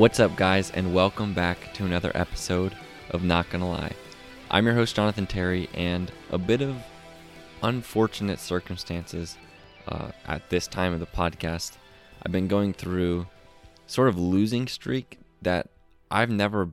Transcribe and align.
What's 0.00 0.18
up, 0.18 0.34
guys, 0.34 0.70
and 0.70 0.94
welcome 0.94 1.34
back 1.34 1.74
to 1.74 1.84
another 1.84 2.10
episode 2.14 2.74
of 3.10 3.22
Not 3.22 3.50
Gonna 3.50 3.68
Lie. 3.68 3.92
I'm 4.50 4.64
your 4.64 4.74
host, 4.74 4.96
Jonathan 4.96 5.26
Terry, 5.26 5.68
and 5.74 6.10
a 6.30 6.38
bit 6.38 6.62
of 6.62 6.74
unfortunate 7.62 8.38
circumstances 8.38 9.36
uh, 9.86 10.10
at 10.26 10.48
this 10.48 10.66
time 10.66 10.94
of 10.94 11.00
the 11.00 11.06
podcast. 11.06 11.76
I've 12.22 12.32
been 12.32 12.48
going 12.48 12.72
through 12.72 13.26
sort 13.86 14.08
of 14.08 14.18
losing 14.18 14.68
streak 14.68 15.18
that 15.42 15.68
I've 16.10 16.30
never 16.30 16.72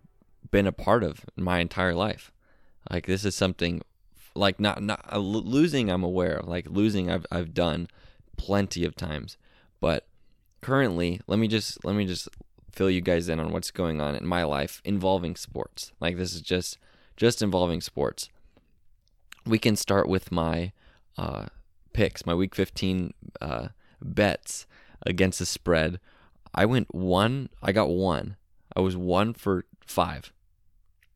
been 0.50 0.66
a 0.66 0.72
part 0.72 1.04
of 1.04 1.26
in 1.36 1.44
my 1.44 1.60
entire 1.60 1.94
life. 1.94 2.32
Like 2.90 3.08
this 3.08 3.26
is 3.26 3.36
something 3.36 3.82
like 4.36 4.58
not 4.58 4.82
not 4.82 5.04
uh, 5.12 5.18
losing 5.18 5.92
I'm 5.92 6.06
aware 6.06 6.38
of. 6.38 6.48
Like 6.48 6.70
losing 6.70 7.12
I've 7.12 7.26
I've 7.30 7.54
done 7.54 7.90
plenty 8.38 8.86
of 8.86 8.96
times, 8.96 9.36
but 9.82 10.08
currently, 10.62 11.20
let 11.28 11.40
me 11.40 11.50
just 11.50 11.84
let 11.84 11.94
me 11.94 12.06
just 12.06 12.30
fill 12.78 12.92
you 12.92 13.02
guys 13.02 13.28
in 13.28 13.40
on 13.40 13.52
what's 13.52 13.72
going 13.72 14.00
on 14.00 14.16
in 14.16 14.26
my 14.26 14.44
life 14.44 14.84
involving 14.86 15.36
sports. 15.36 15.92
Like 16.00 16.16
this 16.16 16.36
is 16.36 16.42
just 16.42 16.78
just 17.16 17.42
involving 17.42 17.82
sports. 17.82 18.30
We 19.48 19.58
can 19.58 19.76
start 19.76 20.08
with 20.08 20.32
my 20.32 20.74
uh, 21.18 21.48
picks, 21.92 22.28
my 22.28 22.36
Week 22.36 22.54
15 22.54 23.16
uh, 23.42 23.70
bets 24.00 24.68
against 25.04 25.40
the 25.40 25.48
spread. 25.48 26.00
I 26.54 26.66
went 26.66 26.94
one. 26.94 27.50
I 27.64 27.72
got 27.72 27.90
one. 27.90 28.36
I 28.76 28.82
was 28.82 28.96
one 28.96 29.34
for 29.34 29.66
five. 29.84 30.32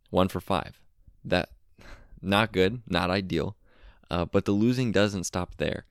One 0.10 0.30
for 0.30 0.40
five. 0.40 0.80
That 1.24 1.50
not 2.24 2.52
good, 2.52 2.82
not 2.88 3.12
ideal. 3.12 3.56
Uh, 4.10 4.26
but 4.26 4.46
the 4.46 4.52
losing 4.52 4.92
doesn't 4.92 5.26
stop 5.26 5.58
there. 5.58 5.86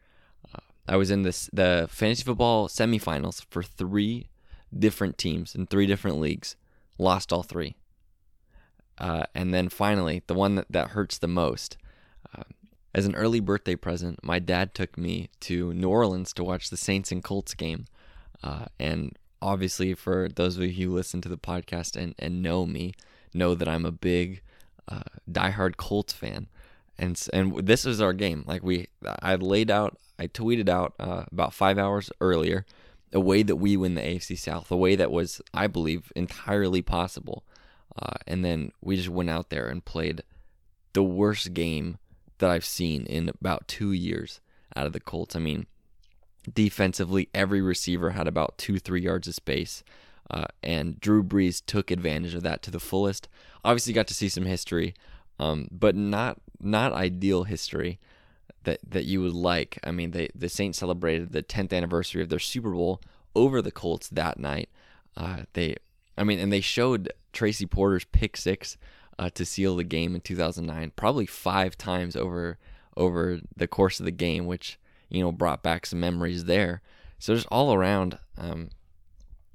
Uh, 0.52 0.58
I 0.88 0.96
was 0.96 1.12
in 1.12 1.22
this 1.22 1.48
the 1.52 1.86
fantasy 1.88 2.24
football 2.24 2.66
semifinals 2.66 3.44
for 3.50 3.62
three 3.62 4.29
different 4.76 5.18
teams 5.18 5.54
in 5.54 5.66
three 5.66 5.86
different 5.86 6.18
leagues, 6.18 6.56
lost 6.98 7.32
all 7.32 7.42
three. 7.42 7.76
Uh, 8.98 9.24
and 9.34 9.52
then 9.52 9.68
finally, 9.68 10.22
the 10.26 10.34
one 10.34 10.56
that, 10.56 10.66
that 10.70 10.90
hurts 10.90 11.18
the 11.18 11.28
most. 11.28 11.76
Uh, 12.36 12.42
as 12.94 13.06
an 13.06 13.14
early 13.14 13.40
birthday 13.40 13.74
present, 13.74 14.22
my 14.22 14.38
dad 14.38 14.74
took 14.74 14.98
me 14.98 15.30
to 15.40 15.72
New 15.72 15.88
Orleans 15.88 16.32
to 16.34 16.44
watch 16.44 16.70
the 16.70 16.76
Saints 16.76 17.10
and 17.10 17.24
Colts 17.24 17.54
game. 17.54 17.86
Uh, 18.42 18.66
and 18.78 19.16
obviously, 19.40 19.94
for 19.94 20.28
those 20.28 20.56
of 20.56 20.64
you 20.64 20.88
who 20.88 20.94
listen 20.94 21.20
to 21.22 21.28
the 21.28 21.38
podcast 21.38 21.96
and, 21.96 22.14
and 22.18 22.42
know 22.42 22.66
me, 22.66 22.92
know 23.32 23.54
that 23.54 23.68
I'm 23.68 23.86
a 23.86 23.92
big 23.92 24.42
uh, 24.88 25.02
diehard 25.30 25.76
Colts 25.76 26.12
fan. 26.12 26.48
And, 26.98 27.20
and 27.32 27.66
this 27.66 27.86
was 27.86 28.02
our 28.02 28.12
game. 28.12 28.44
Like 28.46 28.62
we, 28.62 28.88
I 29.22 29.36
laid 29.36 29.70
out, 29.70 29.96
I 30.18 30.26
tweeted 30.26 30.68
out 30.68 30.94
uh, 31.00 31.24
about 31.32 31.54
five 31.54 31.78
hours 31.78 32.10
earlier 32.20 32.66
a 33.12 33.20
way 33.20 33.42
that 33.42 33.56
we 33.56 33.76
win 33.76 33.94
the 33.94 34.02
AFC 34.02 34.38
South, 34.38 34.70
a 34.70 34.76
way 34.76 34.96
that 34.96 35.10
was, 35.10 35.40
I 35.52 35.66
believe, 35.66 36.12
entirely 36.14 36.82
possible. 36.82 37.44
Uh, 38.00 38.14
and 38.26 38.44
then 38.44 38.72
we 38.80 38.96
just 38.96 39.08
went 39.08 39.30
out 39.30 39.50
there 39.50 39.68
and 39.68 39.84
played 39.84 40.22
the 40.92 41.02
worst 41.02 41.52
game 41.52 41.98
that 42.38 42.50
I've 42.50 42.64
seen 42.64 43.04
in 43.06 43.28
about 43.28 43.68
two 43.68 43.92
years 43.92 44.40
out 44.76 44.86
of 44.86 44.92
the 44.92 45.00
Colts. 45.00 45.34
I 45.34 45.40
mean, 45.40 45.66
defensively, 46.52 47.28
every 47.34 47.60
receiver 47.60 48.10
had 48.10 48.28
about 48.28 48.58
two, 48.58 48.78
three 48.78 49.02
yards 49.02 49.28
of 49.28 49.34
space. 49.34 49.82
Uh, 50.30 50.46
and 50.62 51.00
Drew 51.00 51.24
Brees 51.24 51.60
took 51.64 51.90
advantage 51.90 52.34
of 52.34 52.42
that 52.44 52.62
to 52.62 52.70
the 52.70 52.78
fullest. 52.78 53.28
Obviously, 53.64 53.92
got 53.92 54.06
to 54.06 54.14
see 54.14 54.28
some 54.28 54.46
history, 54.46 54.94
um, 55.40 55.68
but 55.72 55.96
not 55.96 56.38
not 56.60 56.92
ideal 56.92 57.44
history 57.44 57.98
that 58.64 58.80
that 58.88 59.04
you 59.04 59.22
would 59.22 59.34
like. 59.34 59.78
I 59.84 59.90
mean, 59.90 60.10
they 60.10 60.28
the 60.34 60.48
Saints 60.48 60.78
celebrated 60.78 61.32
the 61.32 61.42
10th 61.42 61.72
anniversary 61.72 62.22
of 62.22 62.28
their 62.28 62.38
Super 62.38 62.70
Bowl 62.70 63.00
over 63.34 63.62
the 63.62 63.70
Colts 63.72 64.08
that 64.08 64.38
night. 64.38 64.68
Uh, 65.16 65.42
they, 65.52 65.76
I 66.16 66.24
mean, 66.24 66.38
and 66.38 66.52
they 66.52 66.60
showed 66.60 67.12
Tracy 67.32 67.66
Porter's 67.66 68.04
pick 68.04 68.36
six 68.36 68.76
uh, 69.18 69.30
to 69.30 69.44
seal 69.44 69.76
the 69.76 69.84
game 69.84 70.14
in 70.14 70.20
2009, 70.20 70.92
probably 70.96 71.26
five 71.26 71.76
times 71.76 72.16
over 72.16 72.58
over 72.96 73.40
the 73.56 73.68
course 73.68 74.00
of 74.00 74.06
the 74.06 74.12
game, 74.12 74.46
which 74.46 74.78
you 75.08 75.22
know 75.22 75.32
brought 75.32 75.62
back 75.62 75.86
some 75.86 76.00
memories 76.00 76.44
there. 76.44 76.82
So 77.18 77.34
just 77.34 77.46
all 77.50 77.74
around, 77.74 78.18
um, 78.38 78.70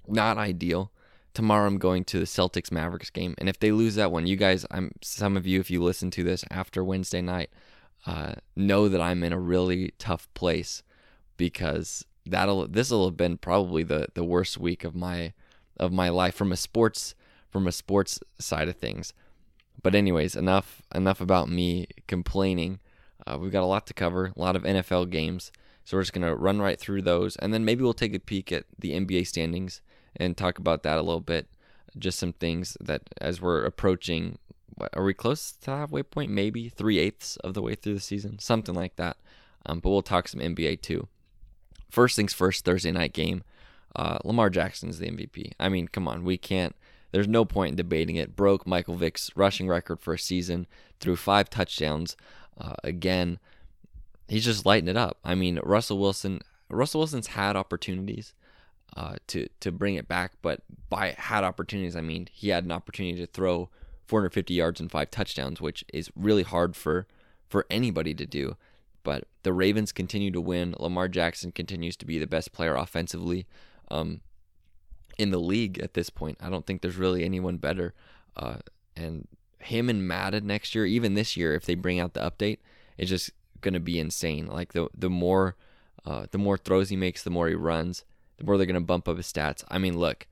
not 0.08 0.38
ideal. 0.38 0.92
Tomorrow 1.34 1.68
I'm 1.68 1.80
going 1.80 2.06
to 2.06 2.20
the 2.20 2.26
Celtics 2.26 2.72
Mavericks 2.72 3.10
game, 3.10 3.36
and 3.38 3.50
if 3.50 3.60
they 3.60 3.72
lose 3.72 3.96
that 3.96 4.12
one, 4.12 4.26
you 4.26 4.38
guys, 4.38 4.66
I'm 4.72 4.92
some 5.02 5.36
of 5.36 5.46
you, 5.46 5.60
if 5.60 5.70
you 5.70 5.84
listen 5.84 6.10
to 6.12 6.24
this 6.24 6.46
after 6.50 6.84
Wednesday 6.84 7.22
night, 7.22 7.50
uh, 8.06 8.34
know 8.56 8.88
that 8.88 9.02
I'm 9.02 9.24
in 9.24 9.34
a 9.34 9.40
really 9.40 9.94
tough 9.98 10.28
place 10.34 10.84
because 11.38 12.06
that'll 12.26 12.68
this 12.68 12.92
will 12.92 13.06
have 13.06 13.18
been 13.18 13.38
probably 13.38 13.84
the 13.84 14.08
the 14.14 14.24
worst 14.24 14.58
week 14.58 14.84
of 14.84 14.96
my 14.96 15.34
of 15.78 15.92
my 15.92 16.10
life 16.10 16.36
from 16.36 16.52
a 16.52 16.58
sports 16.58 17.16
from 17.50 17.68
a 17.68 17.72
sports 17.72 18.20
side 18.40 18.68
of 18.68 18.76
things. 18.78 19.14
But 19.82 19.96
anyways, 19.96 20.36
enough 20.36 20.82
enough 20.94 21.22
about 21.22 21.50
me 21.50 21.88
complaining. 22.08 22.80
Uh, 23.26 23.38
we've 23.40 23.52
got 23.52 23.64
a 23.64 23.66
lot 23.66 23.88
to 23.88 23.94
cover, 23.94 24.34
a 24.36 24.40
lot 24.40 24.56
of 24.56 24.64
NFL 24.64 25.10
games, 25.10 25.52
so 25.84 25.98
we're 25.98 26.04
just 26.04 26.14
gonna 26.14 26.36
run 26.36 26.60
right 26.60 26.80
through 26.80 27.02
those, 27.02 27.36
and 27.38 27.54
then 27.54 27.66
maybe 27.66 27.84
we'll 27.84 27.94
take 27.94 28.14
a 28.14 28.20
peek 28.20 28.52
at 28.52 28.66
the 28.78 28.92
NBA 28.92 29.26
standings 29.26 29.82
and 30.16 30.38
talk 30.38 30.60
about 30.60 30.84
that 30.84 30.98
a 30.98 31.02
little 31.02 31.22
bit. 31.22 31.48
Just 31.98 32.20
some 32.20 32.34
things 32.34 32.78
that 32.82 33.04
as 33.20 33.42
we're 33.42 33.64
approaching 33.64 34.38
are 34.94 35.04
we 35.04 35.14
close 35.14 35.52
to 35.52 35.72
halfway 35.72 36.04
point? 36.04 36.32
Maybe 36.32 36.70
three 36.70 37.00
eighths 37.00 37.38
of 37.38 37.54
the 37.54 37.62
way 37.62 37.76
through 37.76 37.96
the 37.96 38.00
season, 38.00 38.40
something 38.40 38.76
like 38.76 38.96
that. 38.98 39.18
Um, 39.66 39.80
but 39.80 39.90
we'll 39.90 40.02
talk 40.02 40.28
some 40.28 40.42
NBA 40.42 40.82
too. 40.82 41.08
First 41.90 42.16
things 42.16 42.34
first, 42.34 42.66
Thursday 42.66 42.92
night 42.92 43.14
game. 43.14 43.44
Uh, 43.96 44.20
Lamar 44.24 44.50
Jackson's 44.50 45.00
the 45.00 45.08
MVP. 45.08 45.54
I 45.60 45.70
mean, 45.70 45.88
come 45.88 46.08
on, 46.08 46.24
we 46.24 46.38
can't. 46.38 46.76
There's 47.12 47.28
no 47.28 47.46
point 47.46 47.72
in 47.72 47.76
debating 47.78 48.18
it. 48.18 48.36
Broke 48.36 48.68
Michael 48.68 48.96
Vick's 48.96 49.32
rushing 49.36 49.70
record 49.70 50.02
for 50.02 50.14
a 50.14 50.20
season, 50.20 50.68
threw 51.00 51.16
five 51.16 51.50
touchdowns. 51.50 52.18
Uh, 52.58 52.74
again, 52.84 53.40
he's 54.28 54.44
just 54.44 54.66
lighting 54.66 54.90
it 54.90 54.98
up. 54.98 55.18
I 55.24 55.36
mean, 55.36 55.60
Russell 55.64 55.98
Wilson. 55.98 56.42
Russell 56.70 57.00
Wilson's 57.00 57.28
had 57.28 57.56
opportunities 57.56 58.34
uh, 58.98 59.16
to 59.28 59.48
to 59.60 59.72
bring 59.72 59.96
it 59.96 60.08
back, 60.08 60.34
but 60.42 60.62
by 60.90 61.16
had 61.18 61.44
opportunities, 61.44 61.96
I 61.96 62.02
mean 62.02 62.28
he 62.32 62.50
had 62.50 62.66
an 62.66 62.72
opportunity 62.72 63.18
to 63.20 63.28
throw 63.28 63.70
450 64.08 64.54
yards 64.54 64.80
and 64.80 64.92
five 64.92 65.12
touchdowns, 65.12 65.62
which 65.62 65.84
is 65.94 66.12
really 66.16 66.44
hard 66.44 66.76
for 66.76 67.08
for 67.48 67.66
anybody 67.70 68.14
to 68.14 68.26
do. 68.26 68.56
But 69.04 69.26
the 69.44 69.54
Ravens 69.54 69.92
continue 69.92 70.32
to 70.32 70.42
win. 70.42 70.76
Lamar 70.80 71.08
Jackson 71.08 71.52
continues 71.52 71.96
to 71.98 72.06
be 72.06 72.18
the 72.18 72.28
best 72.28 72.52
player 72.52 72.76
offensively 72.76 73.46
um, 73.92 74.22
in 75.18 75.30
the 75.30 75.40
league 75.40 75.80
at 75.80 75.94
this 75.94 76.10
point. 76.10 76.38
I 76.42 76.50
don't 76.50 76.66
think 76.66 76.82
there's 76.82 76.98
really 76.98 77.24
anyone 77.24 77.58
better. 77.58 77.94
Uh, 78.36 78.58
and 78.96 79.28
him 79.60 79.90
and 79.90 80.08
Madden 80.08 80.48
next 80.48 80.74
year, 80.74 80.86
even 80.86 81.14
this 81.14 81.38
year, 81.38 81.54
if 81.54 81.66
they 81.66 81.76
bring 81.76 82.00
out 82.00 82.14
the 82.14 82.20
update, 82.20 82.60
it's 82.98 83.10
just 83.10 83.32
gonna 83.62 83.80
be 83.80 84.00
insane. 84.00 84.48
Like 84.48 84.74
the 84.74 84.88
the 84.94 85.10
more 85.10 85.56
uh, 86.06 86.28
the 86.32 86.38
more 86.38 86.58
throws 86.58 86.90
he 86.90 86.96
makes, 86.96 87.24
the 87.24 87.30
more 87.30 87.48
he 87.48 87.56
runs, 87.56 88.06
the 88.38 88.44
more 88.44 88.58
they're 88.58 88.66
gonna 88.66 88.82
bump 88.82 89.08
up 89.08 89.18
his 89.18 89.32
stats. 89.32 89.64
I 89.68 89.78
mean, 89.78 89.98
look, 89.98 90.28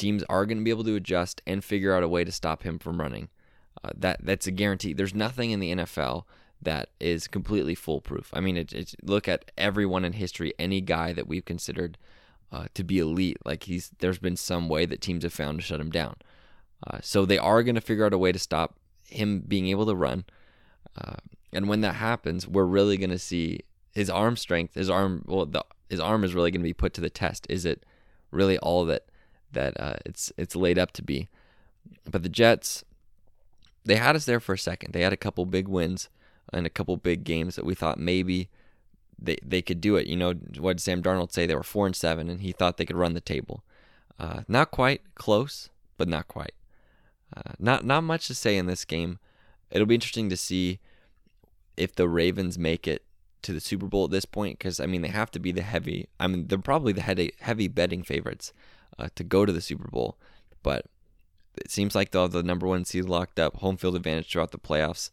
teams 0.00 0.24
are 0.28 0.46
going 0.46 0.58
to 0.58 0.64
be 0.64 0.70
able 0.70 0.84
to 0.84 0.96
adjust 0.96 1.42
and 1.46 1.62
figure 1.62 1.94
out 1.94 2.02
a 2.02 2.08
way 2.08 2.24
to 2.24 2.32
stop 2.32 2.62
him 2.62 2.78
from 2.78 3.00
running. 3.00 3.28
Uh, 3.84 3.90
that 3.96 4.18
that's 4.22 4.46
a 4.46 4.50
guarantee. 4.50 4.92
There's 4.92 5.14
nothing 5.14 5.50
in 5.50 5.60
the 5.60 5.72
NFL 5.72 6.24
that 6.62 6.90
is 6.98 7.28
completely 7.28 7.74
foolproof. 7.74 8.30
I 8.34 8.40
mean, 8.40 8.56
it, 8.56 8.72
it's 8.72 8.96
look 9.02 9.28
at 9.28 9.50
everyone 9.56 10.04
in 10.04 10.14
history, 10.14 10.52
any 10.58 10.80
guy 10.80 11.12
that 11.12 11.26
we've 11.26 11.44
considered 11.44 11.96
uh, 12.52 12.66
to 12.74 12.84
be 12.84 12.98
elite, 12.98 13.38
like 13.44 13.64
he's 13.64 13.90
there's 13.98 14.18
been 14.18 14.36
some 14.36 14.68
way 14.68 14.86
that 14.86 15.00
teams 15.00 15.22
have 15.22 15.32
found 15.32 15.58
to 15.58 15.64
shut 15.64 15.80
him 15.80 15.90
down. 15.90 16.16
Uh, 16.86 16.98
so 17.02 17.24
they 17.24 17.38
are 17.38 17.62
going 17.62 17.74
to 17.74 17.80
figure 17.80 18.06
out 18.06 18.12
a 18.12 18.18
way 18.18 18.32
to 18.32 18.38
stop 18.38 18.76
him 19.04 19.40
being 19.40 19.68
able 19.68 19.86
to 19.86 19.94
run. 19.94 20.24
Uh, 21.00 21.16
and 21.52 21.68
when 21.68 21.82
that 21.82 21.96
happens, 21.96 22.48
we're 22.48 22.64
really 22.64 22.96
going 22.96 23.10
to 23.10 23.18
see 23.18 23.60
his 23.92 24.08
arm 24.08 24.36
strength. 24.36 24.74
His 24.74 24.88
arm, 24.88 25.24
well, 25.26 25.46
the, 25.46 25.64
his 25.88 26.00
arm 26.00 26.24
is 26.24 26.34
really 26.34 26.50
going 26.50 26.62
to 26.62 26.68
be 26.68 26.72
put 26.72 26.94
to 26.94 27.00
the 27.00 27.10
test. 27.10 27.46
Is 27.50 27.64
it 27.64 27.84
really 28.30 28.56
all 28.58 28.84
that 28.86 29.09
that 29.52 29.78
uh, 29.80 29.96
it's 30.04 30.32
it's 30.36 30.56
laid 30.56 30.78
up 30.78 30.92
to 30.92 31.02
be. 31.02 31.28
But 32.10 32.22
the 32.22 32.28
Jets, 32.28 32.84
they 33.84 33.96
had 33.96 34.16
us 34.16 34.24
there 34.24 34.40
for 34.40 34.54
a 34.54 34.58
second. 34.58 34.92
They 34.92 35.02
had 35.02 35.12
a 35.12 35.18
couple 35.18 35.46
big 35.46 35.68
wins 35.68 36.08
and 36.52 36.66
a 36.66 36.70
couple 36.70 36.96
big 36.96 37.24
games 37.24 37.56
that 37.56 37.64
we 37.64 37.74
thought 37.74 37.98
maybe 37.98 38.48
they 39.18 39.36
they 39.44 39.62
could 39.62 39.80
do 39.80 39.96
it. 39.96 40.06
You 40.06 40.16
know, 40.16 40.32
what 40.58 40.76
did 40.76 40.82
Sam 40.82 41.02
Darnold 41.02 41.32
say? 41.32 41.46
They 41.46 41.54
were 41.54 41.62
four 41.62 41.86
and 41.86 41.96
seven, 41.96 42.28
and 42.28 42.40
he 42.40 42.52
thought 42.52 42.76
they 42.76 42.86
could 42.86 42.96
run 42.96 43.14
the 43.14 43.20
table. 43.20 43.62
Uh, 44.18 44.42
not 44.48 44.70
quite 44.70 45.14
close, 45.14 45.70
but 45.96 46.08
not 46.08 46.28
quite. 46.28 46.54
Uh, 47.36 47.52
not 47.58 47.84
not 47.84 48.02
much 48.02 48.26
to 48.26 48.34
say 48.34 48.56
in 48.56 48.66
this 48.66 48.84
game. 48.84 49.18
It'll 49.70 49.86
be 49.86 49.94
interesting 49.94 50.28
to 50.30 50.36
see 50.36 50.80
if 51.76 51.94
the 51.94 52.08
Ravens 52.08 52.58
make 52.58 52.88
it 52.88 53.04
to 53.42 53.52
the 53.52 53.60
Super 53.60 53.86
Bowl 53.86 54.04
at 54.04 54.10
this 54.10 54.24
point, 54.24 54.58
because 54.58 54.80
I 54.80 54.86
mean 54.86 55.02
they 55.02 55.08
have 55.08 55.30
to 55.32 55.38
be 55.38 55.52
the 55.52 55.62
heavy. 55.62 56.08
I 56.18 56.26
mean 56.26 56.48
they're 56.48 56.58
probably 56.58 56.92
the 56.92 57.02
heavy 57.02 57.32
heavy 57.40 57.68
betting 57.68 58.02
favorites 58.02 58.52
uh, 59.00 59.08
to 59.14 59.24
go 59.24 59.46
to 59.46 59.52
the 59.52 59.60
Super 59.60 59.88
Bowl. 59.88 60.18
But 60.62 60.86
it 61.56 61.70
seems 61.70 61.94
like 61.94 62.10
they'll 62.10 62.22
have 62.22 62.32
the 62.32 62.42
number 62.42 62.66
one 62.66 62.84
seed 62.84 63.06
locked 63.06 63.38
up, 63.38 63.56
home 63.56 63.76
field 63.76 63.96
advantage 63.96 64.30
throughout 64.30 64.52
the 64.52 64.58
playoffs. 64.58 65.10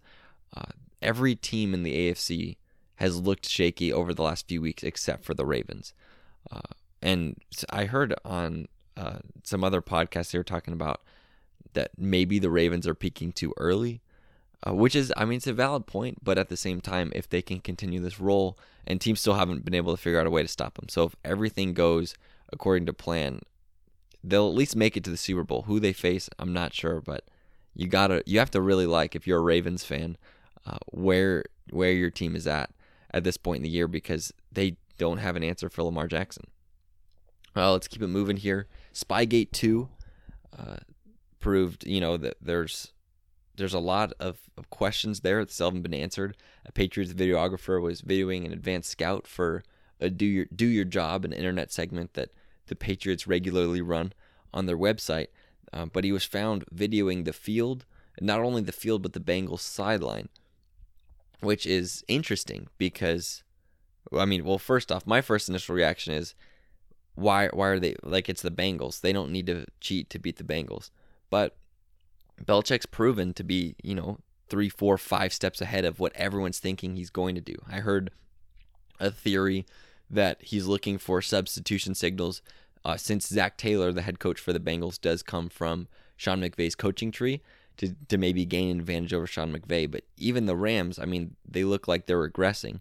Uh, 0.56 0.72
every 1.01 1.36
team 1.36 1.74
in 1.74 1.84
the 1.84 2.12
AFC 2.12 2.57
has 2.95 3.19
looked 3.19 3.48
shaky 3.48 3.94
over 3.94 4.13
the 4.13 4.24
last 4.24 4.48
few 4.48 4.62
weeks 4.62 4.84
except 4.84 5.24
for 5.24 5.34
the 5.34 5.45
Ravens. 5.45 5.94
Uh, 6.51 6.62
and 7.01 7.39
I 7.69 7.86
heard 7.86 8.13
on 8.25 8.68
uh, 8.95 9.19
some 9.44 9.63
other 9.63 9.81
podcasts 9.81 10.31
they 10.31 10.39
were 10.39 10.44
talking 10.44 10.74
about 10.74 11.01
that 11.74 11.92
maybe 11.98 12.39
the 12.39 12.50
Ravens 12.50 12.88
are 12.88 12.95
peaking 12.95 13.31
too 13.31 13.54
early, 13.57 14.01
uh, 14.68 14.74
which 14.74 14.95
is, 14.95 15.13
I 15.16 15.25
mean, 15.25 15.38
it's 15.38 15.48
a 15.48 15.54
valid 15.54 15.86
point, 15.86 16.24
but 16.24 16.38
at 16.38 16.50
the 16.50 16.57
same 16.57 16.81
time, 16.81 17.12
if 17.16 17.30
they 17.30 17.42
can 17.42 17.60
continue 17.60 18.00
this 18.00 18.19
roll 18.19 18.57
and 18.88 19.00
teams 19.00 19.19
still 19.19 19.36
haven't 19.36 19.63
been 19.63 19.75
able 19.75 19.95
to 19.95 20.01
figure 20.01 20.19
out 20.19 20.25
a 20.25 20.31
way 20.31 20.42
to 20.42 20.48
stop 20.48 20.75
them. 20.75 20.89
So 20.89 21.04
if 21.04 21.16
everything 21.24 21.74
goes 21.74 22.16
according 22.51 22.88
to 22.88 22.94
plan, 22.94 23.42
they'll 24.23 24.49
at 24.49 24.55
least 24.55 24.75
make 24.75 24.97
it 24.97 25.03
to 25.05 25.09
the 25.09 25.17
Super 25.17 25.43
Bowl. 25.43 25.63
Who 25.63 25.79
they 25.79 25.93
face, 25.93 26.29
I'm 26.39 26.53
not 26.53 26.73
sure, 26.73 27.01
but 27.01 27.25
you 27.73 27.87
gotta, 27.87 28.23
you 28.25 28.39
have 28.39 28.51
to 28.51 28.61
really 28.61 28.85
like 28.85 29.15
if 29.15 29.27
you're 29.27 29.39
a 29.39 29.41
Ravens 29.41 29.83
fan, 29.83 30.17
uh, 30.65 30.77
where 30.87 31.45
where 31.69 31.91
your 31.91 32.09
team 32.09 32.35
is 32.35 32.47
at 32.47 32.71
at 33.11 33.23
this 33.23 33.37
point 33.37 33.57
in 33.57 33.63
the 33.63 33.69
year 33.69 33.87
because 33.87 34.33
they 34.51 34.77
don't 34.97 35.17
have 35.17 35.35
an 35.35 35.43
answer 35.43 35.69
for 35.69 35.83
Lamar 35.83 36.07
Jackson. 36.07 36.45
Well, 37.55 37.73
let's 37.73 37.87
keep 37.87 38.01
it 38.01 38.07
moving 38.07 38.37
here. 38.37 38.67
Spygate 38.93 39.51
2 39.51 39.89
uh, 40.57 40.77
proved, 41.39 41.85
you 41.85 41.99
know, 41.99 42.17
that 42.17 42.37
there's 42.41 42.93
there's 43.55 43.73
a 43.73 43.79
lot 43.79 44.13
of, 44.19 44.37
of 44.55 44.69
questions 44.69 45.21
there 45.21 45.43
that 45.43 45.51
still 45.51 45.67
haven't 45.67 45.81
been 45.81 45.93
answered. 45.93 46.37
A 46.65 46.71
Patriots 46.71 47.13
videographer 47.13 47.81
was 47.81 48.03
videoing 48.03 48.45
an 48.45 48.53
advanced 48.53 48.91
scout 48.91 49.25
for 49.25 49.63
a 49.99 50.09
do 50.09 50.25
your 50.25 50.45
do 50.55 50.67
your 50.67 50.85
job, 50.85 51.25
an 51.25 51.33
internet 51.33 51.71
segment 51.71 52.13
that 52.13 52.29
the 52.67 52.75
Patriots 52.75 53.27
regularly 53.27 53.81
run 53.81 54.13
on 54.53 54.65
their 54.65 54.77
website. 54.77 55.27
Uh, 55.73 55.85
but 55.85 56.03
he 56.03 56.11
was 56.11 56.23
found 56.23 56.65
videoing 56.73 57.25
the 57.25 57.33
field, 57.33 57.85
not 58.21 58.39
only 58.39 58.61
the 58.61 58.71
field 58.71 59.01
but 59.01 59.13
the 59.13 59.19
Bengals 59.19 59.59
sideline, 59.59 60.29
which 61.41 61.65
is 61.65 62.03
interesting 62.07 62.67
because, 62.77 63.43
I 64.17 64.25
mean, 64.25 64.45
well, 64.45 64.57
first 64.57 64.91
off, 64.91 65.05
my 65.05 65.21
first 65.21 65.49
initial 65.49 65.75
reaction 65.75 66.13
is 66.13 66.33
why 67.15 67.49
why 67.51 67.67
are 67.67 67.79
they 67.79 67.95
like 68.03 68.29
it's 68.29 68.43
the 68.43 68.51
Bengals? 68.51 69.01
They 69.01 69.11
don't 69.11 69.31
need 69.31 69.47
to 69.47 69.65
cheat 69.81 70.09
to 70.11 70.19
beat 70.19 70.37
the 70.37 70.43
Bengals. 70.43 70.91
But 71.29 71.57
Belichick's 72.43 72.85
proven 72.85 73.33
to 73.33 73.43
be, 73.43 73.75
you 73.83 73.95
know, 73.95 74.19
three, 74.49 74.69
four, 74.69 74.97
five 74.97 75.33
steps 75.33 75.59
ahead 75.59 75.83
of 75.83 75.99
what 75.99 76.15
everyone's 76.15 76.59
thinking 76.59 76.95
he's 76.95 77.09
going 77.09 77.35
to 77.35 77.41
do. 77.41 77.55
I 77.69 77.77
heard 77.77 78.11
a 78.99 79.11
theory 79.11 79.65
that 80.09 80.42
he's 80.42 80.65
looking 80.65 80.98
for 80.98 81.21
substitution 81.21 81.95
signals 81.95 82.42
uh, 82.86 82.95
since 82.95 83.27
Zach 83.27 83.57
Taylor, 83.57 83.92
the 83.92 84.01
head 84.01 84.19
coach 84.19 84.39
for 84.39 84.54
the 84.54 84.59
Bengals, 84.59 85.00
does 85.00 85.21
come 85.21 85.50
from 85.50 85.88
Sean 86.15 86.42
McVay's 86.42 86.75
coaching 86.75 87.12
tree 87.12 87.42
to, 87.77 87.95
to 88.07 88.18
maybe 88.18 88.45
gain 88.45 88.71
an 88.71 88.80
advantage 88.80 89.13
over 89.13 89.27
Sean 89.27 89.54
McVay. 89.54 89.89
But 89.89 90.04
even 90.18 90.45
the 90.45 90.56
Rams, 90.56 90.98
I 90.98 91.06
mean, 91.06 91.36
they 91.48 91.63
look 91.63 91.88
like 91.88 92.06
they're 92.06 92.30
regressing. 92.30 92.80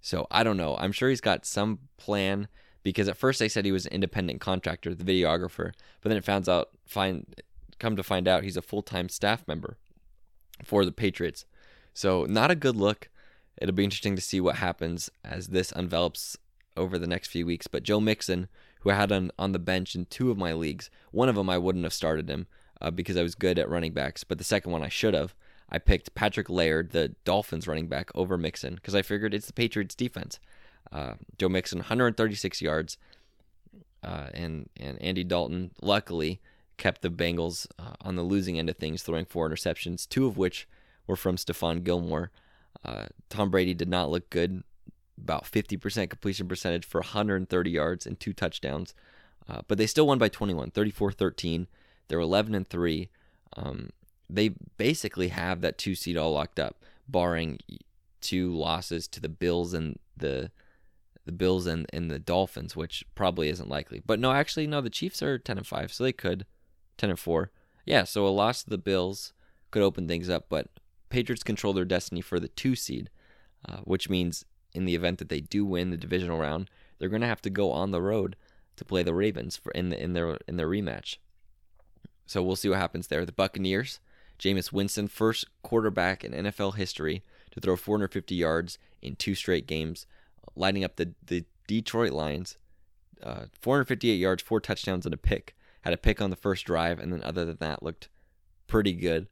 So 0.00 0.26
I 0.30 0.42
don't 0.42 0.56
know. 0.56 0.76
I'm 0.76 0.92
sure 0.92 1.08
he's 1.08 1.20
got 1.20 1.46
some 1.46 1.80
plan 1.96 2.48
because 2.82 3.08
at 3.08 3.16
first 3.16 3.38
they 3.38 3.48
said 3.48 3.64
he 3.64 3.72
was 3.72 3.86
an 3.86 3.92
independent 3.92 4.40
contractor, 4.40 4.94
the 4.94 5.04
videographer, 5.04 5.72
but 6.00 6.08
then 6.08 6.18
it 6.18 6.24
found 6.24 6.48
out 6.48 6.70
find 6.86 7.26
come 7.78 7.96
to 7.96 8.02
find 8.02 8.28
out 8.28 8.44
he's 8.44 8.56
a 8.56 8.62
full-time 8.62 9.08
staff 9.08 9.46
member 9.46 9.76
for 10.64 10.84
the 10.84 10.92
Patriots. 10.92 11.44
So 11.94 12.24
not 12.24 12.50
a 12.50 12.56
good 12.56 12.76
look. 12.76 13.08
It'll 13.60 13.74
be 13.74 13.84
interesting 13.84 14.16
to 14.16 14.22
see 14.22 14.40
what 14.40 14.56
happens 14.56 15.10
as 15.24 15.48
this 15.48 15.72
envelops 15.72 16.36
over 16.76 16.98
the 16.98 17.06
next 17.06 17.28
few 17.28 17.46
weeks. 17.46 17.66
But 17.66 17.82
Joe 17.82 18.00
Mixon, 18.00 18.48
who 18.80 18.90
I 18.90 18.94
had 18.94 19.12
on, 19.12 19.30
on 19.38 19.52
the 19.52 19.58
bench 19.58 19.94
in 19.94 20.06
two 20.06 20.30
of 20.30 20.38
my 20.38 20.52
leagues, 20.52 20.90
one 21.10 21.28
of 21.28 21.34
them 21.34 21.50
I 21.50 21.58
wouldn't 21.58 21.84
have 21.84 21.92
started 21.92 22.28
him 22.28 22.46
uh, 22.80 22.90
because 22.90 23.16
I 23.16 23.22
was 23.22 23.34
good 23.34 23.58
at 23.58 23.68
running 23.68 23.92
backs, 23.92 24.24
but 24.24 24.38
the 24.38 24.44
second 24.44 24.72
one 24.72 24.82
I 24.82 24.88
should 24.88 25.14
have. 25.14 25.34
I 25.70 25.78
picked 25.78 26.14
Patrick 26.14 26.50
Laird, 26.50 26.90
the 26.90 27.14
Dolphins 27.24 27.66
running 27.66 27.86
back, 27.86 28.10
over 28.14 28.36
Mixon 28.36 28.74
because 28.74 28.94
I 28.94 29.00
figured 29.00 29.32
it's 29.32 29.46
the 29.46 29.52
Patriots 29.54 29.94
defense. 29.94 30.38
Uh, 30.92 31.14
Joe 31.38 31.48
Mixon, 31.48 31.78
136 31.78 32.60
yards, 32.60 32.98
uh, 34.04 34.26
and 34.34 34.68
and 34.78 35.00
Andy 35.00 35.24
Dalton, 35.24 35.70
luckily, 35.80 36.40
kept 36.76 37.00
the 37.00 37.08
Bengals 37.08 37.66
uh, 37.78 37.94
on 38.02 38.16
the 38.16 38.22
losing 38.22 38.58
end 38.58 38.68
of 38.68 38.76
things, 38.76 39.02
throwing 39.02 39.24
four 39.24 39.48
interceptions, 39.48 40.06
two 40.06 40.26
of 40.26 40.36
which 40.36 40.68
were 41.06 41.16
from 41.16 41.36
Stephon 41.36 41.82
Gilmore. 41.82 42.30
Uh, 42.84 43.06
Tom 43.30 43.50
Brady 43.50 43.72
did 43.72 43.88
not 43.88 44.10
look 44.10 44.28
good, 44.28 44.62
about 45.20 45.44
50% 45.44 46.10
completion 46.10 46.48
percentage 46.48 46.84
for 46.84 47.00
130 47.00 47.70
yards 47.70 48.06
and 48.06 48.18
two 48.18 48.32
touchdowns, 48.32 48.94
uh, 49.48 49.62
but 49.68 49.78
they 49.78 49.86
still 49.86 50.06
won 50.06 50.18
by 50.18 50.28
21, 50.28 50.70
34-13. 50.70 51.66
They're 52.08 52.20
11 52.20 52.54
and 52.54 52.68
three. 52.68 53.10
Um, 53.56 53.90
they 54.28 54.50
basically 54.76 55.28
have 55.28 55.60
that 55.60 55.78
two 55.78 55.94
seed 55.94 56.16
all 56.16 56.32
locked 56.32 56.58
up, 56.58 56.82
barring 57.08 57.58
two 58.20 58.54
losses 58.54 59.06
to 59.08 59.20
the 59.20 59.28
Bills 59.28 59.74
and 59.74 59.98
the 60.16 60.50
the 61.24 61.32
Bills 61.32 61.66
and, 61.66 61.86
and 61.92 62.10
the 62.10 62.18
Dolphins, 62.18 62.74
which 62.74 63.04
probably 63.14 63.48
isn't 63.48 63.68
likely. 63.68 64.02
But 64.04 64.18
no, 64.18 64.32
actually, 64.32 64.66
no, 64.66 64.80
the 64.80 64.90
Chiefs 64.90 65.22
are 65.22 65.38
10 65.38 65.58
and 65.58 65.66
5, 65.66 65.92
so 65.92 66.02
they 66.02 66.12
could. 66.12 66.46
10 66.98 67.10
and 67.10 67.18
4. 67.18 67.52
Yeah, 67.86 68.02
so 68.04 68.26
a 68.26 68.28
loss 68.28 68.64
to 68.64 68.70
the 68.70 68.78
Bills 68.78 69.32
could 69.70 69.82
open 69.82 70.08
things 70.08 70.28
up, 70.28 70.46
but 70.48 70.68
Patriots 71.10 71.44
control 71.44 71.72
their 71.72 71.84
destiny 71.84 72.20
for 72.20 72.40
the 72.40 72.48
two 72.48 72.74
seed, 72.74 73.08
uh, 73.68 73.78
which 73.84 74.10
means 74.10 74.44
in 74.74 74.84
the 74.84 74.94
event 74.94 75.18
that 75.18 75.28
they 75.28 75.40
do 75.40 75.64
win 75.64 75.90
the 75.90 75.96
divisional 75.96 76.38
round, 76.38 76.70
they're 76.98 77.08
going 77.08 77.22
to 77.22 77.28
have 77.28 77.42
to 77.42 77.50
go 77.50 77.70
on 77.70 77.90
the 77.90 78.02
road 78.02 78.36
to 78.76 78.84
play 78.84 79.02
the 79.02 79.14
Ravens 79.14 79.56
for 79.56 79.70
in 79.72 79.90
the, 79.90 80.02
in 80.02 80.12
their 80.12 80.38
in 80.48 80.56
their 80.56 80.68
rematch. 80.68 81.16
So 82.26 82.42
we'll 82.42 82.56
see 82.56 82.68
what 82.68 82.78
happens 82.78 83.08
there. 83.08 83.26
The 83.26 83.32
Buccaneers, 83.32 84.00
Jameis 84.38 84.72
Winston, 84.72 85.08
first 85.08 85.46
quarterback 85.62 86.24
in 86.24 86.32
NFL 86.32 86.76
history 86.76 87.22
to 87.50 87.60
throw 87.60 87.76
450 87.76 88.34
yards 88.34 88.78
in 89.02 89.16
two 89.16 89.34
straight 89.34 89.66
games 89.66 90.06
lighting 90.56 90.84
up 90.84 90.96
the, 90.96 91.12
the 91.24 91.44
Detroit 91.66 92.12
Lions. 92.12 92.58
Uh, 93.22 93.46
458 93.60 94.14
yards, 94.14 94.42
four 94.42 94.60
touchdowns, 94.60 95.04
and 95.04 95.14
a 95.14 95.18
pick. 95.18 95.54
Had 95.82 95.92
a 95.92 95.98
pick 95.98 96.20
on 96.20 96.30
the 96.30 96.36
first 96.36 96.64
drive, 96.64 96.98
and 96.98 97.12
then 97.12 97.22
other 97.22 97.44
than 97.44 97.56
that, 97.60 97.82
looked 97.82 98.08
pretty 98.66 98.92
good. 98.92 99.28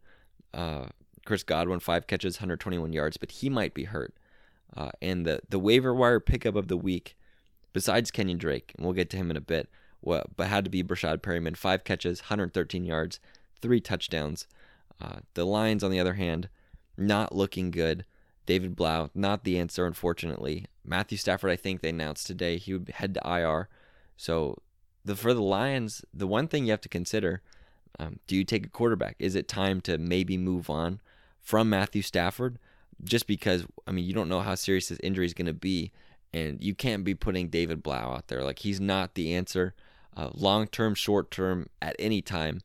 Uh, 0.52 0.86
Chris 1.24 1.42
Godwin, 1.42 1.80
five 1.80 2.06
catches, 2.06 2.36
121 2.36 2.92
yards, 2.92 3.16
but 3.16 3.30
he 3.30 3.48
might 3.48 3.74
be 3.74 3.84
hurt. 3.84 4.14
Uh, 4.76 4.90
and 5.02 5.26
the, 5.26 5.40
the 5.48 5.58
waiver 5.58 5.94
wire 5.94 6.20
pickup 6.20 6.54
of 6.54 6.68
the 6.68 6.76
week, 6.76 7.16
besides 7.72 8.10
Kenyon 8.10 8.38
Drake, 8.38 8.72
and 8.76 8.84
we'll 8.84 8.94
get 8.94 9.10
to 9.10 9.16
him 9.16 9.30
in 9.30 9.36
a 9.36 9.40
bit, 9.40 9.68
but 10.02 10.30
had 10.38 10.64
to 10.64 10.70
be 10.70 10.82
Breshad 10.82 11.18
Perriman. 11.18 11.56
five 11.56 11.84
catches, 11.84 12.22
113 12.22 12.84
yards, 12.84 13.20
three 13.60 13.80
touchdowns. 13.80 14.46
Uh, 15.00 15.20
the 15.34 15.46
Lions, 15.46 15.82
on 15.82 15.90
the 15.90 16.00
other 16.00 16.14
hand, 16.14 16.48
not 16.96 17.34
looking 17.34 17.70
good. 17.70 18.04
David 18.46 18.74
Blough, 18.76 19.10
not 19.14 19.44
the 19.44 19.58
answer, 19.58 19.86
unfortunately. 19.86 20.66
Matthew 20.84 21.18
Stafford, 21.18 21.50
I 21.50 21.56
think 21.56 21.80
they 21.80 21.90
announced 21.90 22.26
today 22.26 22.58
he 22.58 22.72
would 22.72 22.88
head 22.88 23.14
to 23.14 23.20
IR. 23.24 23.68
So 24.16 24.58
the 25.04 25.14
for 25.14 25.32
the 25.32 25.42
Lions, 25.42 26.04
the 26.12 26.26
one 26.26 26.48
thing 26.48 26.64
you 26.64 26.72
have 26.72 26.80
to 26.82 26.88
consider: 26.88 27.42
um, 27.98 28.18
do 28.26 28.36
you 28.36 28.44
take 28.44 28.66
a 28.66 28.70
quarterback? 28.70 29.16
Is 29.18 29.34
it 29.34 29.48
time 29.48 29.80
to 29.82 29.98
maybe 29.98 30.36
move 30.36 30.68
on 30.68 31.00
from 31.40 31.70
Matthew 31.70 32.02
Stafford? 32.02 32.58
Just 33.04 33.26
because 33.26 33.64
I 33.86 33.92
mean 33.92 34.04
you 34.04 34.12
don't 34.12 34.28
know 34.28 34.40
how 34.40 34.54
serious 34.54 34.88
his 34.88 35.00
injury 35.00 35.26
is 35.26 35.34
going 35.34 35.46
to 35.46 35.54
be, 35.54 35.92
and 36.32 36.62
you 36.62 36.74
can't 36.74 37.04
be 37.04 37.14
putting 37.14 37.48
David 37.48 37.82
Blough 37.82 37.94
out 37.94 38.28
there 38.28 38.42
like 38.44 38.60
he's 38.60 38.80
not 38.80 39.14
the 39.14 39.34
answer, 39.34 39.74
uh, 40.16 40.30
long 40.34 40.66
term, 40.66 40.94
short 40.94 41.30
term, 41.30 41.68
at 41.80 41.96
any 41.98 42.22
time. 42.22 42.60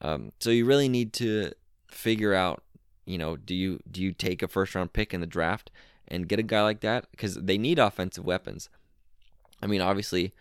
Um, 0.00 0.32
so 0.40 0.50
you 0.50 0.64
really 0.64 0.88
need 0.88 1.12
to 1.14 1.52
figure 1.88 2.34
out 2.34 2.62
you 3.06 3.18
know, 3.18 3.36
do 3.36 3.54
you 3.54 3.80
do 3.90 4.00
you 4.00 4.12
take 4.12 4.42
a 4.42 4.48
first 4.48 4.74
round 4.74 4.92
pick 4.92 5.12
in 5.12 5.20
the 5.20 5.26
draft 5.26 5.70
and 6.10 6.28
get 6.28 6.38
a 6.38 6.44
guy 6.44 6.62
like 6.62 6.80
that 6.80 7.10
because 7.10 7.36
they 7.36 7.56
need 7.56 7.78
offensive 7.78 8.24
weapons. 8.24 8.68
I 9.62 9.66
mean, 9.66 9.80
obviously, 9.80 10.32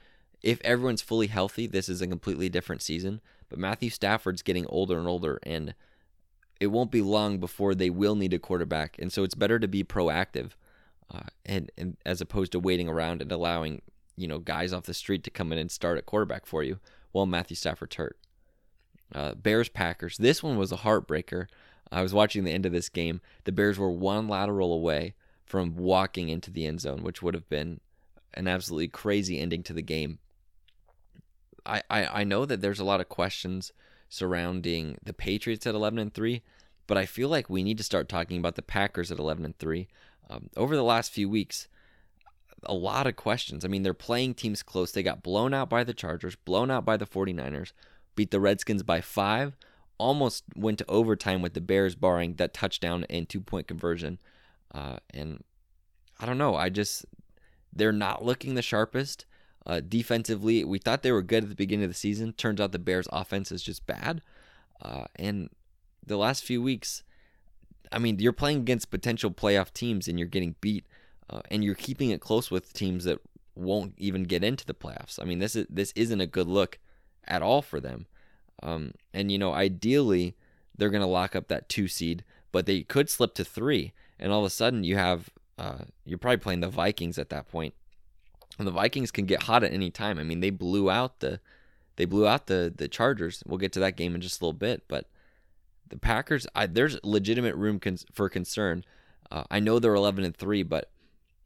if 0.42 0.60
everyone's 0.62 1.02
fully 1.02 1.28
healthy, 1.28 1.68
this 1.68 1.90
is 1.90 2.02
a 2.02 2.08
completely 2.08 2.50
different 2.50 2.82
season. 2.82 3.22
But 3.50 3.60
Matthew 3.60 3.90
Stafford's 3.90 4.42
getting 4.42 4.66
older 4.68 4.98
and 4.98 5.08
older, 5.08 5.40
and 5.44 5.74
it 6.60 6.68
won't 6.68 6.92
be 6.92 7.02
long 7.02 7.40
before 7.40 7.74
they 7.74 7.90
will 7.90 8.16
need 8.16 8.34
a 8.34 8.40
quarterback. 8.40 8.98
And 9.00 9.12
so 9.12 9.24
it's 9.24 9.36
better 9.36 9.60
to 9.60 9.68
be 9.68 9.84
proactive, 9.84 10.52
uh, 11.14 11.30
and, 11.46 11.72
and 11.78 11.98
as 12.06 12.22
opposed 12.22 12.52
to 12.52 12.60
waiting 12.60 12.90
around 12.90 13.22
and 13.22 13.32
allowing 13.32 13.82
you 14.16 14.28
know 14.28 14.40
guys 14.40 14.74
off 14.74 14.84
the 14.84 14.94
street 14.94 15.24
to 15.24 15.30
come 15.30 15.52
in 15.52 15.58
and 15.58 15.72
start 15.72 15.98
at 15.98 16.06
quarterback 16.06 16.46
for 16.46 16.64
you 16.64 16.80
while 17.12 17.26
Matthew 17.26 17.56
Stafford's 17.56 17.96
hurt. 17.96 18.18
Uh, 19.14 19.34
Bears 19.34 19.70
Packers. 19.70 20.18
This 20.18 20.44
one 20.44 20.58
was 20.58 20.72
a 20.72 20.78
heartbreaker. 20.78 21.48
I 21.92 22.04
was 22.04 22.14
watching 22.14 22.44
the 22.44 22.52
end 22.52 22.68
of 22.68 22.72
this 22.72 22.90
game. 22.90 23.22
The 23.46 23.52
Bears 23.52 23.80
were 23.80 23.90
one 23.90 24.28
lateral 24.28 24.72
away 24.72 25.16
from 25.46 25.76
walking 25.76 26.30
into 26.30 26.52
the 26.52 26.68
end 26.68 26.82
zone, 26.82 27.02
which 27.02 27.24
would 27.24 27.34
have 27.34 27.50
been 27.50 27.80
an 28.36 28.48
absolutely 28.48 28.90
crazy 28.90 29.40
ending 29.40 29.64
to 29.64 29.74
the 29.74 29.82
game. 29.82 30.20
I, 31.66 31.82
I, 31.90 32.06
I 32.06 32.24
know 32.24 32.46
that 32.46 32.62
there's 32.62 32.80
a 32.80 32.86
lot 32.86 33.02
of 33.02 33.10
questions 33.10 33.74
surrounding 34.10 34.98
the 35.04 35.14
Patriots 35.14 35.66
at 35.68 35.76
11 35.76 36.00
and 36.00 36.14
3, 36.14 36.42
but 36.88 36.98
I 36.98 37.06
feel 37.06 37.30
like 37.30 37.50
we 37.50 37.64
need 37.64 37.78
to 37.78 37.84
start 37.84 38.10
talking 38.10 38.40
about 38.40 38.56
the 38.56 38.62
Packers 38.62 39.12
at 39.12 39.20
11 39.20 39.46
and 39.46 39.58
3. 39.58 39.88
Um, 40.30 40.50
over 40.58 40.76
the 40.76 40.84
last 40.84 41.12
few 41.12 41.30
weeks, 41.30 41.68
a 42.64 42.74
lot 42.74 43.08
of 43.08 43.16
questions. 43.16 43.64
I 43.64 43.68
mean, 43.68 43.84
they're 43.84 43.94
playing 43.94 44.34
teams 44.34 44.64
close. 44.64 44.92
They 44.92 45.04
got 45.04 45.24
blown 45.24 45.54
out 45.54 45.70
by 45.70 45.84
the 45.84 45.94
Chargers, 45.94 46.36
blown 46.36 46.70
out 46.72 46.86
by 46.86 46.98
the 46.98 47.06
49ers, 47.06 47.72
beat 48.16 48.32
the 48.32 48.40
Redskins 48.40 48.84
by 48.84 49.02
five, 49.02 49.56
almost 49.98 50.44
went 50.56 50.80
to 50.80 50.90
overtime 50.90 51.42
with 51.42 51.54
the 51.54 51.62
Bears 51.62 51.96
barring 51.96 52.36
that 52.36 52.54
touchdown 52.54 53.06
and 53.10 53.30
two 53.30 53.42
point 53.42 53.68
conversion. 53.68 54.20
Uh, 54.74 54.98
and 55.14 55.44
I 56.20 56.26
don't 56.26 56.38
know. 56.38 56.56
I 56.56 56.70
just 56.70 57.06
they're 57.72 57.92
not 57.92 58.26
looking 58.26 58.56
the 58.56 58.62
sharpest. 58.62 59.26
Uh, 59.70 59.82
defensively, 59.88 60.64
we 60.64 60.80
thought 60.80 61.04
they 61.04 61.12
were 61.12 61.22
good 61.22 61.44
at 61.44 61.50
the 61.50 61.56
beginning 61.56 61.84
of 61.84 61.92
the 61.92 61.94
season. 61.94 62.34
Turns 62.34 62.60
out 62.60 62.72
the 62.72 62.80
Bears' 62.80 63.08
offense 63.14 63.52
is 63.52 63.62
just 63.62 63.86
bad. 63.86 64.24
Uh, 64.82 65.04
and 65.16 65.52
the 66.04 66.18
last 66.18 66.44
few 66.44 66.60
weeks, 66.60 67.04
I 67.92 68.00
mean, 68.00 68.18
you're 68.18 68.34
playing 68.34 68.58
against 68.58 68.90
potential 68.90 69.30
playoff 69.30 69.72
teams 69.72 70.08
and 70.08 70.18
you're 70.18 70.28
getting 70.28 70.56
beat, 70.60 70.88
uh, 71.30 71.42
and 71.52 71.64
you're 71.64 71.76
keeping 71.76 72.10
it 72.10 72.20
close 72.20 72.50
with 72.50 72.74
teams 72.74 73.04
that 73.04 73.20
won't 73.54 73.94
even 73.98 74.24
get 74.24 74.44
into 74.44 74.66
the 74.66 74.74
playoffs. 74.74 75.22
I 75.22 75.26
mean, 75.26 75.38
this 75.38 75.56
is 75.56 75.68
this 75.70 75.94
isn't 75.96 76.20
a 76.20 76.26
good 76.26 76.48
look 76.48 76.80
at 77.28 77.44
all 77.44 77.62
for 77.62 77.80
them. 77.80 78.08
Um, 78.64 78.96
and 79.14 79.32
you 79.32 79.38
know, 79.38 79.54
ideally, 79.54 80.36
they're 80.76 80.90
going 80.90 81.04
to 81.04 81.08
lock 81.08 81.36
up 81.36 81.48
that 81.50 81.70
two 81.70 81.88
seed, 81.88 82.24
but 82.52 82.66
they 82.66 82.82
could 82.82 83.08
slip 83.08 83.36
to 83.36 83.46
three, 83.46 83.94
and 84.18 84.32
all 84.32 84.40
of 84.40 84.48
a 84.48 84.50
sudden 84.50 84.84
you 84.84 84.96
have 84.96 85.30
uh, 85.60 85.84
you're 86.06 86.18
probably 86.18 86.38
playing 86.38 86.62
the 86.62 86.70
Vikings 86.70 87.20
at 87.20 87.30
that 87.30 87.48
point, 87.52 87.76
and 88.60 88.68
the 88.68 88.72
Vikings 88.72 89.10
can 89.10 89.26
get 89.26 89.44
hot 89.44 89.64
at 89.64 89.74
any 89.74 89.90
time. 89.90 90.20
I 90.20 90.24
mean, 90.24 90.42
they 90.42 90.52
blew 90.52 90.92
out 90.92 91.20
the 91.22 91.40
they 91.96 92.06
blew 92.06 92.28
out 92.28 92.48
the 92.48 92.72
the 92.76 92.88
Chargers. 92.88 93.42
We'll 93.48 93.58
get 93.58 93.74
to 93.74 93.80
that 93.80 93.98
game 93.98 94.14
in 94.14 94.22
just 94.22 94.42
a 94.42 94.46
little 94.46 94.54
bit, 94.54 94.84
but 94.88 95.08
the 95.90 95.98
Packers, 95.98 96.48
I, 96.56 96.68
there's 96.68 97.00
legitimate 97.04 97.56
room 97.56 97.80
for 98.14 98.30
concern. 98.30 98.86
Uh, 99.32 99.44
I 99.50 99.60
know 99.60 99.80
they're 99.80 99.96
11 99.96 100.24
and 100.24 100.36
three, 100.36 100.64
but 100.64 100.92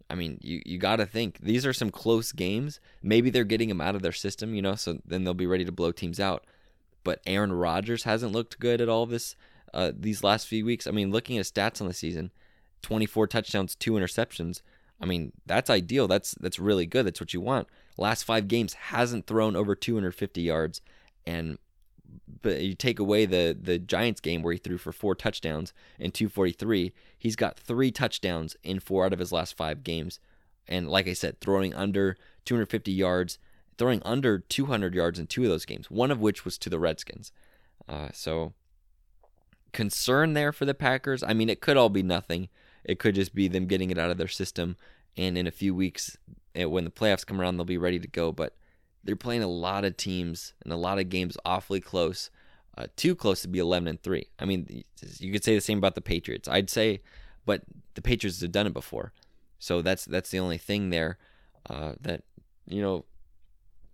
I 0.10 0.16
mean, 0.16 0.38
you, 0.42 0.62
you 0.66 0.78
got 0.78 0.98
to 0.98 1.06
think 1.06 1.40
these 1.40 1.66
are 1.66 1.74
some 1.74 1.90
close 1.90 2.32
games. 2.32 2.80
Maybe 3.02 3.30
they're 3.30 3.44
getting 3.44 3.70
them 3.70 3.82
out 3.82 3.96
of 3.96 4.02
their 4.02 4.12
system, 4.12 4.54
you 4.54 4.62
know, 4.62 4.76
so 4.76 5.00
then 5.06 5.24
they'll 5.24 5.34
be 5.34 5.48
ready 5.48 5.66
to 5.66 5.72
blow 5.72 5.92
teams 5.92 6.20
out. 6.20 6.46
But 7.04 7.22
Aaron 7.26 7.54
Rodgers 7.54 8.04
hasn't 8.04 8.32
looked 8.32 8.60
good 8.60 8.80
at 8.80 8.90
all 8.90 9.06
this 9.06 9.36
uh, 9.74 9.92
these 9.98 10.24
last 10.24 10.48
few 10.48 10.66
weeks. 10.66 10.88
I 10.88 10.92
mean, 10.92 11.12
looking 11.12 11.38
at 11.38 11.46
stats 11.46 11.82
on 11.82 11.88
the 11.88 11.94
season, 11.94 12.32
24 12.84 13.28
touchdowns, 13.28 13.76
two 13.76 13.94
interceptions. 13.94 14.62
I 15.04 15.06
mean, 15.06 15.34
that's 15.46 15.70
ideal. 15.70 16.08
That's 16.08 16.34
that's 16.40 16.58
really 16.58 16.86
good. 16.86 17.06
That's 17.06 17.20
what 17.20 17.34
you 17.34 17.42
want. 17.42 17.68
Last 17.98 18.24
five 18.24 18.48
games 18.48 18.74
hasn't 18.74 19.28
thrown 19.28 19.54
over 19.54 19.76
250 19.76 20.42
yards, 20.42 20.80
and 21.28 21.58
but 22.42 22.62
you 22.62 22.74
take 22.74 23.00
away 23.00 23.26
the 23.26 23.58
the 23.60 23.78
Giants 23.78 24.22
game 24.22 24.42
where 24.42 24.54
he 24.54 24.60
threw 24.60 24.78
for 24.78 24.94
four 24.94 25.14
touchdowns 25.14 25.74
and 26.00 26.14
243, 26.14 26.94
he's 27.18 27.36
got 27.36 27.60
three 27.60 27.92
touchdowns 27.92 28.56
in 28.64 28.80
four 28.80 29.06
out 29.06 29.12
of 29.12 29.20
his 29.20 29.34
last 29.34 29.58
five 29.58 29.84
games. 29.84 30.22
And 30.70 30.90
like 30.90 31.10
I 31.10 31.14
said, 31.14 31.42
throwing 31.42 31.74
under 31.74 32.16
250 32.46 32.90
yards, 32.90 33.38
throwing 33.78 34.02
under 34.06 34.40
200 34.40 34.96
yards 34.96 35.20
in 35.20 35.28
two 35.28 35.44
of 35.44 35.50
those 35.50 35.66
games, 35.66 35.92
one 35.92 36.12
of 36.12 36.22
which 36.22 36.46
was 36.46 36.58
to 36.60 36.70
the 36.70 36.80
Redskins. 36.80 37.34
Uh, 37.90 38.08
so 38.14 38.54
concern 39.74 40.32
there 40.32 40.54
for 40.54 40.64
the 40.64 40.74
Packers. 40.74 41.24
I 41.24 41.34
mean, 41.34 41.50
it 41.50 41.60
could 41.60 41.76
all 41.76 41.90
be 41.90 42.04
nothing. 42.04 42.48
It 42.84 43.00
could 43.00 43.16
just 43.16 43.34
be 43.34 43.48
them 43.48 43.66
getting 43.66 43.92
it 43.92 43.98
out 43.98 44.12
of 44.12 44.18
their 44.18 44.28
system, 44.28 44.76
and 45.18 45.38
in 45.38 45.48
a 45.48 45.52
few 45.52 45.76
weeks, 45.76 46.18
eh, 46.56 46.66
when 46.66 46.84
the 46.86 46.92
playoffs 46.92 47.26
come 47.26 47.40
around, 47.40 47.58
they'll 47.58 47.66
be 47.66 47.78
ready 47.78 48.00
to 48.00 48.08
go. 48.08 48.32
But 48.32 48.56
they're 49.04 49.16
playing 49.16 49.44
a 49.44 49.48
lot 49.48 49.86
of 49.86 49.98
teams 49.98 50.54
and 50.64 50.72
a 50.72 50.78
lot 50.78 51.00
of 51.00 51.10
games 51.10 51.38
awfully 51.46 51.82
close, 51.82 52.30
uh, 52.78 52.88
too 52.96 53.16
close 53.16 53.42
to 53.42 53.48
be 53.48 53.60
11 53.60 53.88
and 53.88 54.02
three. 54.02 54.28
I 54.40 54.46
mean, 54.46 54.84
you 55.20 55.32
could 55.32 55.44
say 55.44 55.56
the 55.56 55.62
same 55.62 55.78
about 55.78 55.96
the 55.96 56.02
Patriots. 56.02 56.48
I'd 56.48 56.70
say, 56.70 57.02
but 57.46 57.64
the 57.96 58.02
Patriots 58.02 58.42
have 58.42 58.52
done 58.52 58.68
it 58.68 58.74
before, 58.74 59.14
so 59.60 59.82
that's 59.82 60.06
that's 60.06 60.32
the 60.32 60.40
only 60.40 60.58
thing 60.58 60.90
there 60.90 61.18
uh, 61.70 61.94
that 62.02 62.24
you 62.66 62.82
know 62.82 63.06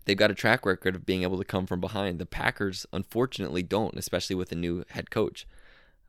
they've 0.06 0.18
got 0.18 0.32
a 0.32 0.36
track 0.36 0.66
record 0.66 0.96
of 0.96 1.06
being 1.06 1.24
able 1.24 1.38
to 1.38 1.44
come 1.44 1.66
from 1.66 1.80
behind. 1.80 2.20
The 2.20 2.26
Packers, 2.26 2.86
unfortunately, 2.94 3.64
don't, 3.64 3.96
especially 3.96 4.36
with 4.36 4.52
a 4.52 4.56
new 4.56 4.84
head 4.90 5.10
coach. 5.10 5.48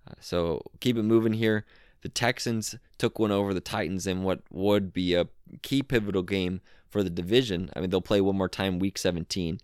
Uh, 0.06 0.14
so 0.20 0.62
keep 0.80 0.96
it 0.96 1.02
moving 1.02 1.34
here. 1.34 1.64
The 2.02 2.08
Texans 2.08 2.76
took 2.98 3.18
one 3.18 3.30
over 3.30 3.52
the 3.52 3.60
Titans 3.60 4.06
in 4.06 4.22
what 4.22 4.40
would 4.50 4.92
be 4.92 5.14
a 5.14 5.28
key 5.62 5.82
pivotal 5.82 6.22
game 6.22 6.60
for 6.88 7.02
the 7.02 7.10
division. 7.10 7.70
I 7.74 7.80
mean, 7.80 7.90
they'll 7.90 8.00
play 8.00 8.20
one 8.20 8.36
more 8.36 8.48
time 8.48 8.78
week 8.78 8.98
17. 8.98 9.60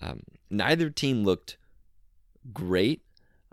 Um, 0.00 0.22
neither 0.50 0.90
team 0.90 1.24
looked 1.24 1.56
great. 2.52 3.02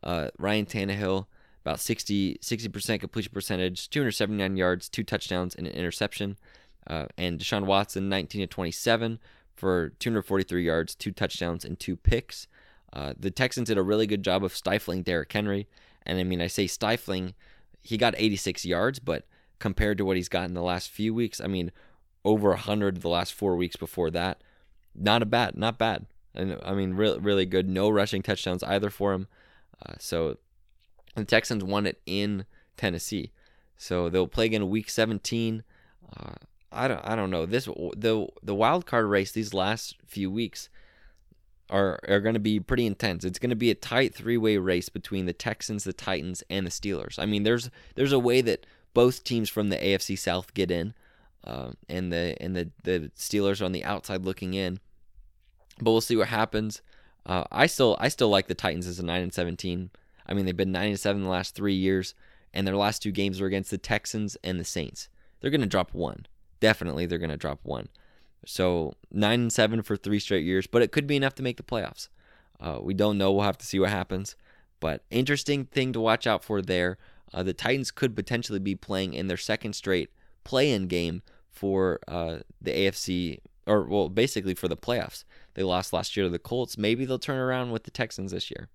Uh, 0.03 0.29
Ryan 0.38 0.65
Tannehill, 0.65 1.25
about 1.65 1.79
60, 1.79 2.38
60% 2.41 3.00
completion 3.00 3.32
percentage, 3.34 3.89
279 3.89 4.56
yards, 4.56 4.88
two 4.88 5.03
touchdowns, 5.03 5.56
and 5.56 5.67
an 5.67 5.74
interception. 5.74 6.38
Uh, 6.86 7.08
and 7.17 7.39
Deshaun 7.39 7.65
Watson, 7.65 8.08
19 8.08 8.41
to 8.41 8.48
27 8.48 9.20
for 9.56 9.89
243 10.00 10.63
yards, 10.63 10.96
two 10.96 11.12
touchdowns, 11.12 11.65
and 11.65 11.79
two 11.79 11.98
picks. 11.98 12.48
Uh, 12.94 13.13
the 13.20 13.32
Texans 13.32 13.67
did 13.67 13.77
a 13.77 13.84
really 13.84 14.08
good 14.08 14.24
job 14.24 14.44
of 14.44 14.56
stifling 14.56 15.03
Derrick 15.03 15.34
Henry. 15.34 15.67
And 16.06 16.17
I 16.20 16.24
mean, 16.24 16.41
I 16.41 16.48
say 16.48 16.67
stifling, 16.67 17.34
he 17.88 17.98
got 17.98 18.15
86 18.17 18.65
yards, 18.65 19.00
but 19.00 19.25
compared 19.60 19.98
to 19.98 20.06
what 20.06 20.17
he's 20.17 20.27
gotten 20.27 20.53
the 20.53 20.62
last 20.62 20.89
few 20.91 21.13
weeks, 21.13 21.39
I 21.39 21.48
mean, 21.48 21.72
over 22.25 22.50
100 22.50 23.01
the 23.01 23.08
last 23.08 23.34
four 23.34 23.56
weeks 23.56 23.77
before 23.77 24.10
that. 24.12 24.41
Not 24.94 25.22
a 25.22 25.25
bad, 25.25 25.58
not 25.58 25.77
bad. 25.77 26.06
And 26.36 26.60
I 26.65 26.74
mean, 26.74 26.96
really, 26.96 27.20
really 27.20 27.46
good. 27.46 27.70
No 27.70 27.89
rushing 27.89 28.22
touchdowns 28.22 28.62
either 28.62 28.89
for 28.89 29.13
him. 29.13 29.27
Uh, 29.86 29.94
so 30.00 30.38
the 31.15 31.24
Texans 31.24 31.63
won 31.63 31.86
it 31.86 32.01
in 32.06 32.46
Tennessee. 32.75 33.32
So 33.77 34.10
they'll 34.10 34.27
play 34.27 34.48
again 34.48 34.70
week 34.70 34.89
17. 34.89 35.63
Uh, 36.17 36.34
I 36.74 36.89
don't, 36.89 37.01
I 37.06 37.15
don't 37.15 37.29
know. 37.29 37.46
This 37.46 37.65
the 37.96 38.27
the 38.44 38.53
wild 38.53 38.86
card 38.86 39.06
race 39.06 39.32
these 39.32 39.53
last 39.53 39.96
few 40.06 40.29
weeks 40.29 40.67
are 41.69 42.00
are 42.07 42.19
going 42.19 42.33
to 42.33 42.39
be 42.39 42.59
pretty 42.59 42.86
intense. 42.86 43.24
It's 43.24 43.39
going 43.39 43.50
to 43.50 43.55
be 43.55 43.71
a 43.71 43.75
tight 43.75 44.13
three-way 44.13 44.57
race 44.57 44.89
between 44.89 45.25
the 45.25 45.33
Texans, 45.33 45.83
the 45.83 45.93
Titans, 45.93 46.43
and 46.50 46.65
the 46.65 46.71
Steelers. 46.71 47.19
I 47.19 47.25
mean, 47.25 47.43
there's 47.43 47.69
there's 47.95 48.12
a 48.12 48.19
way 48.19 48.41
that 48.41 48.65
both 48.93 49.24
teams 49.24 49.50
from 49.50 49.69
the 49.69 49.77
AFC 49.77 50.17
South 50.17 50.53
get 50.53 50.71
in, 50.71 50.93
uh, 51.43 51.71
and 51.89 52.12
the 52.12 52.36
and 52.39 52.55
the 52.55 52.71
the 52.83 53.12
Steelers 53.17 53.62
are 53.62 53.65
on 53.65 53.71
the 53.71 53.83
outside 53.83 54.24
looking 54.25 54.53
in. 54.53 54.79
But 55.79 55.91
we'll 55.91 56.01
see 56.01 56.15
what 56.15 56.29
happens. 56.29 56.81
Uh, 57.25 57.43
I 57.51 57.67
still 57.67 57.97
I 58.00 58.07
still 58.07 58.29
like 58.29 58.47
the 58.47 58.55
Titans 58.55 58.88
as 58.88 59.00
a 59.00 59.05
nine 59.05 59.21
and 59.21 59.33
seventeen. 59.33 59.91
I 60.25 60.33
mean, 60.33 60.45
they've 60.45 60.57
been 60.57 60.71
nine 60.71 60.89
and 60.89 61.00
seven 61.00 61.24
the 61.24 61.29
last 61.29 61.55
three 61.55 61.75
years, 61.75 62.13
and 62.53 62.65
their 62.65 62.75
last 62.75 63.01
two 63.01 63.12
games 63.12 63.39
were 63.39 63.47
against 63.47 63.71
the 63.71 63.77
Texans 63.77 64.38
and 64.43 64.59
the 64.59 64.65
Saints. 64.65 65.09
They're 65.39 65.51
going 65.51 65.62
to 65.62 65.67
drop 65.67 65.93
one. 65.93 66.25
Definitely, 66.59 67.05
they're 67.05 67.19
going 67.19 67.29
to 67.29 67.38
drop 67.38 67.59
one. 67.63 67.89
So 68.46 68.94
nine 69.12 69.41
and 69.41 69.53
seven 69.53 69.82
for 69.82 69.98
three 69.98 70.20
straight 70.20 70.46
years, 70.46 70.67
but 70.67 70.82
it 70.82 70.91
could 70.91 71.08
be 71.08 71.15
enough 71.15 71.36
to 71.36 71.44
make 71.44 71.58
the 71.58 71.63
playoffs. 71.63 72.08
Uh, 72.60 72.79
we 72.82 72.94
don't 72.94 73.17
know. 73.17 73.32
We'll 73.32 73.44
have 73.44 73.58
to 73.60 73.65
see 73.65 73.79
what 73.79 73.89
happens. 73.89 74.36
But 74.79 75.03
interesting 75.10 75.65
thing 75.65 75.94
to 75.94 76.00
watch 76.00 76.27
out 76.27 76.44
for 76.44 76.62
there. 76.62 76.98
Uh, 77.34 77.44
the 77.44 77.53
Titans 77.53 77.91
could 77.91 78.15
potentially 78.15 78.60
be 78.60 78.75
playing 78.75 79.13
in 79.13 79.27
their 79.27 79.38
second 79.38 79.74
straight 79.74 80.10
play-in 80.44 80.88
game 80.88 81.24
for 81.51 82.00
uh, 82.08 82.38
the 82.62 82.72
AFC, 82.72 83.39
or 83.65 83.84
well, 83.84 84.10
basically 84.10 84.53
for 84.53 84.67
the 84.67 84.77
playoffs. 84.77 85.24
They 85.56 85.63
lost 85.63 85.91
last 85.91 86.15
year 86.15 86.25
to 86.25 86.29
the 86.29 86.39
Colts. 86.39 86.77
Maybe 86.77 87.06
they'll 87.06 87.20
turn 87.20 87.39
around 87.39 87.72
with 87.72 87.84
the 87.84 87.91
Texans 87.91 88.32
this 88.32 88.50
year. 88.51 88.70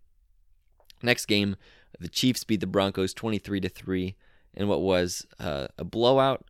Next 1.02 1.26
game, 1.26 1.57
the 1.99 2.09
Chiefs 2.09 2.45
beat 2.45 2.61
the 2.61 2.66
Broncos 2.66 3.14
23 3.14 3.61
to 3.61 3.69
three 3.69 4.16
in 4.54 4.69
what 4.69 4.83
was 4.83 5.26
uh, 5.38 5.69
a 5.78 5.85
blowout 5.85 6.45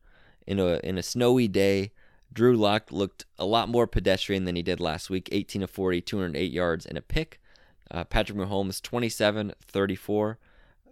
in 0.47 0.59
a 0.59 0.81
in 0.83 0.99
a 0.99 1.02
snowy 1.02 1.49
day. 1.49 1.92
Drew 2.32 2.56
Lock 2.56 2.90
looked 2.90 3.26
a 3.38 3.44
lot 3.44 3.68
more 3.68 3.86
pedestrian 3.86 4.44
than 4.44 4.56
he 4.56 4.62
did 4.62 4.80
last 4.80 5.10
week 5.10 5.28
18 5.32 5.62
of 5.62 5.70
40, 5.70 6.00
208 6.00 6.50
yards, 6.50 6.86
and 6.86 6.96
a 6.96 7.02
pick. 7.02 7.40
Uh, 7.90 8.04
Patrick 8.04 8.38
Mahomes, 8.38 8.80
27 8.80 9.52
34, 9.60 10.38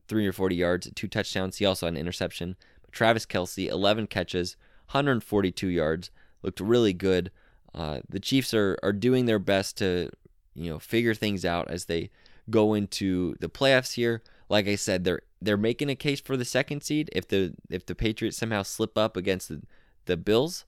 340 0.06 0.54
yards, 0.54 0.90
two 0.94 1.08
touchdowns. 1.08 1.56
He 1.56 1.64
also 1.64 1.86
had 1.86 1.94
an 1.94 2.00
interception. 2.00 2.56
But 2.82 2.92
Travis 2.92 3.24
Kelce, 3.24 3.68
11 3.68 4.08
catches, 4.08 4.56
142 4.90 5.68
yards, 5.68 6.10
looked 6.42 6.60
really 6.60 6.92
good. 6.92 7.30
Uh, 7.74 8.00
the 8.08 8.20
Chiefs 8.20 8.52
are, 8.52 8.76
are 8.82 8.92
doing 8.92 9.26
their 9.26 9.38
best 9.38 9.78
to 9.78 10.10
you 10.54 10.70
know 10.70 10.78
figure 10.78 11.14
things 11.14 11.44
out 11.44 11.70
as 11.70 11.86
they 11.86 12.10
go 12.50 12.74
into 12.74 13.36
the 13.40 13.48
playoffs 13.48 13.94
here. 13.94 14.22
Like 14.48 14.66
I 14.66 14.74
said, 14.74 15.04
they're 15.04 15.22
they're 15.40 15.56
making 15.56 15.88
a 15.88 15.94
case 15.94 16.20
for 16.20 16.36
the 16.36 16.44
second 16.44 16.82
seed. 16.82 17.08
If 17.12 17.28
the 17.28 17.54
if 17.70 17.86
the 17.86 17.94
Patriots 17.94 18.36
somehow 18.36 18.62
slip 18.62 18.98
up 18.98 19.16
against 19.16 19.48
the, 19.48 19.62
the 20.06 20.16
Bills, 20.16 20.64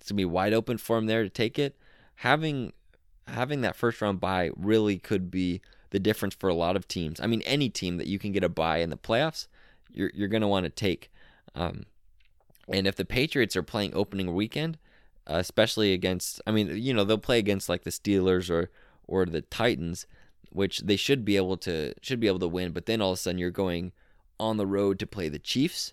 it's 0.00 0.10
gonna 0.10 0.16
be 0.16 0.24
wide 0.24 0.52
open 0.52 0.78
for 0.78 0.96
them 0.96 1.06
there 1.06 1.22
to 1.22 1.30
take 1.30 1.58
it. 1.58 1.76
Having 2.16 2.72
having 3.28 3.60
that 3.62 3.76
first 3.76 4.00
round 4.00 4.20
bye 4.20 4.50
really 4.56 4.98
could 4.98 5.30
be 5.30 5.60
the 5.90 5.98
difference 5.98 6.34
for 6.34 6.48
a 6.48 6.54
lot 6.54 6.76
of 6.76 6.88
teams. 6.88 7.20
I 7.20 7.26
mean, 7.26 7.42
any 7.42 7.68
team 7.68 7.96
that 7.96 8.06
you 8.06 8.18
can 8.18 8.32
get 8.32 8.44
a 8.44 8.48
bye 8.48 8.78
in 8.78 8.90
the 8.90 8.96
playoffs, 8.96 9.48
you're 9.92 10.10
you're 10.14 10.28
gonna 10.28 10.48
want 10.48 10.64
to 10.64 10.70
take. 10.70 11.10
Um, 11.54 11.86
and 12.68 12.86
if 12.86 12.96
the 12.96 13.04
Patriots 13.04 13.56
are 13.56 13.62
playing 13.62 13.94
opening 13.94 14.34
weekend, 14.34 14.78
uh, 15.26 15.36
especially 15.36 15.92
against, 15.92 16.40
I 16.46 16.50
mean, 16.50 16.76
you 16.76 16.92
know, 16.92 17.04
they'll 17.04 17.18
play 17.18 17.38
against 17.38 17.68
like 17.68 17.84
the 17.84 17.90
Steelers 17.90 18.50
or 18.50 18.70
or 19.06 19.24
the 19.24 19.42
Titans, 19.42 20.06
which 20.50 20.80
they 20.80 20.96
should 20.96 21.24
be 21.24 21.36
able 21.36 21.56
to 21.58 21.94
should 22.02 22.20
be 22.20 22.26
able 22.26 22.40
to 22.40 22.48
win. 22.48 22.72
But 22.72 22.86
then 22.86 23.00
all 23.00 23.12
of 23.12 23.18
a 23.18 23.20
sudden 23.20 23.38
you're 23.38 23.50
going 23.50 23.92
on 24.38 24.56
the 24.56 24.66
road 24.66 24.98
to 24.98 25.06
play 25.06 25.28
the 25.28 25.38
Chiefs, 25.38 25.92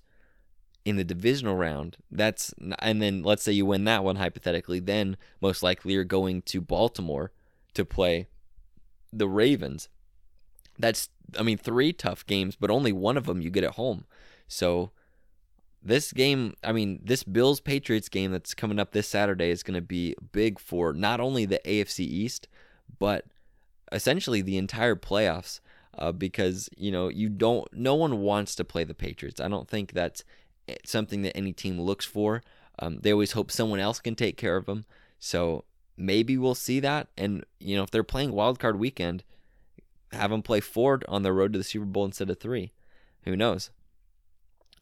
in 0.85 0.97
the 0.97 1.03
divisional 1.03 1.55
round, 1.55 1.97
that's 2.11 2.53
and 2.79 3.01
then 3.01 3.23
let's 3.23 3.43
say 3.43 3.51
you 3.51 3.65
win 3.65 3.85
that 3.85 4.03
one 4.03 4.17
hypothetically, 4.17 4.79
then 4.79 5.17
most 5.41 5.63
likely 5.63 5.93
you're 5.93 6.03
going 6.03 6.41
to 6.43 6.61
Baltimore 6.61 7.31
to 7.73 7.85
play 7.85 8.27
the 9.11 9.27
Ravens. 9.27 9.89
That's 10.77 11.09
I 11.37 11.43
mean 11.43 11.57
three 11.57 11.93
tough 11.93 12.25
games, 12.25 12.55
but 12.55 12.69
only 12.69 12.91
one 12.91 13.17
of 13.17 13.25
them 13.25 13.41
you 13.41 13.49
get 13.49 13.63
at 13.63 13.75
home. 13.75 14.05
So 14.47 14.91
this 15.81 16.11
game, 16.11 16.55
I 16.63 16.71
mean, 16.71 16.99
this 17.03 17.23
Bills 17.23 17.59
Patriots 17.59 18.09
game 18.09 18.31
that's 18.31 18.53
coming 18.53 18.79
up 18.79 18.91
this 18.91 19.07
Saturday 19.07 19.49
is 19.49 19.63
going 19.63 19.75
to 19.75 19.81
be 19.81 20.15
big 20.31 20.59
for 20.59 20.93
not 20.93 21.19
only 21.19 21.45
the 21.45 21.59
AFC 21.65 21.99
East, 21.99 22.47
but 22.99 23.25
essentially 23.91 24.41
the 24.41 24.57
entire 24.57 24.95
playoffs. 24.95 25.59
Uh, 25.95 26.11
because 26.11 26.71
you 26.75 26.91
know 26.91 27.07
you 27.07 27.29
don't, 27.29 27.71
no 27.71 27.93
one 27.93 28.19
wants 28.19 28.55
to 28.55 28.63
play 28.63 28.83
the 28.83 28.95
Patriots. 28.95 29.39
I 29.39 29.47
don't 29.47 29.67
think 29.67 29.91
that's 29.91 30.23
something 30.85 31.21
that 31.23 31.35
any 31.35 31.53
team 31.53 31.79
looks 31.79 32.05
for. 32.05 32.43
Um, 32.79 32.99
they 33.01 33.11
always 33.11 33.33
hope 33.33 33.51
someone 33.51 33.79
else 33.79 33.99
can 33.99 34.15
take 34.15 34.37
care 34.37 34.57
of 34.57 34.65
them. 34.65 34.85
So 35.19 35.65
maybe 35.97 36.37
we'll 36.37 36.55
see 36.55 36.79
that. 36.79 37.07
And 37.17 37.45
you 37.59 37.75
know, 37.75 37.83
if 37.83 37.91
they're 37.91 38.03
playing 38.03 38.31
Wild 38.31 38.59
Card 38.59 38.79
Weekend, 38.79 39.23
have 40.11 40.31
them 40.31 40.41
play 40.41 40.59
Ford 40.59 41.05
on 41.07 41.23
the 41.23 41.33
road 41.33 41.53
to 41.53 41.59
the 41.59 41.63
Super 41.63 41.85
Bowl 41.85 42.05
instead 42.05 42.29
of 42.29 42.39
three. 42.39 42.71
Who 43.23 43.35
knows? 43.35 43.69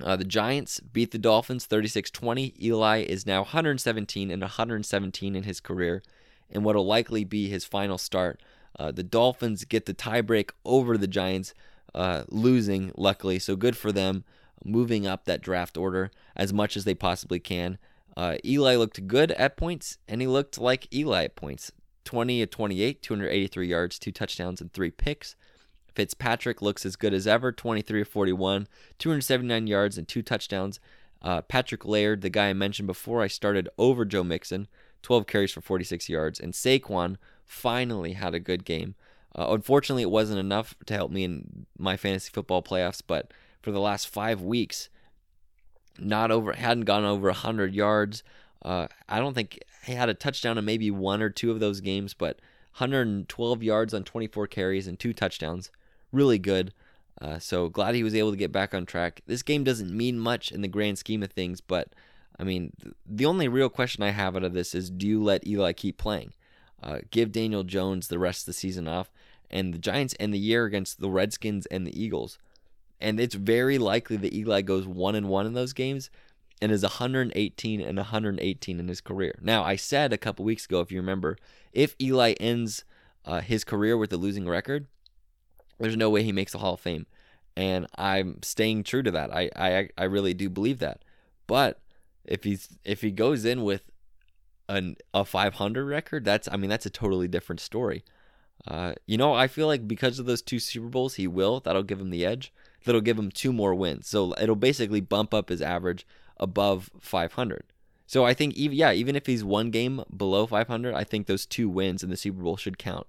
Uh, 0.03 0.15
the 0.15 0.23
Giants 0.23 0.79
beat 0.79 1.11
the 1.11 1.17
Dolphins 1.17 1.65
36 1.65 2.09
20. 2.11 2.55
Eli 2.61 3.03
is 3.03 3.25
now 3.25 3.41
117 3.41 4.31
and 4.31 4.41
117 4.41 5.35
in 5.35 5.43
his 5.43 5.59
career, 5.59 6.01
and 6.49 6.63
what 6.63 6.75
will 6.75 6.85
likely 6.85 7.23
be 7.23 7.49
his 7.49 7.65
final 7.65 7.97
start. 7.97 8.41
Uh, 8.79 8.91
the 8.91 9.03
Dolphins 9.03 9.65
get 9.65 9.85
the 9.85 9.93
tiebreak 9.93 10.51
over 10.65 10.97
the 10.97 11.07
Giants, 11.07 11.53
uh, 11.93 12.23
losing, 12.29 12.91
luckily, 12.95 13.37
so 13.37 13.55
good 13.55 13.77
for 13.77 13.91
them, 13.91 14.23
moving 14.63 15.07
up 15.07 15.25
that 15.25 15.41
draft 15.41 15.77
order 15.77 16.11
as 16.35 16.53
much 16.53 16.77
as 16.77 16.83
they 16.83 16.95
possibly 16.95 17.39
can. 17.39 17.77
Uh, 18.15 18.37
Eli 18.43 18.75
looked 18.75 19.07
good 19.07 19.31
at 19.33 19.57
points, 19.57 19.97
and 20.07 20.21
he 20.21 20.27
looked 20.27 20.57
like 20.57 20.93
Eli 20.93 21.25
at 21.25 21.35
points 21.35 21.71
20 22.03 22.41
at 22.41 22.51
28, 22.51 23.01
283 23.01 23.67
yards, 23.67 23.99
two 23.99 24.11
touchdowns, 24.11 24.59
and 24.59 24.73
three 24.73 24.91
picks. 24.91 25.35
Fitzpatrick 25.93 26.61
looks 26.61 26.85
as 26.85 26.95
good 26.95 27.13
as 27.13 27.27
ever 27.27 27.51
23 27.51 28.01
of 28.01 28.07
41, 28.07 28.67
279 28.97 29.67
yards, 29.67 29.97
and 29.97 30.07
two 30.07 30.21
touchdowns. 30.21 30.79
Uh, 31.21 31.41
Patrick 31.41 31.85
Laird, 31.85 32.21
the 32.21 32.29
guy 32.29 32.49
I 32.49 32.53
mentioned 32.53 32.87
before, 32.87 33.21
I 33.21 33.27
started 33.27 33.69
over 33.77 34.05
Joe 34.05 34.23
Mixon, 34.23 34.67
12 35.03 35.27
carries 35.27 35.51
for 35.51 35.61
46 35.61 36.09
yards. 36.09 36.39
And 36.39 36.53
Saquon 36.53 37.17
finally 37.45 38.13
had 38.13 38.33
a 38.33 38.39
good 38.39 38.65
game. 38.65 38.95
Uh, 39.35 39.47
unfortunately, 39.49 40.03
it 40.03 40.09
wasn't 40.09 40.39
enough 40.39 40.75
to 40.85 40.93
help 40.93 41.11
me 41.11 41.23
in 41.23 41.65
my 41.77 41.95
fantasy 41.95 42.29
football 42.33 42.63
playoffs, 42.63 43.01
but 43.05 43.31
for 43.61 43.71
the 43.71 43.79
last 43.79 44.07
five 44.07 44.41
weeks, 44.41 44.89
not 45.99 46.31
over, 46.31 46.53
hadn't 46.53 46.85
gone 46.85 47.05
over 47.05 47.27
100 47.27 47.73
yards. 47.75 48.23
Uh, 48.63 48.87
I 49.09 49.19
don't 49.19 49.33
think 49.33 49.59
he 49.85 49.93
had 49.93 50.09
a 50.09 50.13
touchdown 50.13 50.57
in 50.57 50.65
maybe 50.65 50.91
one 50.91 51.21
or 51.21 51.29
two 51.29 51.51
of 51.51 51.59
those 51.59 51.81
games, 51.81 52.13
but 52.13 52.39
112 52.77 53.63
yards 53.63 53.93
on 53.93 54.03
24 54.03 54.47
carries 54.47 54.87
and 54.87 54.99
two 54.99 55.13
touchdowns 55.13 55.71
really 56.11 56.39
good. 56.39 56.73
Uh, 57.21 57.39
so 57.39 57.69
glad 57.69 57.95
he 57.95 58.03
was 58.03 58.15
able 58.15 58.31
to 58.31 58.37
get 58.37 58.51
back 58.51 58.73
on 58.73 58.85
track. 58.85 59.21
This 59.27 59.43
game 59.43 59.63
doesn't 59.63 59.95
mean 59.95 60.19
much 60.19 60.51
in 60.51 60.61
the 60.61 60.67
grand 60.67 60.97
scheme 60.97 61.21
of 61.21 61.31
things, 61.31 61.61
but 61.61 61.89
I 62.39 62.43
mean, 62.43 62.73
the 63.05 63.25
only 63.25 63.47
real 63.47 63.69
question 63.69 64.03
I 64.03 64.09
have 64.09 64.35
out 64.35 64.43
of 64.43 64.53
this 64.53 64.73
is 64.73 64.89
do 64.89 65.07
you 65.07 65.21
let 65.21 65.45
Eli 65.45 65.73
keep 65.73 65.97
playing? 65.97 66.33
Uh, 66.81 66.99
give 67.11 67.31
Daniel 67.31 67.63
Jones 67.63 68.07
the 68.07 68.17
rest 68.17 68.41
of 68.41 68.45
the 68.47 68.53
season 68.53 68.87
off, 68.87 69.11
and 69.51 69.73
the 69.73 69.77
Giants 69.77 70.15
end 70.19 70.33
the 70.33 70.39
year 70.39 70.65
against 70.65 70.99
the 70.99 71.11
Redskins 71.11 71.67
and 71.67 71.85
the 71.85 72.01
Eagles. 72.01 72.39
And 73.01 73.19
it's 73.19 73.35
very 73.35 73.77
likely 73.77 74.17
that 74.17 74.33
Eli 74.33 74.61
goes 74.61 74.85
one 74.87 75.15
and 75.15 75.27
one 75.27 75.45
in 75.45 75.53
those 75.53 75.73
games 75.73 76.09
and 76.61 76.71
is 76.71 76.83
118 76.83 77.81
and 77.81 77.97
118 77.97 78.79
in 78.79 78.87
his 78.87 79.01
career. 79.01 79.37
Now, 79.41 79.63
I 79.63 79.75
said 79.75 80.13
a 80.13 80.17
couple 80.17 80.45
weeks 80.45 80.65
ago, 80.65 80.79
if 80.79 80.91
you 80.91 80.99
remember, 80.99 81.37
if 81.73 81.95
Eli 81.99 82.33
ends 82.33 82.83
uh, 83.25 83.41
his 83.41 83.63
career 83.63 83.97
with 83.97 84.13
a 84.13 84.17
losing 84.17 84.47
record, 84.47 84.87
there's 85.79 85.97
no 85.97 86.09
way 86.09 86.23
he 86.23 86.31
makes 86.31 86.51
the 86.51 86.59
Hall 86.59 86.75
of 86.75 86.79
Fame. 86.79 87.07
And 87.57 87.87
I'm 87.95 88.41
staying 88.43 88.83
true 88.83 89.03
to 89.03 89.11
that. 89.11 89.33
I, 89.33 89.49
I 89.55 89.89
I 89.97 90.03
really 90.05 90.33
do 90.33 90.49
believe 90.49 90.79
that. 90.79 91.03
But 91.47 91.81
if 92.23 92.43
he's 92.43 92.69
if 92.85 93.01
he 93.01 93.11
goes 93.11 93.43
in 93.43 93.63
with 93.63 93.91
an 94.69 94.95
a 95.13 95.25
500 95.25 95.85
record, 95.85 96.23
that's 96.23 96.47
I 96.49 96.55
mean 96.55 96.69
that's 96.69 96.85
a 96.85 96.91
totally 96.91 97.27
different 97.27 97.59
story. 97.59 98.03
Uh, 98.67 98.93
you 99.05 99.17
know, 99.17 99.33
I 99.33 99.47
feel 99.47 99.67
like 99.67 99.87
because 99.87 100.19
of 100.19 100.27
those 100.27 100.41
two 100.41 100.59
Super 100.59 100.87
Bowls, 100.87 101.15
he 101.15 101.27
will. 101.27 101.59
That'll 101.59 101.83
give 101.83 101.99
him 101.99 102.11
the 102.11 102.25
edge. 102.25 102.53
That'll 102.85 103.01
give 103.01 103.17
him 103.17 103.31
two 103.31 103.53
more 103.53 103.75
wins. 103.75 104.07
So 104.07 104.33
it'll 104.41 104.55
basically 104.55 105.01
bump 105.01 105.33
up 105.33 105.49
his 105.49 105.61
average 105.61 106.05
above 106.37 106.89
500. 106.99 107.63
So 108.07 108.25
I 108.25 108.33
think 108.33 108.55
even 108.55 108.77
yeah, 108.77 108.91
even 108.91 109.15
if 109.15 109.25
he's 109.25 109.43
one 109.43 109.71
game 109.71 110.03
below 110.15 110.45
500, 110.45 110.93
I 110.93 111.03
think 111.03 111.27
those 111.27 111.45
two 111.45 111.69
wins 111.69 112.03
in 112.03 112.09
the 112.09 112.17
Super 112.17 112.41
Bowl 112.41 112.57
should 112.57 112.77
count. 112.77 113.07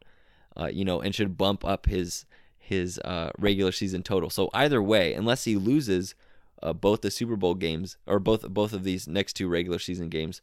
Uh, 0.56 0.68
you 0.72 0.84
know, 0.84 1.00
and 1.00 1.14
should 1.14 1.38
bump 1.38 1.64
up 1.64 1.86
his 1.86 2.24
his 2.58 2.98
uh, 3.00 3.30
regular 3.38 3.72
season 3.72 4.02
total. 4.02 4.30
So 4.30 4.48
either 4.54 4.82
way, 4.82 5.14
unless 5.14 5.44
he 5.44 5.56
loses 5.56 6.14
uh, 6.62 6.72
both 6.72 7.00
the 7.00 7.10
Super 7.10 7.36
Bowl 7.36 7.54
games 7.54 7.96
or 8.06 8.20
both 8.20 8.48
both 8.50 8.72
of 8.72 8.84
these 8.84 9.08
next 9.08 9.32
two 9.32 9.48
regular 9.48 9.78
season 9.78 10.08
games, 10.08 10.40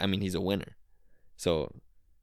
I 0.00 0.06
mean 0.06 0.22
he's 0.22 0.34
a 0.34 0.40
winner. 0.40 0.76
So 1.36 1.74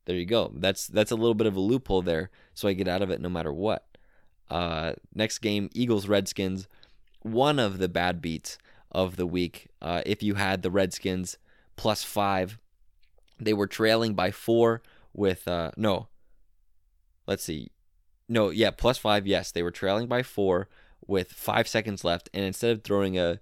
there 0.05 0.15
you 0.15 0.25
go. 0.25 0.51
That's 0.55 0.87
that's 0.87 1.11
a 1.11 1.15
little 1.15 1.35
bit 1.35 1.47
of 1.47 1.55
a 1.55 1.59
loophole 1.59 2.01
there. 2.01 2.31
So 2.53 2.67
I 2.67 2.73
get 2.73 2.87
out 2.87 3.01
of 3.01 3.11
it 3.11 3.21
no 3.21 3.29
matter 3.29 3.53
what. 3.53 3.85
Uh, 4.53 4.93
next 5.15 5.39
game, 5.39 5.67
Eagles 5.73 6.07
Redskins. 6.07 6.67
One 7.23 7.57
of 7.57 7.79
the 7.79 7.89
bad 7.89 8.21
beats 8.21 8.59
of 8.91 9.15
the 9.15 9.25
week. 9.25 9.69
Uh, 9.81 10.03
if 10.05 10.21
you 10.21 10.35
had 10.35 10.61
the 10.61 10.69
Redskins 10.69 11.39
plus 11.75 12.03
five, 12.03 12.59
they 13.39 13.53
were 13.53 13.65
trailing 13.65 14.13
by 14.13 14.29
four 14.29 14.83
with 15.11 15.47
uh, 15.47 15.71
no. 15.75 16.07
Let's 17.25 17.43
see. 17.43 17.71
No, 18.29 18.51
yeah, 18.51 18.69
plus 18.69 18.99
five. 18.99 19.25
Yes, 19.25 19.51
they 19.51 19.63
were 19.63 19.71
trailing 19.71 20.05
by 20.07 20.21
four 20.21 20.69
with 21.07 21.31
five 21.31 21.67
seconds 21.67 22.03
left, 22.03 22.29
and 22.31 22.45
instead 22.45 22.77
of 22.77 22.83
throwing 22.83 23.17
a, 23.17 23.39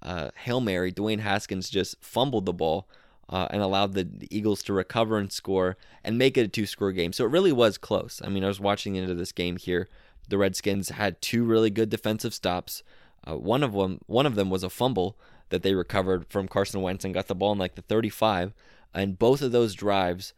a 0.00 0.30
hail 0.42 0.60
mary, 0.60 0.92
Dwayne 0.92 1.20
Haskins 1.20 1.70
just 1.70 1.96
fumbled 2.00 2.46
the 2.46 2.52
ball 2.52 2.88
uh, 3.28 3.48
and 3.50 3.62
allowed 3.62 3.94
the, 3.94 4.04
the, 4.04 4.28
Eagles 4.30 4.62
to 4.62 4.72
recover 4.72 5.18
and 5.18 5.32
score 5.32 5.76
and 6.04 6.18
make 6.18 6.36
it 6.36 6.44
a 6.44 6.48
two-score 6.48 6.92
game. 6.92 7.12
So 7.12 7.24
it 7.24 7.30
really 7.30 7.52
was 7.52 7.78
close. 7.78 8.22
I 8.24 8.28
mean, 8.28 8.44
I 8.44 8.48
was 8.48 8.60
watching 8.60 8.94
into 8.94 9.14
this 9.14 9.32
game 9.32 9.56
here. 9.56 9.88
The 10.28 10.38
Redskins 10.38 10.90
had 10.90 11.20
two 11.20 11.44
really 11.44 11.70
good 11.70 11.90
defensive 11.90 12.34
stops. 12.34 12.82
Uh, 13.26 13.36
one 13.36 13.62
of 13.62 13.72
them, 13.72 14.00
one 14.06 14.26
of 14.26 14.34
them 14.34 14.50
was 14.50 14.62
a 14.62 14.70
fumble 14.70 15.16
that 15.50 15.62
they 15.62 15.74
recovered 15.74 16.26
from 16.28 16.48
Carson 16.48 16.80
Wentz 16.80 17.04
and 17.04 17.14
got 17.14 17.26
the 17.28 17.34
ball 17.34 17.52
in 17.52 17.58
like 17.58 17.74
the 17.74 17.82
35. 17.82 18.54
And 18.94 19.18
both 19.18 19.42
of 19.42 19.52
those 19.52 19.74
drives, 19.74 20.32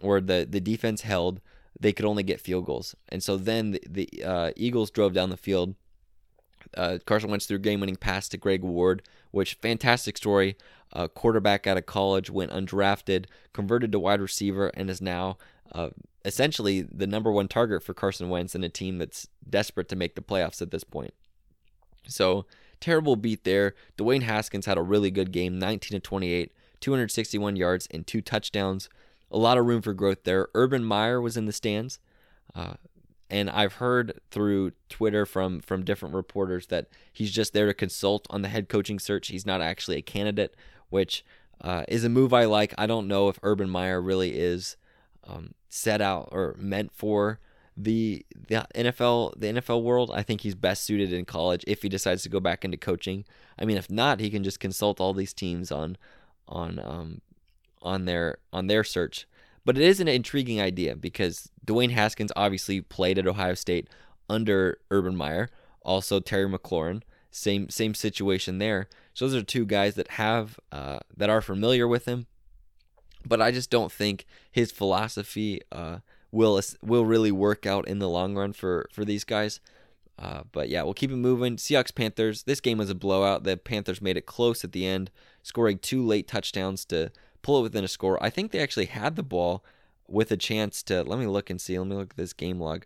where 0.00 0.20
the 0.20 0.46
the 0.48 0.60
defense 0.60 1.02
held 1.02 1.40
they 1.80 1.92
could 1.92 2.04
only 2.04 2.22
get 2.22 2.40
field 2.40 2.66
goals. 2.66 2.96
And 3.08 3.22
so 3.22 3.36
then 3.36 3.72
the, 3.72 3.82
the 3.88 4.24
uh, 4.24 4.50
Eagles 4.56 4.90
drove 4.90 5.12
down 5.12 5.30
the 5.30 5.36
field. 5.36 5.74
Uh, 6.76 6.98
Carson 7.06 7.30
Wentz 7.30 7.46
threw 7.46 7.56
a 7.56 7.60
game 7.60 7.80
winning 7.80 7.96
pass 7.96 8.28
to 8.28 8.36
Greg 8.36 8.62
Ward, 8.62 9.02
which 9.30 9.54
fantastic 9.54 10.16
story. 10.16 10.56
Uh, 10.92 11.06
quarterback 11.06 11.66
out 11.66 11.76
of 11.76 11.86
college, 11.86 12.30
went 12.30 12.50
undrafted, 12.50 13.26
converted 13.52 13.92
to 13.92 13.98
wide 13.98 14.20
receiver, 14.20 14.68
and 14.74 14.90
is 14.90 15.00
now 15.00 15.38
uh, 15.72 15.90
essentially 16.28 16.82
the 16.82 17.06
number 17.06 17.32
one 17.32 17.48
target 17.48 17.82
for 17.82 17.94
Carson 17.94 18.28
Wentz 18.28 18.54
and 18.54 18.64
a 18.64 18.68
team 18.68 18.98
that's 18.98 19.26
desperate 19.48 19.88
to 19.88 19.96
make 19.96 20.14
the 20.14 20.22
playoffs 20.22 20.62
at 20.62 20.70
this 20.70 20.84
point. 20.84 21.14
So 22.06 22.46
terrible 22.80 23.16
beat 23.16 23.44
there. 23.44 23.74
Dwayne 23.96 24.22
Haskins 24.22 24.66
had 24.66 24.78
a 24.78 24.82
really 24.82 25.10
good 25.10 25.32
game, 25.32 25.58
19 25.58 25.96
to 25.96 26.00
28, 26.00 26.52
261 26.80 27.56
yards 27.56 27.88
and 27.90 28.06
two 28.06 28.20
touchdowns 28.20 28.88
a 29.30 29.38
lot 29.38 29.58
of 29.58 29.66
room 29.66 29.82
for 29.82 29.92
growth 29.92 30.24
there. 30.24 30.48
Urban 30.54 30.84
Meyer 30.84 31.20
was 31.20 31.36
in 31.36 31.46
the 31.46 31.52
stands, 31.52 31.98
uh, 32.54 32.74
and 33.30 33.50
I've 33.50 33.74
heard 33.74 34.20
through 34.30 34.72
Twitter 34.88 35.26
from 35.26 35.60
from 35.60 35.84
different 35.84 36.14
reporters 36.14 36.68
that 36.68 36.88
he's 37.12 37.30
just 37.30 37.52
there 37.52 37.66
to 37.66 37.74
consult 37.74 38.26
on 38.30 38.42
the 38.42 38.48
head 38.48 38.68
coaching 38.68 38.98
search. 38.98 39.28
He's 39.28 39.46
not 39.46 39.60
actually 39.60 39.98
a 39.98 40.02
candidate, 40.02 40.56
which 40.88 41.24
uh, 41.60 41.84
is 41.88 42.04
a 42.04 42.08
move 42.08 42.32
I 42.32 42.46
like. 42.46 42.74
I 42.78 42.86
don't 42.86 43.08
know 43.08 43.28
if 43.28 43.38
Urban 43.42 43.68
Meyer 43.68 44.00
really 44.00 44.38
is 44.38 44.76
um, 45.24 45.52
set 45.68 46.00
out 46.00 46.28
or 46.32 46.56
meant 46.58 46.92
for 46.92 47.40
the 47.76 48.24
the 48.48 48.66
NFL 48.74 49.38
the 49.38 49.46
NFL 49.48 49.82
world. 49.82 50.10
I 50.12 50.22
think 50.22 50.40
he's 50.40 50.54
best 50.54 50.84
suited 50.84 51.12
in 51.12 51.24
college 51.24 51.64
if 51.66 51.82
he 51.82 51.88
decides 51.88 52.22
to 52.24 52.28
go 52.28 52.40
back 52.40 52.64
into 52.64 52.76
coaching. 52.76 53.24
I 53.58 53.64
mean, 53.64 53.76
if 53.76 53.90
not, 53.90 54.20
he 54.20 54.30
can 54.30 54.42
just 54.42 54.60
consult 54.60 55.00
all 55.00 55.14
these 55.14 55.32
teams 55.32 55.70
on 55.70 55.96
on 56.48 56.80
um, 56.82 57.20
on 57.82 58.04
their 58.04 58.38
on 58.52 58.66
their 58.66 58.84
search. 58.84 59.26
But 59.64 59.76
it 59.76 59.84
is 59.84 60.00
an 60.00 60.08
intriguing 60.08 60.60
idea 60.60 60.96
because 60.96 61.50
Dwayne 61.64 61.90
Haskins 61.90 62.32
obviously 62.34 62.80
played 62.80 63.18
at 63.18 63.26
Ohio 63.26 63.54
State 63.54 63.88
under 64.28 64.78
Urban 64.90 65.14
Meyer, 65.14 65.50
also 65.82 66.20
Terry 66.20 66.48
McLaurin, 66.48 67.02
same 67.30 67.68
same 67.68 67.94
situation 67.94 68.58
there. 68.58 68.88
So 69.14 69.26
those 69.26 69.40
are 69.40 69.44
two 69.44 69.66
guys 69.66 69.94
that 69.94 70.12
have 70.12 70.58
uh, 70.72 71.00
that 71.16 71.30
are 71.30 71.42
familiar 71.42 71.86
with 71.86 72.06
him. 72.06 72.26
But 73.28 73.42
I 73.42 73.50
just 73.50 73.70
don't 73.70 73.92
think 73.92 74.26
his 74.50 74.72
philosophy 74.72 75.60
uh, 75.70 75.98
will 76.30 76.60
will 76.82 77.04
really 77.04 77.32
work 77.32 77.66
out 77.66 77.86
in 77.86 77.98
the 77.98 78.08
long 78.08 78.34
run 78.34 78.52
for 78.52 78.88
for 78.92 79.04
these 79.04 79.24
guys. 79.24 79.60
Uh, 80.18 80.42
but 80.50 80.68
yeah, 80.68 80.82
we'll 80.82 80.94
keep 80.94 81.12
it 81.12 81.16
moving. 81.16 81.56
Seahawks 81.56 81.94
Panthers. 81.94 82.42
This 82.42 82.60
game 82.60 82.78
was 82.78 82.90
a 82.90 82.94
blowout. 82.94 83.44
The 83.44 83.56
Panthers 83.56 84.02
made 84.02 84.16
it 84.16 84.26
close 84.26 84.64
at 84.64 84.72
the 84.72 84.84
end, 84.84 85.10
scoring 85.44 85.78
two 85.78 86.04
late 86.04 86.26
touchdowns 86.26 86.84
to 86.86 87.12
pull 87.42 87.60
it 87.60 87.62
within 87.62 87.84
a 87.84 87.88
score. 87.88 88.20
I 88.22 88.30
think 88.30 88.50
they 88.50 88.58
actually 88.58 88.86
had 88.86 89.14
the 89.14 89.22
ball 89.22 89.64
with 90.08 90.32
a 90.32 90.36
chance 90.36 90.82
to. 90.84 91.04
Let 91.04 91.20
me 91.20 91.26
look 91.26 91.50
and 91.50 91.60
see. 91.60 91.78
Let 91.78 91.86
me 91.86 91.96
look 91.96 92.10
at 92.10 92.16
this 92.16 92.32
game 92.32 92.58
log. 92.60 92.84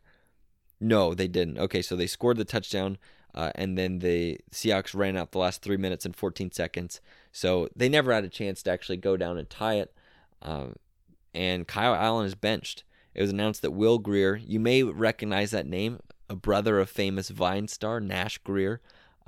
No, 0.78 1.14
they 1.14 1.28
didn't. 1.28 1.59
Okay, 1.59 1.81
so 1.81 1.96
they 1.96 2.07
scored 2.09 2.37
the 2.37 2.44
touchdown 2.44 2.98
Uh, 3.35 3.50
and 3.55 3.78
then 3.78 4.00
the 4.00 4.38
Seahawks 4.50 4.94
ran 4.94 5.16
out 5.16 5.33
the 5.33 5.38
last 5.38 5.62
three 5.62 5.78
minutes 5.78 6.05
and 6.05 6.14
14 6.14 6.52
seconds. 6.52 7.00
So 7.33 7.68
they 7.74 7.88
never 7.88 8.12
had 8.12 8.24
a 8.24 8.28
chance 8.28 8.62
to 8.62 8.70
actually 8.70 8.98
go 8.98 9.16
down 9.16 9.38
and 9.38 9.48
tie 9.48 9.76
it. 9.76 9.94
Uh, 10.42 10.68
and 11.35 11.66
Kyle 11.66 11.94
Allen 11.94 12.26
is 12.26 12.35
benched. 12.35 12.85
It 13.14 13.22
was 13.22 13.31
announced 13.31 13.62
that 13.62 13.70
Will 13.72 13.98
Grier, 13.98 14.37
you 14.37 14.59
may 14.59 14.83
recognize 14.83 15.50
that 15.50 15.66
name, 15.66 16.00
a 16.28 16.37
brother 16.37 16.81
of 16.81 16.88
famous 16.90 17.28
Vine 17.28 17.68
star 17.68 18.00
Nash 18.00 18.38
Grier, 18.38 18.81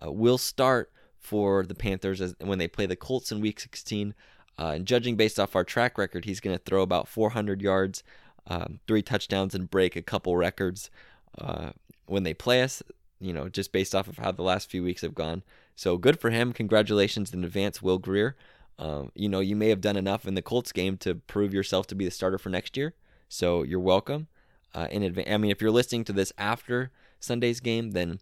uh, 0.02 0.10
will 0.10 0.38
start 0.38 0.90
for 1.18 1.64
the 1.64 1.74
Panthers 1.74 2.20
as, 2.20 2.34
when 2.40 2.58
they 2.58 2.68
play 2.68 2.86
the 2.86 2.96
Colts 2.96 3.32
in 3.32 3.40
Week 3.40 3.60
16. 3.60 4.14
Uh, 4.58 4.72
and 4.76 4.86
judging 4.86 5.16
based 5.16 5.40
off 5.40 5.56
our 5.56 5.64
track 5.64 5.98
record, 5.98 6.24
he's 6.24 6.40
going 6.40 6.56
to 6.56 6.62
throw 6.62 6.82
about 6.82 7.08
400 7.08 7.60
yards, 7.60 8.04
um, 8.46 8.78
three 8.86 9.02
touchdowns, 9.02 9.54
and 9.54 9.70
break 9.70 9.96
a 9.96 10.02
couple 10.02 10.36
records 10.36 10.90
uh, 11.38 11.70
when 12.06 12.22
they 12.22 12.34
play 12.34 12.62
us. 12.62 12.82
You 13.20 13.32
know, 13.32 13.48
just 13.48 13.72
based 13.72 13.94
off 13.94 14.06
of 14.06 14.18
how 14.18 14.32
the 14.32 14.42
last 14.42 14.70
few 14.70 14.82
weeks 14.82 15.02
have 15.02 15.14
gone. 15.14 15.42
So 15.76 15.96
good 15.96 16.20
for 16.20 16.30
him. 16.30 16.52
Congratulations 16.52 17.32
in 17.32 17.42
advance, 17.42 17.82
Will 17.82 17.98
Grier. 17.98 18.36
Um, 18.78 19.12
you 19.14 19.28
know, 19.28 19.40
you 19.40 19.56
may 19.56 19.68
have 19.68 19.80
done 19.80 19.96
enough 19.96 20.26
in 20.26 20.34
the 20.34 20.42
Colts 20.42 20.72
game 20.72 20.96
to 20.98 21.14
prove 21.14 21.54
yourself 21.54 21.86
to 21.88 21.94
be 21.94 22.04
the 22.04 22.10
starter 22.10 22.38
for 22.38 22.48
next 22.48 22.76
year. 22.76 22.94
So 23.28 23.62
you're 23.62 23.80
welcome. 23.80 24.28
Uh, 24.74 24.88
in 24.90 25.02
advance, 25.02 25.28
I 25.30 25.36
mean, 25.36 25.50
if 25.50 25.62
you're 25.62 25.70
listening 25.70 26.04
to 26.04 26.12
this 26.12 26.32
after 26.36 26.90
Sunday's 27.20 27.60
game, 27.60 27.92
then 27.92 28.18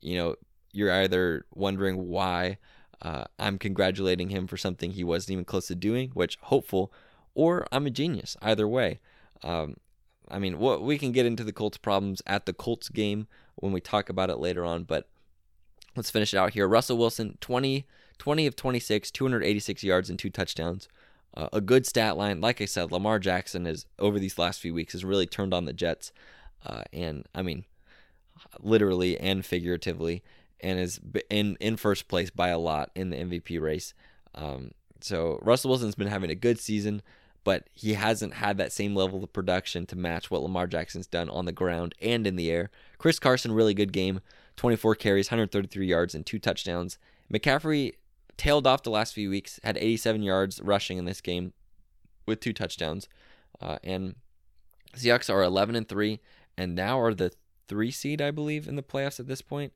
you 0.00 0.16
know 0.16 0.34
you're 0.72 0.92
either 0.92 1.46
wondering 1.54 2.08
why 2.08 2.58
uh, 3.02 3.24
I'm 3.38 3.58
congratulating 3.58 4.30
him 4.30 4.46
for 4.46 4.56
something 4.56 4.92
he 4.92 5.04
wasn't 5.04 5.32
even 5.32 5.44
close 5.44 5.68
to 5.68 5.74
doing, 5.74 6.10
which 6.14 6.38
hopeful, 6.42 6.92
or 7.34 7.66
I'm 7.70 7.86
a 7.86 7.90
genius. 7.90 8.36
Either 8.42 8.66
way, 8.66 9.00
um, 9.42 9.76
I 10.28 10.38
mean, 10.38 10.58
what 10.58 10.82
we 10.82 10.98
can 10.98 11.12
get 11.12 11.26
into 11.26 11.44
the 11.44 11.52
Colts' 11.52 11.76
problems 11.76 12.22
at 12.26 12.46
the 12.46 12.52
Colts 12.52 12.88
game 12.88 13.26
when 13.56 13.72
we 13.72 13.80
talk 13.80 14.08
about 14.08 14.30
it 14.30 14.38
later 14.38 14.64
on, 14.64 14.84
but 14.84 15.08
let's 15.96 16.10
finish 16.10 16.32
it 16.32 16.38
out 16.38 16.54
here. 16.54 16.66
Russell 16.66 16.96
Wilson, 16.96 17.38
20, 17.40 17.86
20 18.18 18.46
of 18.46 18.56
26, 18.56 19.10
286 19.10 19.84
yards 19.84 20.10
and 20.10 20.18
two 20.18 20.30
touchdowns. 20.30 20.88
Uh, 21.34 21.48
a 21.52 21.60
good 21.60 21.86
stat 21.86 22.16
line. 22.16 22.40
Like 22.40 22.60
I 22.60 22.66
said, 22.66 22.92
Lamar 22.92 23.18
Jackson 23.18 23.64
has 23.64 23.86
over 23.98 24.18
these 24.18 24.38
last 24.38 24.60
few 24.60 24.74
weeks 24.74 24.92
has 24.92 25.04
really 25.04 25.26
turned 25.26 25.54
on 25.54 25.64
the 25.64 25.72
Jets, 25.72 26.12
uh, 26.66 26.82
and 26.92 27.26
I 27.34 27.40
mean, 27.40 27.64
literally 28.60 29.18
and 29.18 29.44
figuratively, 29.44 30.22
and 30.60 30.78
is 30.78 31.00
in 31.30 31.56
in 31.58 31.76
first 31.76 32.06
place 32.06 32.28
by 32.28 32.48
a 32.48 32.58
lot 32.58 32.90
in 32.94 33.10
the 33.10 33.16
MVP 33.16 33.60
race. 33.60 33.94
Um, 34.34 34.72
so 35.00 35.38
Russell 35.42 35.70
Wilson's 35.70 35.94
been 35.94 36.08
having 36.08 36.30
a 36.30 36.34
good 36.34 36.58
season, 36.58 37.00
but 37.44 37.68
he 37.72 37.94
hasn't 37.94 38.34
had 38.34 38.58
that 38.58 38.72
same 38.72 38.94
level 38.94 39.24
of 39.24 39.32
production 39.32 39.86
to 39.86 39.96
match 39.96 40.30
what 40.30 40.42
Lamar 40.42 40.66
Jackson's 40.66 41.06
done 41.06 41.28
on 41.30 41.46
the 41.46 41.52
ground 41.52 41.94
and 42.00 42.26
in 42.26 42.36
the 42.36 42.50
air. 42.50 42.70
Chris 42.98 43.18
Carson, 43.18 43.52
really 43.52 43.74
good 43.74 43.92
game. 43.92 44.20
24 44.56 44.96
carries, 44.96 45.30
133 45.30 45.86
yards, 45.86 46.14
and 46.14 46.26
two 46.26 46.38
touchdowns. 46.38 46.98
McCaffrey 47.32 47.94
tailed 48.42 48.66
off 48.66 48.82
the 48.82 48.90
last 48.90 49.14
few 49.14 49.30
weeks, 49.30 49.60
had 49.62 49.76
87 49.76 50.20
yards 50.20 50.60
rushing 50.60 50.98
in 50.98 51.04
this 51.04 51.20
game 51.20 51.52
with 52.26 52.40
two 52.40 52.52
touchdowns. 52.52 53.08
Uh, 53.60 53.78
and 53.84 54.16
Seahawks 54.96 55.32
are 55.32 55.44
11 55.44 55.76
and 55.76 55.88
3 55.88 56.18
and 56.58 56.74
now 56.74 57.00
are 57.00 57.14
the 57.14 57.30
3 57.68 57.92
seed, 57.92 58.20
I 58.20 58.32
believe, 58.32 58.66
in 58.66 58.74
the 58.74 58.82
playoffs 58.82 59.20
at 59.20 59.28
this 59.28 59.42
point. 59.42 59.72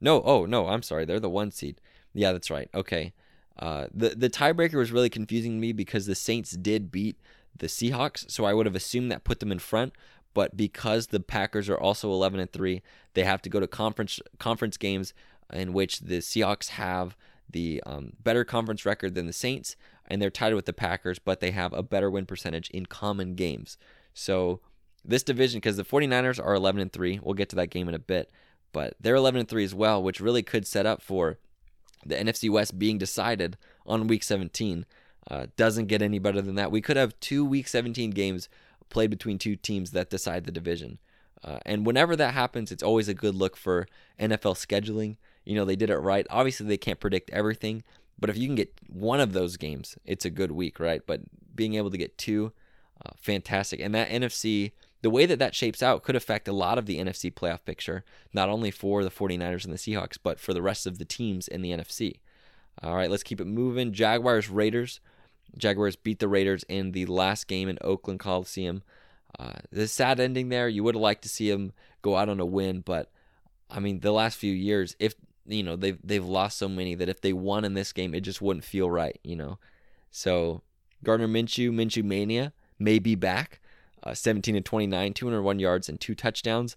No, 0.00 0.22
oh, 0.22 0.46
no, 0.46 0.68
I'm 0.68 0.82
sorry. 0.82 1.04
They're 1.04 1.18
the 1.18 1.28
1 1.28 1.50
seed. 1.50 1.80
Yeah, 2.12 2.30
that's 2.30 2.52
right. 2.52 2.70
Okay. 2.72 3.14
Uh, 3.58 3.86
the 3.92 4.10
the 4.10 4.30
tiebreaker 4.30 4.74
was 4.74 4.92
really 4.92 5.10
confusing 5.10 5.58
me 5.58 5.72
because 5.72 6.06
the 6.06 6.14
Saints 6.14 6.52
did 6.52 6.92
beat 6.92 7.16
the 7.56 7.66
Seahawks, 7.66 8.30
so 8.30 8.44
I 8.44 8.54
would 8.54 8.66
have 8.66 8.74
assumed 8.74 9.10
that 9.10 9.24
put 9.24 9.40
them 9.40 9.52
in 9.52 9.58
front. 9.58 9.92
But 10.34 10.56
because 10.56 11.08
the 11.08 11.20
Packers 11.20 11.68
are 11.68 11.78
also 11.78 12.10
11 12.10 12.40
and 12.40 12.52
3, 12.52 12.82
they 13.14 13.22
have 13.22 13.42
to 13.42 13.50
go 13.50 13.58
to 13.60 13.66
conference 13.66 14.20
conference 14.38 14.76
games 14.76 15.14
in 15.52 15.72
which 15.72 16.00
the 16.00 16.18
Seahawks 16.18 16.70
have 16.70 17.16
the 17.50 17.82
um, 17.86 18.12
better 18.22 18.44
conference 18.44 18.84
record 18.84 19.14
than 19.14 19.26
the 19.26 19.32
Saints, 19.32 19.76
and 20.06 20.20
they're 20.20 20.30
tied 20.30 20.54
with 20.54 20.66
the 20.66 20.72
Packers, 20.72 21.18
but 21.18 21.40
they 21.40 21.50
have 21.52 21.72
a 21.72 21.82
better 21.82 22.10
win 22.10 22.26
percentage 22.26 22.70
in 22.70 22.86
common 22.86 23.34
games. 23.34 23.76
So 24.12 24.60
this 25.04 25.22
division, 25.22 25.58
because 25.58 25.76
the 25.76 25.84
49ers 25.84 26.44
are 26.44 26.54
11 26.54 26.80
and 26.80 26.92
3, 26.92 27.20
we'll 27.22 27.34
get 27.34 27.48
to 27.50 27.56
that 27.56 27.70
game 27.70 27.88
in 27.88 27.94
a 27.94 27.98
bit, 27.98 28.30
but 28.72 28.94
they're 29.00 29.14
11 29.14 29.40
and 29.40 29.48
3 29.48 29.64
as 29.64 29.74
well, 29.74 30.02
which 30.02 30.20
really 30.20 30.42
could 30.42 30.66
set 30.66 30.86
up 30.86 31.02
for 31.02 31.38
the 32.04 32.16
NFC 32.16 32.50
West 32.50 32.78
being 32.78 32.98
decided 32.98 33.56
on 33.86 34.06
Week 34.06 34.22
17. 34.22 34.86
Uh, 35.30 35.46
doesn't 35.56 35.86
get 35.86 36.02
any 36.02 36.18
better 36.18 36.42
than 36.42 36.54
that. 36.54 36.70
We 36.70 36.82
could 36.82 36.96
have 36.96 37.18
two 37.20 37.44
Week 37.44 37.66
17 37.66 38.10
games 38.10 38.48
played 38.90 39.10
between 39.10 39.38
two 39.38 39.56
teams 39.56 39.92
that 39.92 40.10
decide 40.10 40.44
the 40.44 40.52
division. 40.52 40.98
Uh, 41.42 41.58
and 41.64 41.86
whenever 41.86 42.16
that 42.16 42.34
happens, 42.34 42.72
it's 42.72 42.82
always 42.82 43.08
a 43.08 43.14
good 43.14 43.34
look 43.34 43.56
for 43.56 43.86
NFL 44.18 44.54
scheduling 44.54 45.16
you 45.44 45.54
know, 45.54 45.64
they 45.64 45.76
did 45.76 45.90
it 45.90 45.98
right. 45.98 46.26
Obviously, 46.30 46.66
they 46.66 46.76
can't 46.76 47.00
predict 47.00 47.30
everything, 47.30 47.82
but 48.18 48.30
if 48.30 48.36
you 48.36 48.46
can 48.46 48.54
get 48.54 48.72
one 48.88 49.20
of 49.20 49.32
those 49.32 49.56
games, 49.56 49.96
it's 50.04 50.24
a 50.24 50.30
good 50.30 50.52
week, 50.52 50.80
right? 50.80 51.02
But 51.06 51.22
being 51.54 51.74
able 51.74 51.90
to 51.90 51.98
get 51.98 52.18
two, 52.18 52.52
uh, 53.04 53.10
fantastic. 53.16 53.80
And 53.80 53.94
that 53.94 54.08
NFC, 54.08 54.72
the 55.02 55.10
way 55.10 55.26
that 55.26 55.38
that 55.38 55.54
shapes 55.54 55.82
out 55.82 56.02
could 56.02 56.16
affect 56.16 56.48
a 56.48 56.52
lot 56.52 56.78
of 56.78 56.86
the 56.86 56.98
NFC 56.98 57.32
playoff 57.32 57.64
picture, 57.64 58.04
not 58.32 58.48
only 58.48 58.70
for 58.70 59.04
the 59.04 59.10
49ers 59.10 59.64
and 59.64 59.72
the 59.72 59.78
Seahawks, 59.78 60.18
but 60.22 60.40
for 60.40 60.54
the 60.54 60.62
rest 60.62 60.86
of 60.86 60.98
the 60.98 61.04
teams 61.04 61.48
in 61.48 61.62
the 61.62 61.70
NFC. 61.70 62.20
All 62.82 62.94
right, 62.94 63.10
let's 63.10 63.22
keep 63.22 63.40
it 63.40 63.46
moving. 63.46 63.92
Jaguars, 63.92 64.48
Raiders. 64.48 65.00
Jaguars 65.56 65.96
beat 65.96 66.18
the 66.18 66.28
Raiders 66.28 66.64
in 66.68 66.92
the 66.92 67.06
last 67.06 67.46
game 67.46 67.68
in 67.68 67.78
Oakland 67.80 68.18
Coliseum. 68.18 68.82
Uh, 69.38 69.54
the 69.70 69.86
sad 69.86 70.20
ending 70.20 70.48
there. 70.48 70.68
You 70.68 70.82
would 70.84 70.94
have 70.94 71.02
liked 71.02 71.22
to 71.22 71.28
see 71.28 71.50
them 71.50 71.72
go 72.02 72.16
out 72.16 72.28
on 72.28 72.40
a 72.40 72.46
win, 72.46 72.80
but 72.80 73.10
I 73.70 73.80
mean, 73.80 74.00
the 74.00 74.12
last 74.12 74.38
few 74.38 74.52
years, 74.52 74.96
if 74.98 75.14
you 75.46 75.62
know 75.62 75.76
they've 75.76 75.98
they've 76.02 76.24
lost 76.24 76.58
so 76.58 76.68
many 76.68 76.94
that 76.94 77.08
if 77.08 77.20
they 77.20 77.32
won 77.32 77.64
in 77.64 77.74
this 77.74 77.92
game, 77.92 78.14
it 78.14 78.20
just 78.20 78.42
wouldn't 78.42 78.64
feel 78.64 78.90
right. 78.90 79.18
You 79.22 79.36
know, 79.36 79.58
so 80.10 80.62
Gardner 81.02 81.28
Minshew, 81.28 81.70
Minshew 81.70 82.04
mania 82.04 82.52
may 82.78 82.98
be 82.98 83.14
back. 83.14 83.60
Uh, 84.02 84.12
17 84.12 84.54
and 84.54 84.66
29, 84.66 85.14
201 85.14 85.58
yards 85.58 85.88
and 85.88 85.98
two 85.98 86.14
touchdowns. 86.14 86.76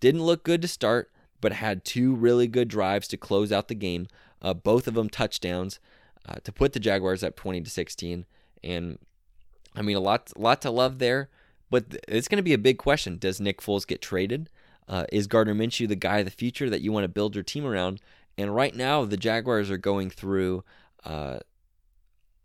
Didn't 0.00 0.22
look 0.22 0.44
good 0.44 0.60
to 0.60 0.68
start, 0.68 1.10
but 1.40 1.52
had 1.52 1.82
two 1.82 2.14
really 2.14 2.46
good 2.46 2.68
drives 2.68 3.08
to 3.08 3.16
close 3.16 3.50
out 3.50 3.68
the 3.68 3.74
game. 3.74 4.06
Uh, 4.42 4.52
both 4.52 4.86
of 4.86 4.92
them 4.92 5.08
touchdowns 5.08 5.80
uh, 6.28 6.36
to 6.44 6.52
put 6.52 6.74
the 6.74 6.80
Jaguars 6.80 7.24
up 7.24 7.36
20 7.36 7.62
to 7.62 7.70
16. 7.70 8.26
And 8.62 8.98
I 9.74 9.80
mean, 9.80 9.96
a 9.96 10.00
lot, 10.00 10.30
lot 10.36 10.60
to 10.60 10.70
love 10.70 10.98
there. 10.98 11.30
But 11.70 11.96
it's 12.06 12.28
going 12.28 12.38
to 12.38 12.42
be 12.42 12.54
a 12.54 12.58
big 12.58 12.78
question. 12.78 13.18
Does 13.18 13.40
Nick 13.40 13.60
Foles 13.60 13.86
get 13.86 14.02
traded? 14.02 14.48
Uh, 14.88 15.04
is 15.12 15.26
Gardner 15.26 15.54
Minshew 15.54 15.86
the 15.86 15.96
guy 15.96 16.18
of 16.18 16.24
the 16.24 16.30
future 16.30 16.70
that 16.70 16.80
you 16.80 16.92
want 16.92 17.04
to 17.04 17.08
build 17.08 17.34
your 17.34 17.44
team 17.44 17.66
around? 17.66 18.00
And 18.38 18.54
right 18.54 18.74
now, 18.74 19.04
the 19.04 19.16
Jaguars 19.16 19.70
are 19.70 19.78
going 19.78 20.10
through 20.10 20.64
uh, 21.04 21.38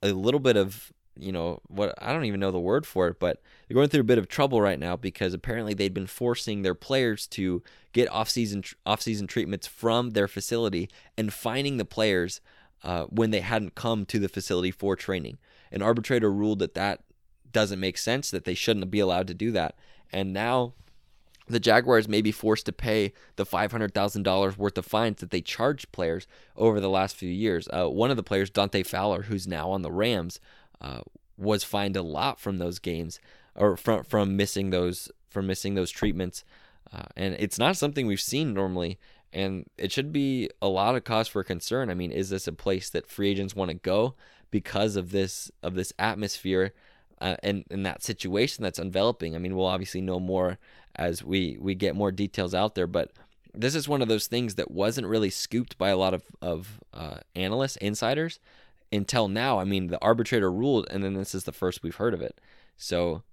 a 0.02 0.12
little 0.12 0.40
bit 0.40 0.58
of, 0.58 0.92
you 1.16 1.32
know, 1.32 1.62
what 1.68 1.94
I 2.02 2.12
don't 2.12 2.26
even 2.26 2.40
know 2.40 2.52
the 2.52 2.60
word 2.60 2.86
for 2.86 3.08
it, 3.08 3.20
but 3.20 3.42
they're 3.68 3.76
going 3.76 3.90
through 3.90 4.02
a 4.02 4.06
bit 4.06 4.18
of 4.18 4.28
trouble 4.28 4.60
right 4.60 4.80
now 4.80 4.96
because 4.96 5.34
apparently 5.34 5.74
they'd 5.74 5.94
been 5.94 6.08
forcing 6.08 6.64
their 6.64 6.76
players 6.76 7.28
to 7.28 7.62
get 7.94 8.12
off-season 8.12 8.64
off-season 8.86 9.28
treatments 9.28 9.68
from 9.68 10.12
their 10.12 10.28
facility 10.28 10.90
and 11.18 11.32
finding 11.32 11.78
the 11.78 11.86
players 11.86 12.42
uh, 12.84 13.04
when 13.06 13.30
they 13.30 13.42
hadn't 13.42 13.76
come 13.76 14.06
to 14.08 14.20
the 14.20 14.28
facility 14.28 14.72
for 14.72 14.96
training. 14.96 15.38
An 15.72 15.82
arbitrator 15.82 16.32
ruled 16.32 16.60
that 16.60 16.74
that 16.74 17.04
doesn't 17.52 17.80
make 17.80 17.98
sense, 17.98 18.32
that 18.32 18.46
they 18.46 18.56
shouldn't 18.56 18.92
be 18.92 19.00
allowed 19.00 19.28
to 19.28 19.34
do 19.34 19.52
that. 19.52 19.76
And 20.12 20.34
now 20.34 20.74
the 21.48 21.60
Jaguars 21.60 22.08
may 22.08 22.22
be 22.22 22.32
forced 22.32 22.66
to 22.68 22.72
pay 22.72 23.14
the 23.36 23.46
$500,000 23.46 24.58
worth 24.58 24.78
of 24.78 24.86
fines 24.86 25.20
that 25.20 25.32
they 25.32 25.42
charged 25.42 25.92
players 25.92 26.28
over 26.56 26.80
the 26.80 26.90
last 26.90 27.16
few 27.16 27.30
years. 27.30 27.68
Uh, 27.72 27.90
one 27.90 28.12
of 28.12 28.18
the 28.18 28.24
players, 28.24 28.50
Dante 28.50 28.84
Fowler, 28.84 29.24
who's 29.24 29.48
now 29.48 29.72
on 29.72 29.82
the 29.82 29.92
Rams, 29.92 30.40
uh, 30.82 31.02
was 31.38 31.64
fined 31.64 31.98
a 31.98 32.02
lot 32.02 32.40
from 32.40 32.58
those 32.58 32.80
games 32.80 33.20
or 33.56 33.76
from 33.78 34.04
from 34.04 34.36
missing 34.36 34.70
those 34.70 35.12
from 35.30 35.48
missing 35.48 35.76
those 35.76 35.92
treatments, 35.92 36.44
uh, 36.94 37.06
and 37.16 37.36
it's 37.40 37.58
not 37.58 37.78
something 37.78 38.06
we've 38.06 38.22
seen 38.22 38.54
normally. 38.54 39.00
And 39.32 39.66
it 39.80 39.92
should 39.92 40.14
be 40.14 40.52
a 40.62 40.68
lot 40.68 40.96
of 40.96 41.06
cause 41.06 41.28
for 41.28 41.44
concern. 41.44 41.90
I 41.90 41.96
mean, 41.96 42.12
is 42.12 42.30
this 42.30 42.48
a 42.48 42.52
place 42.52 42.92
that 42.92 43.08
free 43.08 43.32
agents 43.32 43.56
want 43.56 43.70
to 43.70 43.76
go 43.76 44.14
because 44.52 44.96
of 44.96 45.10
this 45.10 45.52
of 45.64 45.74
this 45.74 45.92
atmosphere? 45.98 46.74
Uh, 47.22 47.36
and 47.44 47.64
in 47.70 47.84
that 47.84 48.04
situation 48.04 48.64
that's 48.64 48.80
enveloping. 48.80 49.36
I 49.36 49.40
mean, 49.40 49.56
we'll 49.56 49.66
obviously 49.66 50.02
know 50.02 50.20
more 50.20 50.58
as 50.96 51.24
we 51.24 51.58
we 51.60 51.76
get 51.76 51.96
more 51.96 52.12
details 52.12 52.54
out 52.54 52.76
there, 52.76 52.88
but 52.88 53.12
this 53.54 53.76
is 53.76 53.88
one 53.88 54.02
of 54.02 54.08
those 54.08 54.28
things 54.28 54.56
that 54.56 54.72
wasn't 54.72 55.08
really 55.08 55.30
scooped 55.30 55.78
by 55.78 55.90
a 55.90 55.98
lot 55.98 56.14
of 56.14 56.24
of 56.42 56.80
uh, 56.94 57.18
analysts, 57.36 57.78
insiders 57.78 58.40
until 58.92 59.28
now. 59.28 59.60
I 59.60 59.64
mean, 59.64 59.88
the 59.88 60.02
arbitrator 60.02 60.52
ruled, 60.52 60.88
and 60.90 61.04
then 61.04 61.14
this 61.14 61.34
is 61.34 61.44
the 61.44 61.52
first 61.52 61.84
we've 61.84 61.96
heard 61.96 62.14
of 62.14 62.22
it. 62.22 62.40
So 62.78 63.24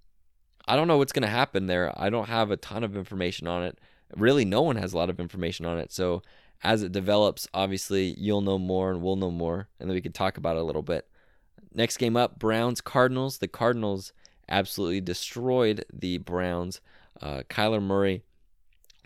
I 0.66 0.76
don't 0.76 0.88
know 0.88 0.98
what's 0.98 1.12
going 1.12 1.22
to 1.22 1.28
happen 1.28 1.66
there. 1.66 1.92
I 1.96 2.10
don't 2.10 2.28
have 2.28 2.50
a 2.50 2.56
ton 2.56 2.84
of 2.84 2.96
information 2.96 3.46
on 3.46 3.62
it. 3.62 3.78
Really, 4.16 4.44
no 4.44 4.62
one 4.62 4.76
has 4.76 4.92
a 4.92 4.96
lot 4.96 5.10
of 5.10 5.20
information 5.20 5.66
on 5.66 5.78
it. 5.78 5.92
So 5.92 6.22
as 6.62 6.82
it 6.82 6.92
develops, 6.92 7.48
obviously 7.54 8.14
you'll 8.18 8.40
know 8.40 8.58
more 8.58 8.90
and 8.90 9.02
we'll 9.02 9.16
know 9.16 9.30
more, 9.30 9.68
and 9.78 9.88
then 9.88 9.94
we 9.94 10.00
can 10.00 10.12
talk 10.12 10.36
about 10.36 10.56
it 10.56 10.60
a 10.60 10.64
little 10.64 10.82
bit. 10.82 11.09
Next 11.72 11.96
game 11.98 12.16
up, 12.16 12.38
Browns 12.38 12.80
Cardinals. 12.80 13.38
The 13.38 13.48
Cardinals 13.48 14.12
absolutely 14.48 15.00
destroyed 15.00 15.85
the 15.92 16.18
Browns. 16.18 16.80
Uh, 17.20 17.42
Kyler 17.48 17.83
Murray 17.83 18.22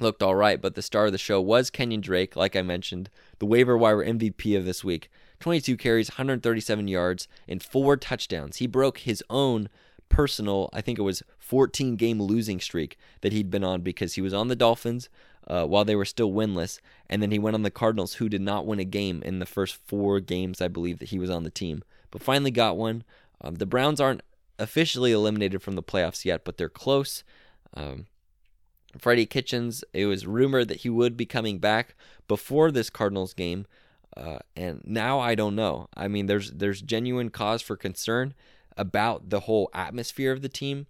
looked 0.00 0.22
all 0.22 0.34
right, 0.34 0.60
but 0.60 0.74
the 0.74 0.82
star 0.82 1.06
of 1.06 1.12
the 1.12 1.18
show 1.18 1.40
was 1.40 1.70
Kenyon 1.70 2.00
Drake, 2.00 2.36
like 2.36 2.56
I 2.56 2.62
mentioned, 2.62 3.10
the 3.38 3.46
waiver 3.46 3.76
wire 3.76 4.04
MVP 4.04 4.56
of 4.56 4.64
this 4.64 4.82
week. 4.82 5.10
22 5.40 5.76
carries, 5.76 6.10
137 6.10 6.88
yards, 6.88 7.28
and 7.46 7.62
four 7.62 7.96
touchdowns. 7.96 8.56
He 8.56 8.66
broke 8.66 8.98
his 8.98 9.22
own 9.28 9.68
personal, 10.08 10.70
I 10.72 10.80
think 10.80 10.98
it 10.98 11.02
was 11.02 11.22
14 11.38 11.96
game 11.96 12.20
losing 12.20 12.60
streak 12.60 12.96
that 13.20 13.32
he'd 13.32 13.50
been 13.50 13.64
on 13.64 13.82
because 13.82 14.14
he 14.14 14.20
was 14.20 14.32
on 14.32 14.48
the 14.48 14.56
Dolphins 14.56 15.08
uh, 15.46 15.66
while 15.66 15.84
they 15.84 15.96
were 15.96 16.04
still 16.04 16.32
winless, 16.32 16.80
and 17.08 17.22
then 17.22 17.30
he 17.30 17.38
went 17.38 17.54
on 17.54 17.62
the 17.62 17.70
Cardinals, 17.70 18.14
who 18.14 18.28
did 18.28 18.40
not 18.40 18.66
win 18.66 18.78
a 18.78 18.84
game 18.84 19.22
in 19.22 19.38
the 19.38 19.46
first 19.46 19.76
four 19.76 20.20
games, 20.20 20.62
I 20.62 20.68
believe, 20.68 20.98
that 21.00 21.10
he 21.10 21.18
was 21.18 21.30
on 21.30 21.44
the 21.44 21.50
team, 21.50 21.82
but 22.14 22.22
finally 22.22 22.52
got 22.52 22.76
one. 22.76 23.02
Um, 23.40 23.56
the 23.56 23.66
Browns 23.66 24.00
aren't 24.00 24.22
officially 24.56 25.10
eliminated 25.10 25.60
from 25.62 25.74
the 25.74 25.82
playoffs 25.82 26.24
yet, 26.24 26.44
but 26.44 26.56
they're 26.56 26.68
close. 26.68 27.24
Um, 27.74 28.06
Freddie 28.96 29.26
Kitchens, 29.26 29.82
it 29.92 30.06
was 30.06 30.24
rumored 30.24 30.68
that 30.68 30.82
he 30.82 30.88
would 30.88 31.16
be 31.16 31.26
coming 31.26 31.58
back 31.58 31.96
before 32.28 32.70
this 32.70 32.88
Cardinals 32.88 33.34
game, 33.34 33.66
uh, 34.16 34.38
and 34.54 34.80
now 34.84 35.18
I 35.18 35.34
don't 35.34 35.56
know. 35.56 35.88
I 35.96 36.06
mean, 36.06 36.26
there's 36.26 36.52
there's 36.52 36.80
genuine 36.80 37.30
cause 37.30 37.62
for 37.62 37.76
concern 37.76 38.32
about 38.76 39.30
the 39.30 39.40
whole 39.40 39.68
atmosphere 39.74 40.30
of 40.30 40.40
the 40.40 40.48
team. 40.48 40.86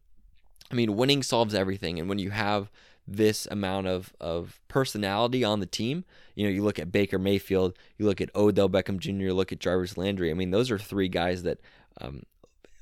I 0.71 0.75
mean, 0.75 0.95
winning 0.95 1.23
solves 1.23 1.55
everything, 1.55 1.99
and 1.99 2.07
when 2.07 2.19
you 2.19 2.33
have 2.33 2.71
this 3.07 3.47
amount 3.51 3.87
of 3.87 4.15
of 4.21 4.61
personality 4.69 5.45
on 5.45 5.61
the 5.61 5.67
team, 5.67 6.05
you 6.35 6.47
know, 6.47 6.53
you 6.53 6.63
look 6.63 6.79
at 6.79 6.93
Baker 6.93 7.19
Mayfield, 7.19 7.77
you 7.99 8.07
look 8.07 8.21
at 8.21 8.35
Odell 8.35 8.69
Beckham 8.69 8.99
Jr., 8.99 9.11
you 9.11 9.35
look 9.35 9.53
at 9.53 9.61
Jarvis 9.61 9.97
Landry. 9.97 10.31
I 10.31 10.35
mean, 10.35 10.51
those 10.51 10.71
are 10.71 10.79
three 10.79 11.09
guys 11.09 11.43
that 11.43 11.61
um, 12.01 12.23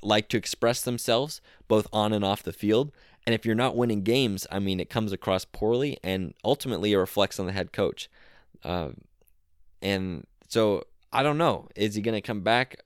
like 0.02 0.28
to 0.28 0.36
express 0.36 0.82
themselves 0.82 1.40
both 1.68 1.86
on 1.92 2.12
and 2.12 2.24
off 2.24 2.42
the 2.42 2.52
field. 2.52 2.92
And 3.26 3.34
if 3.34 3.46
you're 3.46 3.54
not 3.54 3.76
winning 3.76 4.02
games, 4.02 4.46
I 4.50 4.58
mean, 4.58 4.80
it 4.80 4.90
comes 4.90 5.12
across 5.12 5.44
poorly, 5.44 5.98
and 6.02 6.34
ultimately 6.44 6.92
it 6.92 6.96
reflects 6.96 7.38
on 7.38 7.46
the 7.46 7.52
head 7.52 7.72
coach. 7.72 8.10
Uh, 8.64 8.90
and 9.80 10.26
so 10.48 10.84
I 11.12 11.22
don't 11.22 11.38
know. 11.38 11.68
Is 11.76 11.94
he 11.94 12.02
going 12.02 12.14
to 12.14 12.26
come 12.26 12.40
back? 12.40 12.80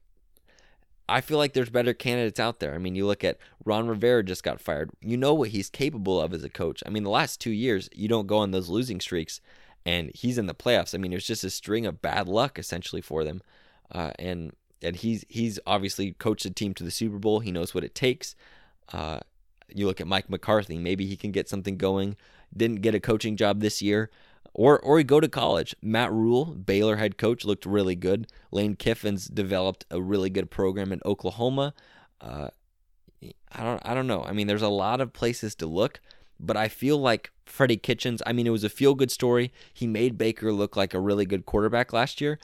I 1.09 1.21
feel 1.21 1.39
like 1.39 1.53
there's 1.53 1.71
better 1.71 1.95
candidates 1.95 2.41
out 2.41 2.59
there. 2.59 2.75
I 2.75 2.79
mean, 2.79 2.97
you 2.97 3.07
look 3.07 3.23
at 3.23 3.39
Ron 3.65 3.87
Rivera 3.87 4.25
just 4.25 4.43
got 4.43 4.61
fired. 4.61 4.91
You 5.01 5.17
know 5.17 5.35
what 5.35 5.51
he's 5.51 5.71
capable 5.71 6.21
of 6.21 6.35
as 6.35 6.43
a 6.43 6.49
coach. 6.49 6.83
I 6.85 6.91
mean, 6.91 7.05
the 7.05 7.11
last 7.11 7.41
two 7.41 7.51
years, 7.51 7.89
you 7.95 8.09
don't 8.09 8.27
go 8.27 8.39
on 8.39 8.51
those 8.51 8.69
losing 8.69 9.01
streaks, 9.01 9.41
and 9.85 10.11
he's 10.15 10.39
in 10.39 10.47
the 10.47 10.55
playoffs. 10.55 10.95
I 10.95 10.99
mean, 10.99 11.13
it 11.13 11.17
was 11.17 11.27
just 11.27 11.45
a 11.45 11.51
string 11.51 11.87
of 11.87 12.03
bad 12.03 12.27
luck 12.29 12.59
essentially 12.59 13.03
for 13.03 13.23
them. 13.23 13.43
Uh, 13.93 14.11
and 14.19 14.53
and 14.83 14.97
he's 14.97 15.25
he's 15.29 15.59
obviously 15.67 16.13
coached 16.13 16.45
the 16.45 16.51
team 16.51 16.75
to 16.75 16.85
the 16.85 16.91
Super 16.91 17.19
Bowl. 17.19 17.41
He 17.41 17.53
knows 17.53 17.75
what 17.75 17.85
it 17.85 17.95
takes. 17.95 18.35
Uh, 18.93 19.21
you 19.69 19.87
look 19.87 20.01
at 20.01 20.07
Mike 20.07 20.29
McCarthy, 20.29 20.79
maybe 20.79 21.07
he 21.07 21.17
can 21.17 21.33
get 21.33 21.49
something 21.49 21.77
going. 21.77 22.17
Didn't 22.57 22.83
get 22.83 22.95
a 22.95 23.01
coaching 23.01 23.37
job 23.37 23.61
this 23.61 23.83
year. 23.83 24.11
Or, 24.59 24.81
or 24.81 24.97
he 24.97 25.05
go 25.05 25.21
to 25.21 25.29
college. 25.29 25.77
Matt 25.83 26.11
Rhule, 26.11 26.47
Baylor 26.47 26.97
head 26.97 27.19
coach, 27.19 27.45
looked 27.45 27.67
really 27.67 27.95
good. 27.95 28.27
Lane 28.51 28.75
Kiffin's 28.75 29.27
developed 29.27 29.85
a 29.91 30.01
really 30.01 30.31
good 30.31 30.51
program 30.51 30.93
in 30.93 31.01
Oklahoma. 31.05 31.75
Uh, 32.23 32.49
I 33.53 33.63
don't 33.63 33.83
I 33.85 33.93
don't 33.93 34.07
know. 34.07 34.23
I 34.23 34.33
mean, 34.33 34.47
there's 34.47 34.63
a 34.63 34.69
lot 34.69 35.03
of 35.03 35.13
places 35.13 35.55
to 35.57 35.67
look, 35.67 36.01
but 36.41 36.57
I 36.57 36.69
feel 36.69 36.97
like 36.97 37.33
Freddie 37.45 37.77
Kitchens. 37.77 38.23
I 38.25 38.33
mean, 38.33 38.47
it 38.47 38.51
was 38.51 38.65
a 38.65 38.71
feel 38.71 38.95
good 38.95 39.11
story. 39.11 39.53
He 39.75 39.87
made 39.87 40.17
Baker 40.17 40.51
look 40.55 40.75
like 40.75 40.95
a 40.95 41.01
really 41.01 41.27
good 41.27 41.45
quarterback 41.45 41.93
last 41.93 42.23
year, 42.23 42.39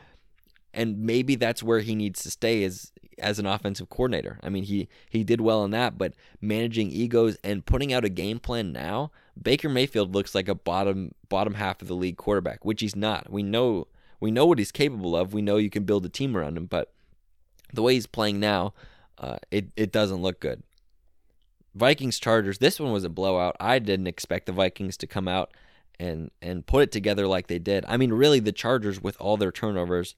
and 0.75 0.99
maybe 0.99 1.35
that's 1.35 1.63
where 1.63 1.81
he 1.81 1.95
needs 1.95 2.23
to 2.25 2.31
stay 2.31 2.63
is 2.63 2.92
as 3.19 3.39
an 3.39 3.47
offensive 3.47 3.89
coordinator. 3.89 4.39
I 4.43 4.49
mean, 4.49 4.65
he 4.65 4.89
he 5.09 5.25
did 5.25 5.41
well 5.41 5.65
in 5.65 5.71
that, 5.73 5.99
but 5.99 6.15
managing 6.41 6.91
egos 6.91 7.37
and 7.45 7.65
putting 7.65 7.93
out 7.93 8.05
a 8.05 8.09
game 8.09 8.39
plan 8.39 8.73
now, 8.73 9.11
Baker 9.41 9.69
Mayfield 9.69 10.15
looks 10.15 10.35
like 10.35 10.49
a 10.49 10.55
bottom 10.55 11.15
bottom 11.29 11.55
half 11.55 11.83
of 11.83 11.89
the 11.89 11.97
league 11.97 12.17
quarterback, 12.17 12.65
which 12.65 12.81
he's 12.81 12.97
not. 12.97 13.31
We 13.31 13.43
know 13.43 13.87
we 14.21 14.31
know 14.31 14.47
what 14.47 14.59
he's 14.59 14.73
capable 14.73 15.17
of. 15.17 15.35
We 15.35 15.43
know 15.43 15.57
you 15.57 15.71
can 15.71 15.85
build 15.85 16.07
a 16.07 16.09
team 16.09 16.37
around 16.37 16.57
him, 16.57 16.67
but 16.67 16.93
the 17.73 17.83
way 17.83 17.95
he's 17.95 18.07
playing 18.07 18.41
now, 18.41 18.75
uh, 19.19 19.39
it 19.51 19.67
it 19.77 19.93
doesn't 19.93 20.23
look 20.23 20.41
good. 20.41 20.63
Vikings 21.75 22.19
Chargers. 22.19 22.59
This 22.59 22.79
one 22.79 22.93
was 22.93 23.05
a 23.05 23.09
blowout. 23.09 23.57
I 23.59 23.79
didn't 23.79 24.07
expect 24.07 24.47
the 24.47 24.53
Vikings 24.53 24.97
to 24.99 25.07
come 25.07 25.27
out 25.27 25.53
and 25.99 26.31
and 26.41 26.67
put 26.67 26.83
it 26.83 26.93
together 26.93 27.27
like 27.27 27.47
they 27.47 27.59
did. 27.59 27.85
I 27.89 27.97
mean, 27.97 28.13
really, 28.13 28.41
the 28.41 28.53
Chargers 28.53 29.01
with 29.03 29.17
all 29.21 29.37
their 29.37 29.53
turnovers 29.53 30.15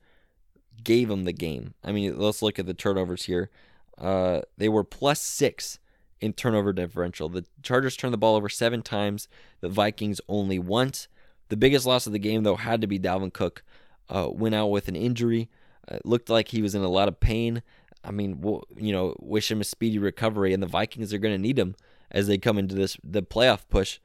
gave 0.83 1.09
them 1.09 1.25
the 1.25 1.33
game. 1.33 1.75
I 1.85 1.93
mean, 1.93 2.19
let's 2.19 2.43
look 2.43 2.59
at 2.59 2.67
the 2.67 2.75
turnovers 2.75 3.25
here. 3.25 3.51
Uh, 3.99 4.41
they 4.57 4.69
were 4.69 4.85
plus 4.85 5.21
six 5.21 5.79
in 6.21 6.33
turnover 6.33 6.73
differential. 6.73 7.29
The 7.29 7.45
Chargers 7.63 7.97
turned 7.97 8.15
the 8.15 8.19
ball 8.19 8.35
over 8.35 8.49
seven 8.49 8.83
times. 8.83 9.29
The 9.61 9.69
Vikings 9.69 10.21
only 10.29 10.59
once. 10.59 11.09
The 11.49 11.57
biggest 11.57 11.87
loss 11.87 12.07
of 12.07 12.13
the 12.13 12.19
game, 12.19 12.43
though, 12.43 12.57
had 12.57 12.81
to 12.81 12.87
be 12.87 12.99
Dalvin 12.99 13.33
Cook. 13.33 13.63
Uh, 14.09 14.29
went 14.31 14.55
out 14.55 14.69
with 14.69 14.89
an 14.89 14.97
injury. 14.97 15.51
Uh, 15.89 15.99
looked 16.05 16.31
like 16.31 16.49
he 16.49 16.63
was 16.63 16.75
in 16.75 16.83
a 16.83 16.89
lot 16.89 17.09
of 17.09 17.21
pain. 17.21 17.63
I 18.03 18.11
mean, 18.11 18.43
you 18.77 18.93
know, 18.93 19.15
wish 19.19 19.51
him 19.51 19.61
a 19.61 19.65
speedy 19.65 19.99
recovery, 19.99 20.53
and 20.53 20.63
the 20.63 20.67
Vikings 20.67 21.13
are 21.13 21.19
going 21.19 21.35
to 21.35 21.41
need 21.41 21.59
him 21.59 21.75
as 22.11 22.27
they 22.27 22.39
come 22.39 22.59
into 22.59 22.75
this 22.75 22.97
the 23.03 23.23
playoff 23.23 23.69
push. 23.69 23.99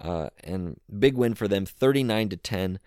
Uh, 0.00 0.28
and 0.42 0.80
big 0.98 1.16
win 1.16 1.34
for 1.34 1.48
them, 1.48 1.64
39 1.64 2.28
to 2.30 2.36
10. 2.36 2.78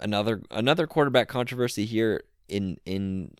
Another 0.00 0.42
another 0.50 0.86
quarterback 0.86 1.28
controversy 1.28 1.84
here 1.84 2.24
in 2.50 2.78
in 2.84 3.34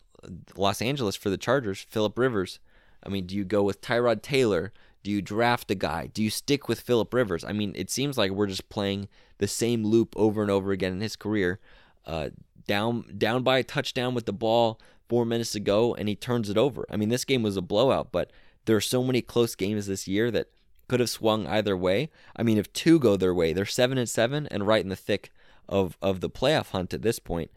Los 0.55 0.81
Angeles 0.81 1.15
for 1.15 1.29
the 1.29 1.37
Chargers, 1.37 1.85
Philip 1.89 2.17
Rivers. 2.17 2.59
I 3.03 3.09
mean, 3.09 3.25
do 3.25 3.35
you 3.35 3.43
go 3.43 3.63
with 3.63 3.81
Tyrod 3.81 4.21
Taylor? 4.21 4.71
Do 5.03 5.09
you 5.09 5.21
draft 5.21 5.71
a 5.71 5.75
guy? 5.75 6.07
Do 6.07 6.21
you 6.21 6.29
stick 6.29 6.67
with 6.67 6.79
Philip 6.79 7.13
Rivers? 7.13 7.43
I 7.43 7.53
mean, 7.53 7.73
it 7.75 7.89
seems 7.89 8.17
like 8.17 8.31
we're 8.31 8.47
just 8.47 8.69
playing 8.69 9.07
the 9.39 9.47
same 9.47 9.83
loop 9.83 10.13
over 10.15 10.43
and 10.43 10.51
over 10.51 10.71
again 10.71 10.93
in 10.93 11.01
his 11.01 11.15
career. 11.15 11.59
Uh, 12.05 12.29
down 12.67 13.05
down 13.17 13.43
by 13.43 13.57
a 13.57 13.63
touchdown 13.63 14.13
with 14.13 14.25
the 14.25 14.33
ball 14.33 14.79
four 15.09 15.25
minutes 15.25 15.51
to 15.53 15.59
go, 15.59 15.95
and 15.95 16.07
he 16.07 16.15
turns 16.15 16.49
it 16.49 16.57
over. 16.57 16.85
I 16.89 16.97
mean, 16.97 17.09
this 17.09 17.25
game 17.25 17.43
was 17.43 17.57
a 17.57 17.61
blowout, 17.61 18.11
but 18.11 18.31
there 18.65 18.75
are 18.75 18.81
so 18.81 19.03
many 19.03 19.21
close 19.21 19.55
games 19.55 19.87
this 19.87 20.07
year 20.07 20.29
that 20.31 20.47
could 20.87 20.99
have 20.99 21.09
swung 21.09 21.47
either 21.47 21.75
way. 21.75 22.09
I 22.35 22.43
mean, 22.43 22.57
if 22.57 22.71
two 22.73 22.99
go 22.99 23.17
their 23.17 23.33
way, 23.33 23.53
they're 23.53 23.65
seven 23.65 23.97
and 23.97 24.09
seven 24.09 24.47
and 24.47 24.67
right 24.67 24.83
in 24.83 24.89
the 24.89 24.95
thick 24.95 25.31
of 25.67 25.97
of 26.01 26.21
the 26.21 26.29
playoff 26.29 26.69
hunt 26.69 26.93
at 26.93 27.01
this 27.01 27.17
point. 27.17 27.49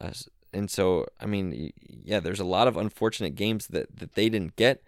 Uh, 0.00 0.10
and 0.52 0.70
so 0.70 1.06
I 1.20 1.26
mean, 1.26 1.72
yeah, 1.86 2.20
there's 2.20 2.40
a 2.40 2.44
lot 2.44 2.68
of 2.68 2.76
unfortunate 2.76 3.34
games 3.34 3.68
that 3.68 3.96
that 3.98 4.14
they 4.14 4.28
didn't 4.28 4.56
get. 4.56 4.82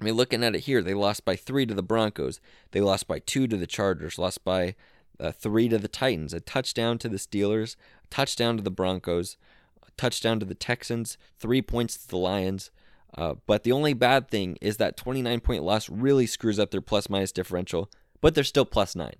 I 0.00 0.04
mean, 0.04 0.14
looking 0.14 0.44
at 0.44 0.54
it 0.54 0.60
here, 0.60 0.82
they 0.82 0.94
lost 0.94 1.24
by 1.24 1.36
three 1.36 1.64
to 1.66 1.74
the 1.74 1.82
Broncos. 1.82 2.40
They 2.72 2.80
lost 2.80 3.08
by 3.08 3.18
two 3.18 3.46
to 3.46 3.56
the 3.56 3.66
Chargers. 3.66 4.18
Lost 4.18 4.44
by 4.44 4.74
uh, 5.18 5.32
three 5.32 5.68
to 5.68 5.78
the 5.78 5.88
Titans. 5.88 6.34
A 6.34 6.40
touchdown 6.40 6.98
to 6.98 7.08
the 7.08 7.16
Steelers. 7.16 7.76
A 8.04 8.06
touchdown 8.08 8.58
to 8.58 8.62
the 8.62 8.70
Broncos. 8.70 9.38
A 9.86 9.90
touchdown 9.96 10.38
to 10.40 10.46
the 10.46 10.54
Texans. 10.54 11.16
Three 11.38 11.62
points 11.62 11.96
to 11.96 12.08
the 12.08 12.18
Lions. 12.18 12.70
Uh, 13.16 13.34
but 13.46 13.62
the 13.62 13.72
only 13.72 13.94
bad 13.94 14.28
thing 14.28 14.58
is 14.60 14.76
that 14.76 14.98
29 14.98 15.40
point 15.40 15.62
loss 15.62 15.88
really 15.88 16.26
screws 16.26 16.58
up 16.58 16.70
their 16.70 16.82
plus 16.82 17.08
minus 17.08 17.32
differential. 17.32 17.90
But 18.20 18.34
they're 18.34 18.44
still 18.44 18.66
plus 18.66 18.94
nine. 18.94 19.16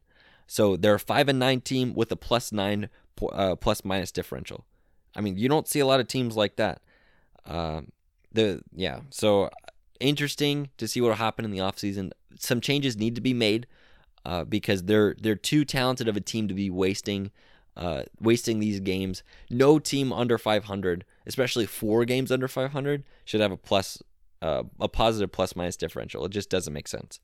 So 0.46 0.76
they're 0.76 0.96
a 0.96 1.00
five 1.00 1.28
and 1.28 1.38
nine 1.38 1.62
team 1.62 1.94
with 1.94 2.12
a 2.12 2.16
plus 2.16 2.52
nine 2.52 2.90
uh, 3.32 3.56
plus 3.56 3.84
minus 3.84 4.12
differential. 4.12 4.66
I 5.16 5.22
mean, 5.22 5.36
you 5.36 5.48
don't 5.48 5.66
see 5.66 5.80
a 5.80 5.86
lot 5.86 5.98
of 5.98 6.06
teams 6.06 6.36
like 6.36 6.56
that. 6.56 6.80
Uh, 7.44 7.82
the 8.32 8.62
yeah, 8.72 9.00
so 9.10 9.50
interesting 9.98 10.68
to 10.76 10.86
see 10.86 11.00
what 11.00 11.08
will 11.08 11.14
happen 11.14 11.44
in 11.44 11.50
the 11.50 11.58
offseason. 11.58 12.12
Some 12.38 12.60
changes 12.60 12.96
need 12.96 13.14
to 13.14 13.20
be 13.20 13.32
made 13.32 13.66
uh, 14.24 14.44
because 14.44 14.84
they're 14.84 15.16
they're 15.20 15.34
too 15.34 15.64
talented 15.64 16.06
of 16.06 16.16
a 16.16 16.20
team 16.20 16.48
to 16.48 16.54
be 16.54 16.68
wasting 16.68 17.30
uh, 17.76 18.02
wasting 18.20 18.60
these 18.60 18.80
games. 18.80 19.22
No 19.50 19.78
team 19.78 20.12
under 20.12 20.38
500, 20.38 21.04
especially 21.26 21.66
four 21.66 22.04
games 22.04 22.30
under 22.30 22.48
500, 22.48 23.04
should 23.24 23.40
have 23.40 23.52
a 23.52 23.56
plus 23.56 24.02
uh, 24.42 24.64
a 24.78 24.88
positive 24.88 25.32
plus 25.32 25.56
minus 25.56 25.76
differential. 25.76 26.24
It 26.26 26.32
just 26.32 26.50
doesn't 26.50 26.72
make 26.72 26.88
sense. 26.88 27.20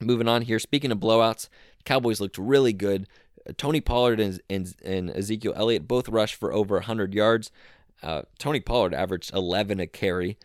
Moving 0.00 0.28
on 0.28 0.42
here. 0.42 0.58
Speaking 0.58 0.90
of 0.90 0.98
blowouts, 0.98 1.48
Cowboys 1.84 2.20
looked 2.20 2.36
really 2.36 2.72
good. 2.72 3.06
Tony 3.52 3.80
Pollard 3.80 4.20
and, 4.20 4.40
and, 4.48 4.74
and 4.84 5.10
Ezekiel 5.10 5.52
Elliott 5.56 5.86
both 5.86 6.08
rushed 6.08 6.36
for 6.36 6.52
over 6.52 6.76
100 6.76 7.14
yards. 7.14 7.50
Uh, 8.02 8.22
Tony 8.38 8.60
Pollard 8.60 8.94
averaged 8.94 9.32
11 9.34 9.80
a 9.80 9.86
carry. 9.86 10.36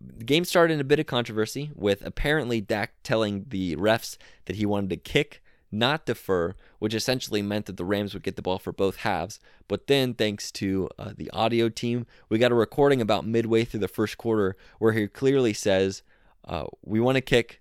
The 0.00 0.24
game 0.24 0.44
started 0.44 0.74
in 0.74 0.80
a 0.80 0.84
bit 0.84 1.00
of 1.00 1.06
controversy 1.06 1.70
with 1.74 2.04
apparently 2.04 2.60
Dak 2.60 2.94
telling 3.02 3.46
the 3.48 3.76
refs 3.76 4.16
that 4.46 4.56
he 4.56 4.64
wanted 4.64 4.90
to 4.90 4.96
kick, 4.96 5.42
not 5.72 6.06
defer, 6.06 6.54
which 6.78 6.94
essentially 6.94 7.42
meant 7.42 7.66
that 7.66 7.76
the 7.76 7.84
Rams 7.84 8.14
would 8.14 8.22
get 8.22 8.36
the 8.36 8.42
ball 8.42 8.58
for 8.58 8.72
both 8.72 8.98
halves. 8.98 9.40
But 9.68 9.86
then, 9.86 10.14
thanks 10.14 10.50
to 10.52 10.88
uh, 10.98 11.12
the 11.16 11.30
audio 11.30 11.68
team, 11.68 12.06
we 12.28 12.38
got 12.38 12.52
a 12.52 12.56
recording 12.56 13.00
about 13.00 13.26
midway 13.26 13.64
through 13.64 13.80
the 13.80 13.88
first 13.88 14.16
quarter 14.16 14.56
where 14.78 14.92
he 14.92 15.06
clearly 15.08 15.52
says, 15.52 16.02
uh, 16.46 16.66
We 16.84 17.00
want 17.00 17.16
to 17.16 17.20
kick, 17.20 17.60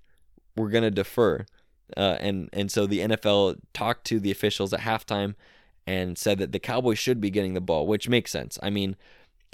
we're 0.56 0.70
going 0.70 0.84
to 0.84 0.92
defer. 0.92 1.46
Uh, 1.98 2.18
and 2.20 2.50
and 2.54 2.72
so 2.72 2.86
the 2.86 3.00
NFL 3.00 3.60
talked 3.74 4.06
to 4.08 4.20
the 4.20 4.32
officials 4.32 4.74
at 4.74 4.82
halftime 4.82 5.36
and 5.88 6.18
said 6.18 6.38
that 6.40 6.52
the 6.52 6.60
Cowboys 6.60 7.00
should 7.00 7.20
be 7.20 7.30
getting 7.30 7.54
the 7.54 7.62
ball, 7.62 7.88
which 7.88 8.10
makes 8.10 8.32
sense. 8.32 8.60
I 8.62 8.70
mean, 8.70 8.96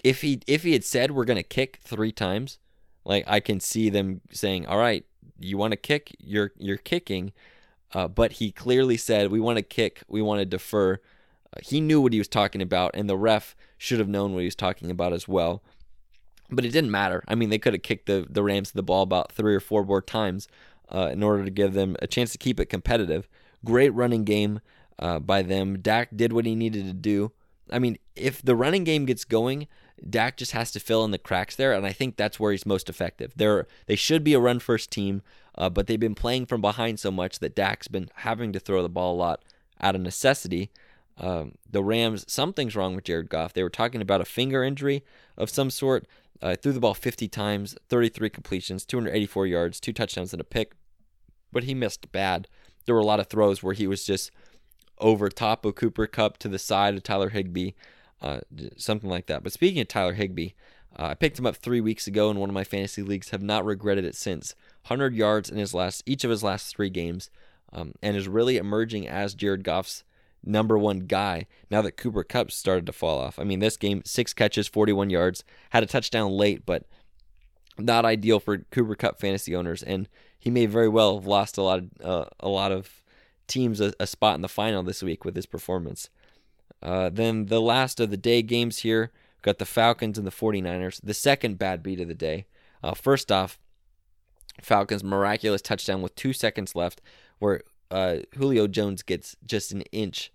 if 0.04 0.22
he 0.22 0.42
if 0.48 0.64
he 0.64 0.74
had 0.74 0.84
said 0.84 1.12
we're 1.12 1.26
gonna 1.26 1.44
kick 1.44 1.80
three 1.84 2.12
times, 2.12 2.60
like 3.04 3.24
I 3.28 3.40
can 3.40 3.60
see 3.60 3.90
them 3.90 4.22
saying, 4.32 4.66
"All 4.66 4.78
right, 4.78 5.06
you 5.40 5.58
want 5.58 5.72
to 5.72 5.78
kick, 5.78 6.16
you're 6.20 6.52
you're 6.58 6.78
kicking." 6.78 7.32
uh, 7.96 8.10
but 8.10 8.34
he 8.34 8.52
clearly 8.52 8.98
said, 8.98 9.32
We 9.32 9.40
want 9.40 9.58
to 9.58 9.64
kick, 9.64 10.04
we 10.08 10.22
want 10.22 10.40
to 10.40 10.46
defer. 10.46 10.96
Uh, 10.96 11.60
he 11.64 11.80
knew 11.80 12.02
what 12.02 12.12
he 12.12 12.20
was 12.20 12.28
talking 12.28 12.62
about, 12.62 12.92
and 12.94 13.10
the 13.10 13.18
ref 13.18 13.56
should 13.78 14.00
have 14.00 14.10
known 14.10 14.34
what 14.34 14.40
he 14.40 14.48
was 14.48 14.56
talking 14.56 14.92
about 14.92 15.14
as 15.14 15.28
well. 15.28 15.64
But 16.52 16.66
it 16.66 16.72
didn't 16.72 16.92
matter. 16.92 17.24
I 17.28 17.36
mean, 17.36 17.50
they 17.50 17.58
could 17.58 17.74
have 17.74 17.84
kicked 17.84 18.06
the, 18.06 18.28
the 18.30 18.44
Rams 18.44 18.72
the 18.72 18.84
ball 18.84 19.02
about 19.02 19.32
three 19.32 19.56
or 19.56 19.62
four 19.62 19.86
more 19.86 20.02
times 20.02 20.48
uh, 20.90 21.10
in 21.12 21.24
order 21.24 21.44
to 21.44 21.52
give 21.52 21.74
them 21.74 21.96
a 22.02 22.08
chance 22.08 22.32
to 22.32 22.38
keep 22.38 22.60
it 22.60 22.66
competitive. 22.66 23.28
Great 23.64 23.90
running 23.90 24.24
game 24.24 24.60
uh, 25.00 25.20
by 25.20 25.42
them. 25.42 25.80
Dak 25.80 26.10
did 26.16 26.34
what 26.34 26.46
he 26.46 26.56
needed 26.56 26.86
to 26.86 26.94
do. 26.94 27.32
I 27.72 27.80
mean, 27.80 27.98
if 28.16 28.42
the 28.42 28.56
running 28.56 28.84
game 28.84 29.06
gets 29.06 29.26
going, 29.26 29.68
Dak 30.08 30.38
just 30.38 30.52
has 30.52 30.72
to 30.72 30.80
fill 30.80 31.04
in 31.04 31.12
the 31.12 31.18
cracks 31.18 31.56
there, 31.56 31.74
and 31.74 31.86
I 31.86 31.92
think 31.92 32.16
that's 32.16 32.40
where 32.40 32.52
he's 32.52 32.66
most 32.66 32.90
effective. 32.90 33.34
They're 33.36 33.66
they 33.88 33.96
should 33.96 34.24
be 34.24 34.34
a 34.34 34.40
run 34.40 34.60
first 34.60 34.92
team, 34.92 35.22
uh, 35.58 35.70
but 35.70 35.88
they've 35.88 36.00
been 36.00 36.16
playing 36.16 36.46
from 36.46 36.62
behind 36.62 37.00
so 37.00 37.12
much 37.12 37.40
that 37.40 37.56
Dak's 37.56 37.88
been 37.88 38.10
having 38.16 38.52
to 38.54 38.60
throw 38.60 38.82
the 38.84 38.90
ball 38.90 39.16
a 39.16 39.18
lot 39.18 39.44
out 39.82 39.96
of 39.96 40.02
necessity. 40.02 40.70
Um, 41.18 41.54
the 41.70 41.84
Rams, 41.84 42.26
something's 42.28 42.76
wrong 42.76 42.96
with 42.96 43.06
Jared 43.06 43.30
Goff. 43.30 43.54
They 43.54 43.64
were 43.64 43.70
talking 43.70 44.02
about 44.02 44.22
a 44.22 44.26
finger 44.26 44.64
injury 44.64 45.04
of 45.38 45.50
some 45.50 45.70
sort. 45.70 46.06
Uh, 46.42 46.56
threw 46.56 46.74
the 46.74 46.80
ball 46.80 46.94
50 46.94 47.28
times, 47.28 47.78
33 47.90 48.30
completions, 48.30 48.86
284 48.86 49.48
yards, 49.48 49.80
two 49.80 49.94
touchdowns 49.94 50.34
and 50.34 50.42
a 50.42 50.46
pick, 50.46 50.74
but 51.52 51.64
he 51.64 51.74
missed 51.74 52.12
bad. 52.12 52.48
There 52.86 52.94
were 52.94 53.02
a 53.02 53.06
lot 53.06 53.20
of 53.20 53.28
throws 53.28 53.64
where 53.64 53.74
he 53.74 53.88
was 53.88 54.04
just 54.04 54.32
over 55.00 55.30
top 55.30 55.66
of 55.66 55.76
Cooper 55.76 56.08
Kupp 56.08 56.38
to 56.40 56.48
the 56.48 56.60
side 56.60 56.96
of 56.96 57.04
Tyler 57.04 57.30
Higbee, 57.30 57.72
uh, 58.22 58.42
something 58.78 59.10
like 59.10 59.28
that. 59.28 59.44
But 59.44 59.54
speaking 59.54 59.82
of 59.82 59.88
Tyler 59.88 60.14
Higbee, 60.14 60.52
uh, 60.98 61.08
I 61.08 61.14
picked 61.14 61.40
him 61.40 61.46
up 61.46 61.58
three 61.58 61.82
weeks 61.82 62.08
ago 62.08 62.30
in 62.30 62.40
one 62.40 62.50
of 62.50 62.54
my 62.54 62.64
fantasy 62.64 63.02
leagues. 63.02 63.30
Have 63.30 63.42
not 63.42 63.66
regretted 63.66 64.06
it 64.06 64.16
since. 64.16 64.56
100 64.88 65.14
yards 65.14 65.50
in 65.50 65.58
his 65.58 65.74
last 65.74 66.04
each 66.06 66.24
of 66.24 66.30
his 66.30 66.44
last 66.44 66.74
three 66.76 66.90
games, 66.90 67.30
um, 67.74 67.94
and 68.02 68.16
is 68.16 68.28
really 68.28 68.58
emerging 68.58 69.08
as 69.08 69.36
Jared 69.36 69.64
Goff's 69.64 70.04
number 70.46 70.78
one 70.78 71.00
guy 71.00 71.48
now 71.70 71.82
that 71.82 71.98
Cooper 71.98 72.24
Kupp 72.24 72.52
started 72.52 72.86
to 72.86 72.94
fall 72.94 73.20
off. 73.20 73.40
I 73.40 73.44
mean, 73.44 73.60
this 73.60 73.78
game, 73.78 74.02
six 74.06 74.34
catches, 74.34 74.68
41 74.68 75.10
yards, 75.10 75.44
had 75.72 75.84
a 75.84 75.88
touchdown 75.88 76.32
late, 76.32 76.66
but 76.66 76.84
not 77.78 78.06
ideal 78.06 78.40
for 78.40 78.58
Cooper 78.58 78.96
Kupp 78.96 79.20
fantasy 79.20 79.56
owners, 79.56 79.84
and 79.84 80.08
he 80.38 80.50
may 80.50 80.66
very 80.66 80.88
well 80.88 81.16
have 81.16 81.28
lost 81.28 81.58
a 81.58 81.62
lot 81.62 81.80
of 81.80 81.90
uh, 82.04 82.26
a 82.40 82.48
lot 82.48 82.72
of 82.72 83.02
teams 83.48 83.82
a, 83.82 83.94
a, 84.00 84.08
spot 84.08 84.36
in 84.36 84.42
the 84.42 84.48
final 84.48 84.82
this 84.82 85.04
week 85.04 85.26
with 85.26 85.36
his 85.36 85.46
performance. 85.46 86.10
Uh, 86.82 87.10
then 87.10 87.48
the 87.48 87.62
last 87.62 88.00
of 88.00 88.10
the 88.10 88.18
day 88.18 88.42
games 88.42 88.80
here 88.80 89.12
got 89.42 89.60
the 89.60 89.66
Falcons 89.66 90.18
and 90.18 90.26
the 90.26 90.32
49ers. 90.32 91.00
The 91.04 91.14
second 91.14 91.58
bad 91.58 91.84
beat 91.84 92.00
of 92.00 92.08
the 92.08 92.16
day. 92.16 92.46
Uh, 92.84 92.94
first 92.94 93.32
off, 93.32 93.60
Falcons 94.62 95.04
miraculous 95.04 95.62
touchdown 95.62 96.02
with 96.02 96.16
two 96.16 96.34
seconds 96.34 96.76
left, 96.76 97.02
where 97.40 97.62
uh, 97.92 98.18
Julio 98.38 98.68
Jones 98.68 99.04
gets 99.04 99.36
just 99.46 99.72
an 99.72 99.82
inch 99.92 100.32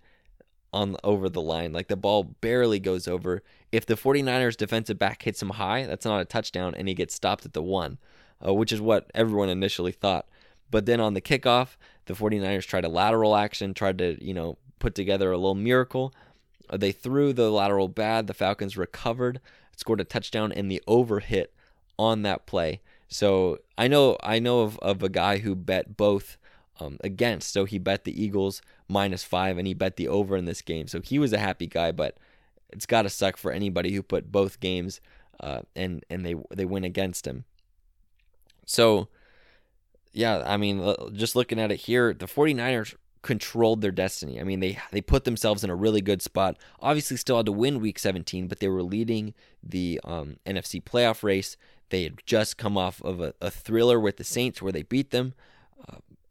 on 0.73 0.95
over 1.03 1.29
the 1.29 1.41
line. 1.41 1.73
Like 1.73 1.87
the 1.87 1.95
ball 1.95 2.23
barely 2.23 2.79
goes 2.79 3.07
over. 3.07 3.43
If 3.71 3.85
the 3.85 3.95
49ers 3.95 4.57
defensive 4.57 4.97
back 4.97 5.23
hits 5.23 5.41
him 5.41 5.51
high, 5.51 5.85
that's 5.85 6.05
not 6.05 6.21
a 6.21 6.25
touchdown, 6.25 6.75
and 6.75 6.87
he 6.87 6.93
gets 6.93 7.15
stopped 7.15 7.45
at 7.45 7.53
the 7.53 7.61
one, 7.61 7.97
uh, 8.45 8.53
which 8.53 8.71
is 8.71 8.81
what 8.81 9.09
everyone 9.13 9.49
initially 9.49 9.91
thought. 9.91 10.27
But 10.69 10.85
then 10.85 10.99
on 10.99 11.13
the 11.13 11.21
kickoff, 11.21 11.75
the 12.05 12.13
49ers 12.13 12.65
tried 12.65 12.85
a 12.85 12.89
lateral 12.89 13.35
action, 13.35 13.73
tried 13.73 13.97
to, 13.99 14.23
you 14.23 14.33
know, 14.33 14.57
put 14.79 14.95
together 14.95 15.31
a 15.31 15.37
little 15.37 15.55
miracle. 15.55 16.13
Uh, 16.69 16.77
they 16.77 16.91
threw 16.91 17.33
the 17.33 17.51
lateral 17.51 17.87
bad. 17.87 18.27
The 18.27 18.33
Falcons 18.33 18.77
recovered, 18.77 19.41
scored 19.75 20.01
a 20.01 20.05
touchdown, 20.05 20.51
and 20.51 20.71
the 20.71 20.81
over 20.87 21.19
hit 21.19 21.53
on 21.99 22.21
that 22.23 22.45
play. 22.45 22.81
So 23.09 23.59
I 23.77 23.89
know 23.89 24.17
I 24.23 24.39
know 24.39 24.61
of, 24.61 24.79
of 24.79 25.03
a 25.03 25.09
guy 25.09 25.39
who 25.39 25.53
bet 25.53 25.97
both 25.97 26.37
um, 26.81 26.97
against. 27.03 27.53
So 27.53 27.65
he 27.65 27.77
bet 27.77 28.03
the 28.03 28.23
Eagles 28.23 28.61
minus 28.87 29.23
five, 29.23 29.57
and 29.57 29.67
he 29.67 29.73
bet 29.73 29.95
the 29.97 30.07
over 30.07 30.35
in 30.35 30.45
this 30.45 30.61
game. 30.61 30.87
So 30.87 31.01
he 31.01 31.19
was 31.19 31.33
a 31.33 31.37
happy 31.37 31.67
guy, 31.67 31.91
but 31.91 32.17
it's 32.69 32.85
got 32.85 33.03
to 33.03 33.09
suck 33.09 33.37
for 33.37 33.51
anybody 33.51 33.93
who 33.93 34.01
put 34.01 34.31
both 34.31 34.59
games 34.59 35.01
uh, 35.39 35.61
and 35.75 36.03
and 36.09 36.25
they 36.25 36.35
they 36.53 36.65
win 36.65 36.83
against 36.83 37.27
him. 37.27 37.45
So 38.65 39.09
yeah, 40.13 40.43
I 40.45 40.57
mean, 40.57 40.95
just 41.13 41.35
looking 41.35 41.59
at 41.59 41.71
it 41.71 41.81
here, 41.81 42.13
the 42.13 42.25
49ers 42.25 42.95
controlled 43.21 43.81
their 43.81 43.91
destiny. 43.91 44.39
I 44.39 44.43
mean, 44.43 44.59
they 44.59 44.79
they 44.91 45.01
put 45.01 45.25
themselves 45.25 45.63
in 45.63 45.69
a 45.69 45.75
really 45.75 46.01
good 46.01 46.21
spot. 46.21 46.57
Obviously, 46.79 47.17
still 47.17 47.37
had 47.37 47.45
to 47.45 47.51
win 47.51 47.79
Week 47.79 47.99
17, 47.99 48.47
but 48.47 48.59
they 48.59 48.67
were 48.67 48.83
leading 48.83 49.33
the 49.61 49.99
um, 50.03 50.37
NFC 50.45 50.81
playoff 50.83 51.23
race. 51.23 51.57
They 51.89 52.03
had 52.03 52.21
just 52.25 52.57
come 52.57 52.77
off 52.77 53.01
of 53.01 53.19
a, 53.19 53.33
a 53.41 53.51
thriller 53.51 53.99
with 53.99 54.17
the 54.17 54.23
Saints 54.23 54.61
where 54.61 54.71
they 54.71 54.83
beat 54.83 55.11
them 55.11 55.33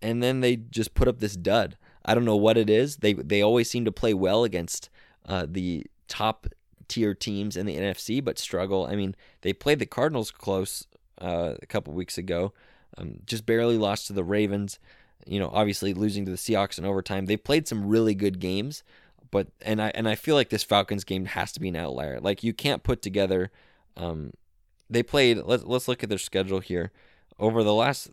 and 0.02 0.22
then 0.22 0.40
they 0.40 0.56
just 0.56 0.94
put 0.94 1.08
up 1.08 1.18
this 1.18 1.36
dud. 1.36 1.76
I 2.04 2.14
don't 2.14 2.24
know 2.24 2.36
what 2.36 2.56
it 2.56 2.70
is. 2.70 2.98
They 2.98 3.12
they 3.12 3.42
always 3.42 3.70
seem 3.70 3.84
to 3.84 3.92
play 3.92 4.14
well 4.14 4.44
against 4.44 4.88
uh, 5.26 5.46
the 5.48 5.86
top 6.08 6.46
tier 6.88 7.14
teams 7.14 7.56
in 7.56 7.66
the 7.66 7.76
NFC, 7.76 8.22
but 8.22 8.38
struggle. 8.38 8.86
I 8.86 8.96
mean, 8.96 9.14
they 9.42 9.52
played 9.52 9.78
the 9.78 9.86
Cardinals 9.86 10.30
close 10.30 10.86
uh, 11.20 11.54
a 11.62 11.66
couple 11.66 11.94
weeks 11.94 12.18
ago, 12.18 12.52
um, 12.98 13.20
just 13.26 13.46
barely 13.46 13.78
lost 13.78 14.06
to 14.08 14.12
the 14.12 14.24
Ravens. 14.24 14.78
You 15.26 15.38
know, 15.38 15.50
obviously 15.52 15.92
losing 15.92 16.24
to 16.24 16.30
the 16.30 16.38
Seahawks 16.38 16.78
in 16.78 16.84
overtime. 16.84 17.26
They 17.26 17.36
played 17.36 17.68
some 17.68 17.86
really 17.86 18.14
good 18.14 18.40
games, 18.40 18.82
but 19.30 19.48
and 19.60 19.80
I 19.80 19.92
and 19.94 20.08
I 20.08 20.14
feel 20.14 20.34
like 20.34 20.48
this 20.48 20.64
Falcons 20.64 21.04
game 21.04 21.26
has 21.26 21.52
to 21.52 21.60
be 21.60 21.68
an 21.68 21.76
outlier. 21.76 22.20
Like 22.20 22.42
you 22.42 22.52
can't 22.54 22.82
put 22.82 23.02
together. 23.02 23.50
Um, 23.96 24.32
they 24.88 25.02
played. 25.02 25.38
Let's 25.38 25.64
let's 25.64 25.88
look 25.88 26.02
at 26.02 26.08
their 26.08 26.18
schedule 26.18 26.60
here. 26.60 26.90
Over 27.38 27.62
the 27.62 27.74
last 27.74 28.10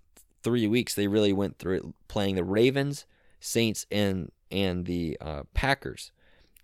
three 0.48 0.66
weeks, 0.66 0.96
they 0.96 1.08
really 1.08 1.34
went 1.34 1.60
through 1.60 1.76
it, 1.76 1.84
playing 2.08 2.36
the 2.36 2.44
Ravens, 2.44 3.06
Saints, 3.42 3.86
and 3.92 4.32
and 4.50 4.86
the 4.86 5.18
uh, 5.20 5.44
Packers. 5.54 6.14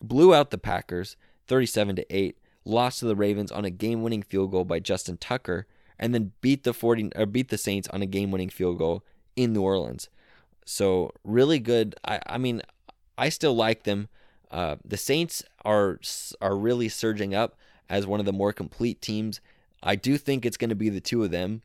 Blew 0.02 0.34
out 0.34 0.52
the 0.52 0.58
Packers, 0.58 1.18
37 1.48 1.98
to 1.98 2.16
eight. 2.16 2.38
Lost 2.64 3.00
to 3.00 3.06
the 3.06 3.16
Ravens 3.16 3.52
on 3.52 3.66
a 3.66 3.70
game-winning 3.70 4.24
field 4.24 4.52
goal 4.52 4.64
by 4.64 4.80
Justin 4.80 5.18
Tucker, 5.18 5.68
and 6.00 6.14
then 6.14 6.32
beat 6.40 6.64
the 6.64 6.74
40 6.74 7.12
or 7.18 7.26
beat 7.26 7.50
the 7.50 7.58
Saints 7.58 7.90
on 7.90 8.02
a 8.02 8.06
game-winning 8.06 8.48
field 8.48 8.78
goal 8.78 9.04
in 9.36 9.52
New 9.52 9.62
Orleans. 9.62 10.08
So 10.66 11.12
really 11.26 11.60
good. 11.60 11.94
I 12.06 12.22
I 12.26 12.38
mean, 12.38 12.62
I 13.18 13.28
still 13.28 13.54
like 13.54 13.84
them. 13.84 14.08
Uh, 14.50 14.78
the 14.86 14.96
Saints 14.96 15.44
are 15.66 16.00
are 16.42 16.56
really 16.56 16.88
surging 16.88 17.36
up 17.36 17.58
as 17.90 18.08
one 18.08 18.22
of 18.22 18.26
the 18.26 18.32
more 18.32 18.54
complete 18.54 19.02
teams. 19.02 19.42
I 19.86 19.98
do 19.98 20.18
think 20.18 20.46
it's 20.46 20.56
going 20.56 20.70
to 20.70 20.76
be 20.76 20.88
the 20.88 21.02
two 21.02 21.22
of 21.26 21.32
them 21.32 21.64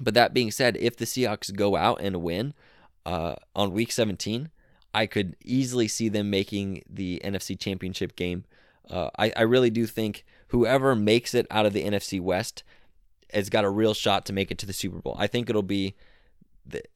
but 0.00 0.14
that 0.14 0.34
being 0.34 0.50
said, 0.50 0.76
if 0.78 0.96
the 0.96 1.04
Seahawks 1.04 1.54
go 1.54 1.76
out 1.76 2.00
and 2.00 2.22
win 2.22 2.54
uh, 3.04 3.34
on 3.54 3.72
Week 3.72 3.92
17, 3.92 4.50
I 4.94 5.06
could 5.06 5.36
easily 5.44 5.88
see 5.88 6.08
them 6.08 6.30
making 6.30 6.82
the 6.88 7.20
NFC 7.24 7.58
Championship 7.58 8.16
game. 8.16 8.44
Uh, 8.90 9.10
I, 9.18 9.32
I 9.36 9.42
really 9.42 9.70
do 9.70 9.86
think 9.86 10.24
whoever 10.48 10.94
makes 10.94 11.34
it 11.34 11.46
out 11.50 11.66
of 11.66 11.72
the 11.72 11.84
NFC 11.84 12.20
West 12.20 12.62
has 13.32 13.48
got 13.48 13.64
a 13.64 13.70
real 13.70 13.94
shot 13.94 14.26
to 14.26 14.32
make 14.32 14.50
it 14.50 14.58
to 14.58 14.66
the 14.66 14.72
Super 14.72 14.98
Bowl. 14.98 15.16
I 15.18 15.26
think 15.26 15.48
it'll 15.48 15.62
be 15.62 15.94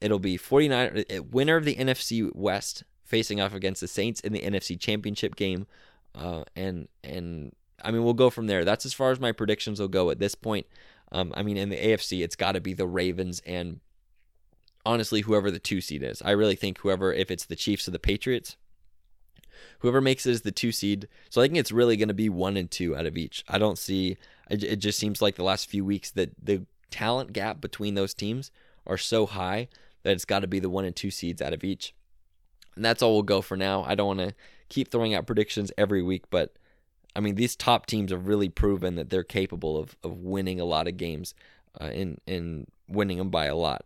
it'll 0.00 0.18
be 0.18 0.36
49 0.36 1.04
uh, 1.10 1.22
winner 1.22 1.56
of 1.56 1.64
the 1.64 1.74
NFC 1.74 2.30
West 2.34 2.84
facing 3.04 3.40
off 3.40 3.54
against 3.54 3.80
the 3.80 3.88
Saints 3.88 4.20
in 4.20 4.32
the 4.32 4.40
NFC 4.40 4.78
Championship 4.78 5.36
game, 5.36 5.66
uh, 6.14 6.44
and 6.54 6.88
and 7.02 7.54
I 7.82 7.90
mean 7.90 8.04
we'll 8.04 8.14
go 8.14 8.30
from 8.30 8.46
there. 8.46 8.64
That's 8.64 8.84
as 8.84 8.92
far 8.92 9.10
as 9.10 9.20
my 9.20 9.32
predictions 9.32 9.80
will 9.80 9.88
go 9.88 10.10
at 10.10 10.18
this 10.18 10.34
point. 10.34 10.66
Um, 11.12 11.32
I 11.36 11.42
mean, 11.42 11.56
in 11.56 11.68
the 11.68 11.76
AFC, 11.76 12.22
it's 12.22 12.36
got 12.36 12.52
to 12.52 12.60
be 12.60 12.74
the 12.74 12.86
Ravens 12.86 13.40
and 13.46 13.80
honestly, 14.84 15.22
whoever 15.22 15.50
the 15.50 15.58
two 15.58 15.80
seed 15.80 16.02
is. 16.02 16.22
I 16.22 16.30
really 16.30 16.56
think 16.56 16.78
whoever, 16.78 17.12
if 17.12 17.30
it's 17.30 17.44
the 17.44 17.56
Chiefs 17.56 17.88
or 17.88 17.90
the 17.90 17.98
Patriots, 17.98 18.56
whoever 19.80 20.00
makes 20.00 20.26
it 20.26 20.30
is 20.30 20.42
the 20.42 20.52
two 20.52 20.72
seed. 20.72 21.08
So 21.28 21.40
I 21.40 21.44
think 21.44 21.58
it's 21.58 21.72
really 21.72 21.96
going 21.96 22.08
to 22.08 22.14
be 22.14 22.28
one 22.28 22.56
and 22.56 22.70
two 22.70 22.96
out 22.96 23.06
of 23.06 23.16
each. 23.16 23.44
I 23.48 23.58
don't 23.58 23.78
see. 23.78 24.16
It 24.48 24.76
just 24.76 24.98
seems 24.98 25.20
like 25.20 25.34
the 25.34 25.42
last 25.42 25.68
few 25.68 25.84
weeks 25.84 26.10
that 26.12 26.30
the 26.42 26.66
talent 26.90 27.32
gap 27.32 27.60
between 27.60 27.94
those 27.94 28.14
teams 28.14 28.50
are 28.86 28.96
so 28.96 29.26
high 29.26 29.68
that 30.04 30.12
it's 30.12 30.24
got 30.24 30.40
to 30.40 30.46
be 30.46 30.60
the 30.60 30.70
one 30.70 30.84
and 30.84 30.94
two 30.94 31.10
seeds 31.10 31.42
out 31.42 31.52
of 31.52 31.64
each. 31.64 31.94
And 32.76 32.84
that's 32.84 33.02
all 33.02 33.14
we'll 33.14 33.22
go 33.22 33.42
for 33.42 33.56
now. 33.56 33.82
I 33.84 33.94
don't 33.94 34.18
want 34.18 34.20
to 34.20 34.34
keep 34.68 34.90
throwing 34.90 35.14
out 35.14 35.26
predictions 35.26 35.72
every 35.76 36.02
week, 36.02 36.24
but 36.30 36.54
I 37.16 37.20
mean, 37.20 37.34
these 37.34 37.56
top 37.56 37.86
teams 37.86 38.12
have 38.12 38.28
really 38.28 38.50
proven 38.50 38.94
that 38.96 39.08
they're 39.08 39.24
capable 39.24 39.78
of, 39.78 39.96
of 40.04 40.18
winning 40.18 40.60
a 40.60 40.64
lot 40.64 40.86
of 40.86 40.98
games 40.98 41.34
uh, 41.80 41.84
and, 41.84 42.20
and 42.26 42.66
winning 42.88 43.18
them 43.18 43.30
by 43.30 43.46
a 43.46 43.56
lot. 43.56 43.84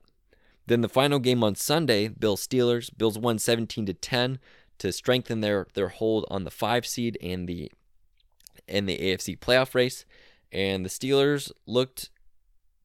Then 0.66 0.80
the 0.80 0.88
final 0.88 1.20
game 1.20 1.44
on 1.44 1.54
Sunday, 1.54 2.08
Bills 2.08 2.46
Steelers. 2.46 2.90
Bills 2.96 3.18
won 3.18 3.38
17 3.38 3.86
to 3.86 3.94
10 3.94 4.38
to 4.78 4.92
strengthen 4.92 5.40
their, 5.40 5.66
their 5.74 5.88
hold 5.88 6.26
on 6.28 6.44
the 6.44 6.50
five 6.50 6.84
seed 6.86 7.16
and 7.22 7.48
the 7.48 7.70
in 8.66 8.86
the 8.86 8.98
AFC 8.98 9.38
playoff 9.38 9.74
race. 9.74 10.04
And 10.52 10.84
the 10.84 10.88
Steelers 10.88 11.52
looked 11.66 12.10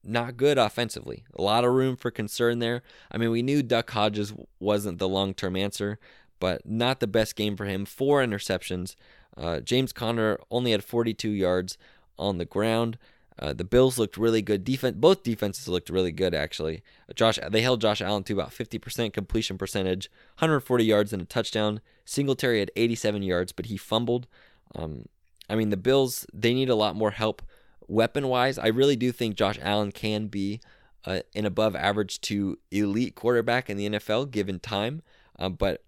not 0.03 0.37
good 0.37 0.57
offensively. 0.57 1.25
A 1.35 1.41
lot 1.41 1.65
of 1.65 1.73
room 1.73 1.95
for 1.95 2.11
concern 2.11 2.59
there. 2.59 2.83
I 3.11 3.17
mean, 3.17 3.31
we 3.31 3.41
knew 3.41 3.63
Duck 3.63 3.89
Hodges 3.91 4.33
wasn't 4.59 4.99
the 4.99 5.09
long 5.09 5.33
term 5.33 5.55
answer, 5.55 5.99
but 6.39 6.65
not 6.65 6.99
the 6.99 7.07
best 7.07 7.35
game 7.35 7.55
for 7.55 7.65
him. 7.65 7.85
Four 7.85 8.23
interceptions. 8.23 8.95
Uh, 9.37 9.59
James 9.59 9.91
Conner 9.91 10.39
only 10.49 10.71
had 10.71 10.83
42 10.83 11.29
yards 11.29 11.77
on 12.17 12.37
the 12.37 12.45
ground. 12.45 12.97
Uh, 13.37 13.51
the 13.51 13.65
Bills 13.65 13.97
looked 13.97 14.17
really 14.17 14.41
good. 14.41 14.63
Defense, 14.63 14.95
both 14.97 15.23
defenses 15.23 15.67
looked 15.67 15.89
really 15.89 16.11
good 16.11 16.33
actually. 16.33 16.81
Josh, 17.15 17.37
they 17.49 17.61
held 17.61 17.81
Josh 17.81 18.01
Allen 18.01 18.23
to 18.23 18.33
about 18.33 18.51
50% 18.51 19.11
completion 19.11 19.57
percentage, 19.57 20.09
140 20.35 20.85
yards 20.85 21.11
and 21.11 21.21
a 21.21 21.25
touchdown. 21.25 21.81
Singletary 22.05 22.59
had 22.59 22.71
87 22.75 23.23
yards, 23.23 23.51
but 23.51 23.65
he 23.65 23.75
fumbled. 23.75 24.27
Um, 24.73 25.05
I 25.49 25.55
mean, 25.55 25.69
the 25.69 25.77
Bills 25.77 26.25
they 26.33 26.53
need 26.53 26.69
a 26.69 26.75
lot 26.75 26.95
more 26.95 27.11
help 27.11 27.41
weapon 27.87 28.27
wise. 28.29 28.57
I 28.57 28.67
really 28.67 28.95
do 28.95 29.11
think 29.11 29.35
Josh 29.35 29.59
Allen 29.61 29.91
can 29.91 30.27
be 30.27 30.61
uh, 31.03 31.19
an 31.35 31.45
above 31.45 31.75
average 31.75 32.21
to 32.21 32.57
elite 32.71 33.15
quarterback 33.15 33.69
in 33.69 33.77
the 33.77 33.89
NFL 33.89 34.31
given 34.31 34.59
time. 34.59 35.01
Um, 35.37 35.53
but 35.53 35.83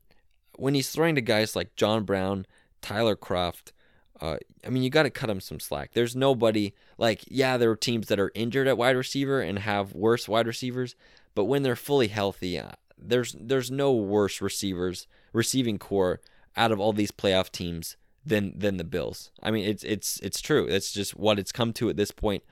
when 0.58 0.74
he's 0.74 0.90
throwing 0.90 1.16
to 1.16 1.22
guys 1.22 1.56
like 1.56 1.76
John 1.76 2.04
Brown, 2.04 2.46
Tyler 2.82 3.16
Kroft, 3.16 3.72
uh, 4.20 4.38
I 4.66 4.70
mean, 4.70 4.84
you 4.84 4.90
got 4.90 5.04
to 5.04 5.10
cut 5.10 5.30
him 5.30 5.40
some 5.40 5.60
slack. 5.60 5.92
There's 5.94 6.16
nobody 6.16 6.74
like, 6.98 7.24
yeah, 7.28 7.58
there 7.58 7.70
are 7.72 7.76
teams 7.76 8.08
that 8.08 8.20
are 8.20 8.32
injured 8.34 8.68
at 8.68 8.78
wide 8.78 8.96
receiver 8.96 9.42
and 9.42 9.60
have 9.60 9.94
worse 9.94 10.28
wide 10.28 10.48
receivers, 10.48 10.96
but 11.36 11.46
when 11.46 11.64
they're 11.64 11.76
fully 11.76 12.08
healthy, 12.08 12.58
uh, 12.58 12.72
there's 12.98 13.36
there's 13.40 13.70
no 13.70 13.94
worse 13.94 14.42
receivers 14.42 15.08
receiving 15.34 15.78
core 15.78 16.20
out 16.56 16.72
of 16.72 16.80
all 16.80 16.94
these 16.94 17.12
playoff 17.12 17.52
teams 17.52 17.96
than 18.26 18.58
than 18.58 18.78
the 18.78 18.84
Bills. 18.84 19.32
I 19.44 19.52
mean, 19.52 19.66
it's 19.66 19.84
it's 19.84 20.20
it's 20.22 20.42
true. 20.42 20.66
It's 20.66 20.92
just 20.92 21.16
what 21.16 21.38
it's 21.38 21.52
come 21.52 21.74
to 21.74 21.90
at 21.90 21.98
this 21.98 22.12
point. 22.12 22.44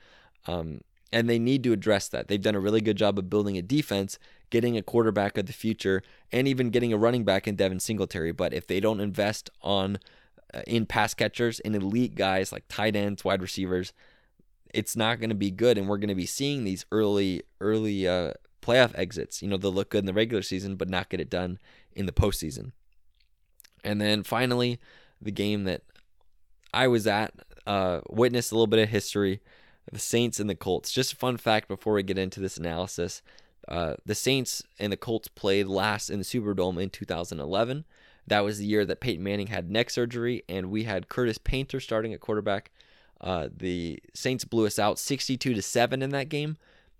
Um, 0.46 0.80
and 1.12 1.28
they 1.30 1.38
need 1.38 1.62
to 1.64 1.72
address 1.72 2.08
that. 2.08 2.28
They've 2.28 2.40
done 2.40 2.54
a 2.54 2.60
really 2.60 2.80
good 2.80 2.96
job 2.96 3.18
of 3.18 3.30
building 3.30 3.56
a 3.56 3.62
defense, 3.62 4.18
getting 4.50 4.76
a 4.76 4.82
quarterback 4.82 5.38
of 5.38 5.46
the 5.46 5.52
future, 5.52 6.02
and 6.32 6.46
even 6.48 6.70
getting 6.70 6.92
a 6.92 6.98
running 6.98 7.24
back 7.24 7.46
in 7.46 7.56
Devin 7.56 7.80
Singletary. 7.80 8.32
But 8.32 8.52
if 8.52 8.66
they 8.66 8.80
don't 8.80 9.00
invest 9.00 9.50
on 9.62 9.98
in 10.66 10.86
pass 10.86 11.14
catchers 11.14 11.60
and 11.60 11.74
elite 11.74 12.14
guys 12.14 12.52
like 12.52 12.64
tight 12.68 12.96
ends, 12.96 13.24
wide 13.24 13.42
receivers, 13.42 13.92
it's 14.72 14.96
not 14.96 15.18
going 15.18 15.30
to 15.30 15.36
be 15.36 15.50
good. 15.50 15.78
And 15.78 15.88
we're 15.88 15.98
going 15.98 16.08
to 16.08 16.14
be 16.14 16.26
seeing 16.26 16.64
these 16.64 16.84
early 16.92 17.42
early 17.60 18.06
uh, 18.06 18.32
playoff 18.62 18.92
exits. 18.94 19.42
You 19.42 19.48
know, 19.48 19.56
they'll 19.56 19.72
look 19.72 19.90
good 19.90 20.00
in 20.00 20.06
the 20.06 20.12
regular 20.12 20.42
season, 20.42 20.76
but 20.76 20.88
not 20.88 21.08
get 21.08 21.20
it 21.20 21.30
done 21.30 21.58
in 21.92 22.06
the 22.06 22.12
postseason. 22.12 22.72
And 23.84 24.00
then 24.00 24.22
finally, 24.22 24.80
the 25.20 25.30
game 25.30 25.64
that 25.64 25.82
I 26.74 26.88
was 26.88 27.06
at, 27.06 27.32
uh, 27.66 28.00
witnessed 28.10 28.52
a 28.52 28.54
little 28.54 28.66
bit 28.66 28.80
of 28.80 28.88
history 28.88 29.40
the 29.90 29.98
Saints 29.98 30.40
and 30.40 30.50
the 30.50 30.54
Colts. 30.54 30.92
Just 30.92 31.12
a 31.12 31.16
fun 31.16 31.36
fact 31.36 31.68
before 31.68 31.94
we 31.94 32.02
get 32.02 32.18
into 32.18 32.40
this 32.40 32.56
analysis. 32.56 33.22
Uh, 33.68 33.94
the 34.04 34.14
Saints 34.14 34.62
and 34.78 34.92
the 34.92 34.96
Colts 34.96 35.28
played 35.28 35.66
last 35.66 36.10
in 36.10 36.18
the 36.18 36.24
Superdome 36.24 36.82
in 36.82 36.90
2011. 36.90 37.84
That 38.26 38.40
was 38.40 38.58
the 38.58 38.66
year 38.66 38.84
that 38.84 39.00
Peyton 39.00 39.22
Manning 39.22 39.48
had 39.48 39.70
neck 39.70 39.90
surgery, 39.90 40.42
and 40.48 40.70
we 40.70 40.84
had 40.84 41.08
Curtis 41.08 41.38
Painter 41.38 41.80
starting 41.80 42.12
at 42.12 42.20
quarterback. 42.20 42.70
Uh, 43.20 43.48
the 43.56 44.00
Saints 44.14 44.44
blew 44.44 44.66
us 44.66 44.78
out 44.78 44.98
62 44.98 45.54
to 45.54 45.62
seven 45.62 46.02
in 46.02 46.10
that 46.10 46.28
game, 46.28 46.56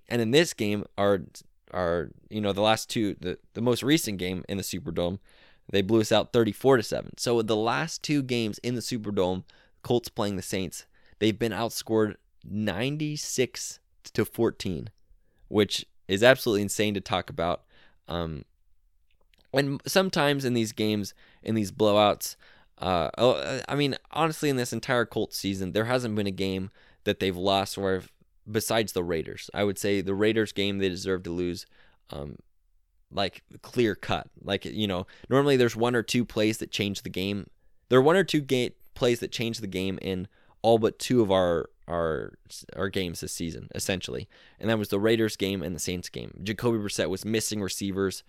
and 0.08 0.22
in 0.22 0.30
this 0.30 0.52
game, 0.52 0.84
our 0.96 1.22
our 1.74 2.10
you 2.30 2.40
know 2.40 2.52
the 2.52 2.62
last 2.62 2.88
two, 2.88 3.16
the 3.20 3.38
the 3.54 3.60
most 3.60 3.82
recent 3.82 4.18
game 4.18 4.44
in 4.48 4.56
the 4.56 4.62
Superdome, 4.62 5.18
they 5.68 5.82
blew 5.82 6.00
us 6.00 6.12
out 6.12 6.32
34 6.32 6.78
to 6.78 6.82
seven. 6.82 7.18
So 7.18 7.42
the 7.42 7.56
last 7.56 8.02
two 8.02 8.22
games 8.22 8.58
in 8.58 8.74
the 8.74 8.80
Superdome, 8.80 9.44
Colts 9.82 10.08
playing 10.08 10.36
the 10.36 10.42
Saints, 10.42 10.86
they've 11.18 11.38
been 11.38 11.52
outscored 11.52 12.14
96 12.44 13.80
to 14.12 14.24
14, 14.24 14.90
which 15.48 15.84
is 16.08 16.22
absolutely 16.22 16.62
insane 16.62 16.94
to 16.94 17.00
talk 17.00 17.28
about. 17.30 17.64
Um, 18.08 18.44
and 19.56 19.80
sometimes 19.86 20.44
in 20.44 20.54
these 20.54 20.72
games, 20.72 21.14
in 21.42 21.54
these 21.54 21.72
blowouts, 21.72 22.36
uh, 22.78 23.10
oh, 23.16 23.60
I 23.68 23.74
mean, 23.74 23.96
honestly, 24.10 24.50
in 24.50 24.56
this 24.56 24.72
entire 24.72 25.06
Colts 25.06 25.36
season, 25.36 25.72
there 25.72 25.86
hasn't 25.86 26.14
been 26.14 26.26
a 26.26 26.32
game 26.32 26.70
that 27.04 27.20
they've 27.20 27.36
lost 27.36 27.78
where, 27.78 28.02
besides 28.50 28.92
the 28.92 29.04
Raiders, 29.04 29.50
I 29.54 29.64
would 29.64 29.78
say 29.78 30.00
the 30.00 30.14
Raiders 30.14 30.52
game 30.52 30.78
they 30.78 30.88
deserve 30.88 31.22
to 31.24 31.30
lose. 31.30 31.66
Um, 32.10 32.36
like 33.10 33.42
clear 33.62 33.94
cut. 33.94 34.28
Like 34.42 34.64
you 34.64 34.86
know, 34.86 35.06
normally 35.28 35.56
there's 35.56 35.76
one 35.76 35.94
or 35.94 36.02
two 36.02 36.24
plays 36.24 36.58
that 36.58 36.70
change 36.70 37.02
the 37.02 37.08
game. 37.08 37.48
There 37.88 37.98
are 37.98 38.02
one 38.02 38.16
or 38.16 38.24
two 38.24 38.40
ga- 38.40 38.74
plays 38.94 39.20
that 39.20 39.32
change 39.32 39.58
the 39.58 39.66
game 39.66 39.98
in 40.02 40.28
all 40.62 40.78
but 40.78 40.98
two 40.98 41.22
of 41.22 41.30
our 41.30 41.70
our 41.88 42.34
our 42.74 42.88
games 42.88 43.20
this 43.20 43.32
season, 43.32 43.68
essentially. 43.74 44.28
And 44.58 44.68
that 44.68 44.78
was 44.78 44.88
the 44.88 45.00
Raiders 45.00 45.36
game 45.36 45.62
and 45.62 45.74
the 45.74 45.80
Saints 45.80 46.08
game. 46.08 46.40
Jacoby 46.42 46.78
Brissett 46.78 47.08
was 47.08 47.24
missing 47.24 47.62
receivers. 47.62 48.22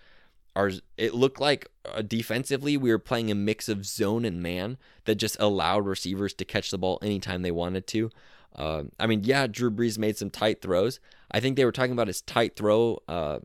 Ours, 0.57 0.81
it 0.97 1.13
looked 1.13 1.39
like 1.39 1.67
uh, 1.85 2.01
defensively 2.01 2.77
we 2.77 2.89
were 2.89 2.97
playing 2.97 3.29
a 3.29 3.35
mix 3.35 3.69
of 3.69 3.85
zone 3.85 4.25
and 4.25 4.41
man 4.41 4.79
that 5.05 5.15
just 5.15 5.37
allowed 5.39 5.85
receivers 5.85 6.33
to 6.33 6.45
catch 6.45 6.71
the 6.71 6.79
ball 6.79 6.97
anytime 7.03 7.43
they 7.43 7.51
wanted 7.51 7.85
to. 7.87 8.09
Uh, 8.55 8.85
I 8.99 9.05
mean, 9.05 9.23
yeah, 9.23 9.45
Drew 9.45 9.69
Brees 9.69 9.99
made 9.99 10.17
some 10.17 10.31
tight 10.31 10.63
throws. 10.63 10.99
I 11.29 11.39
think 11.39 11.57
they 11.57 11.65
were 11.65 11.71
talking 11.71 11.91
about 11.91 12.07
his 12.07 12.23
tight 12.23 12.55
throw 12.55 12.97
uh, 13.07 13.39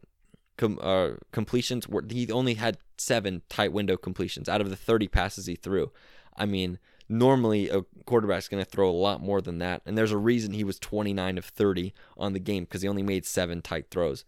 com- 0.56 0.78
uh, 0.80 1.10
completions. 1.32 1.86
Where 1.86 2.02
he 2.08 2.32
only 2.32 2.54
had 2.54 2.78
seven 2.96 3.42
tight 3.50 3.74
window 3.74 3.98
completions 3.98 4.48
out 4.48 4.62
of 4.62 4.70
the 4.70 4.76
30 4.76 5.08
passes 5.08 5.44
he 5.44 5.54
threw. 5.54 5.92
I 6.34 6.46
mean, 6.46 6.78
normally 7.10 7.68
a 7.68 7.82
quarterback's 8.06 8.48
going 8.48 8.64
to 8.64 8.70
throw 8.70 8.88
a 8.88 8.90
lot 8.90 9.20
more 9.20 9.42
than 9.42 9.58
that. 9.58 9.82
And 9.84 9.98
there's 9.98 10.12
a 10.12 10.18
reason 10.18 10.54
he 10.54 10.64
was 10.64 10.78
29 10.78 11.36
of 11.36 11.44
30 11.44 11.92
on 12.16 12.32
the 12.32 12.40
game 12.40 12.64
because 12.64 12.80
he 12.80 12.88
only 12.88 13.02
made 13.02 13.26
seven 13.26 13.60
tight 13.60 13.90
throws. 13.90 14.24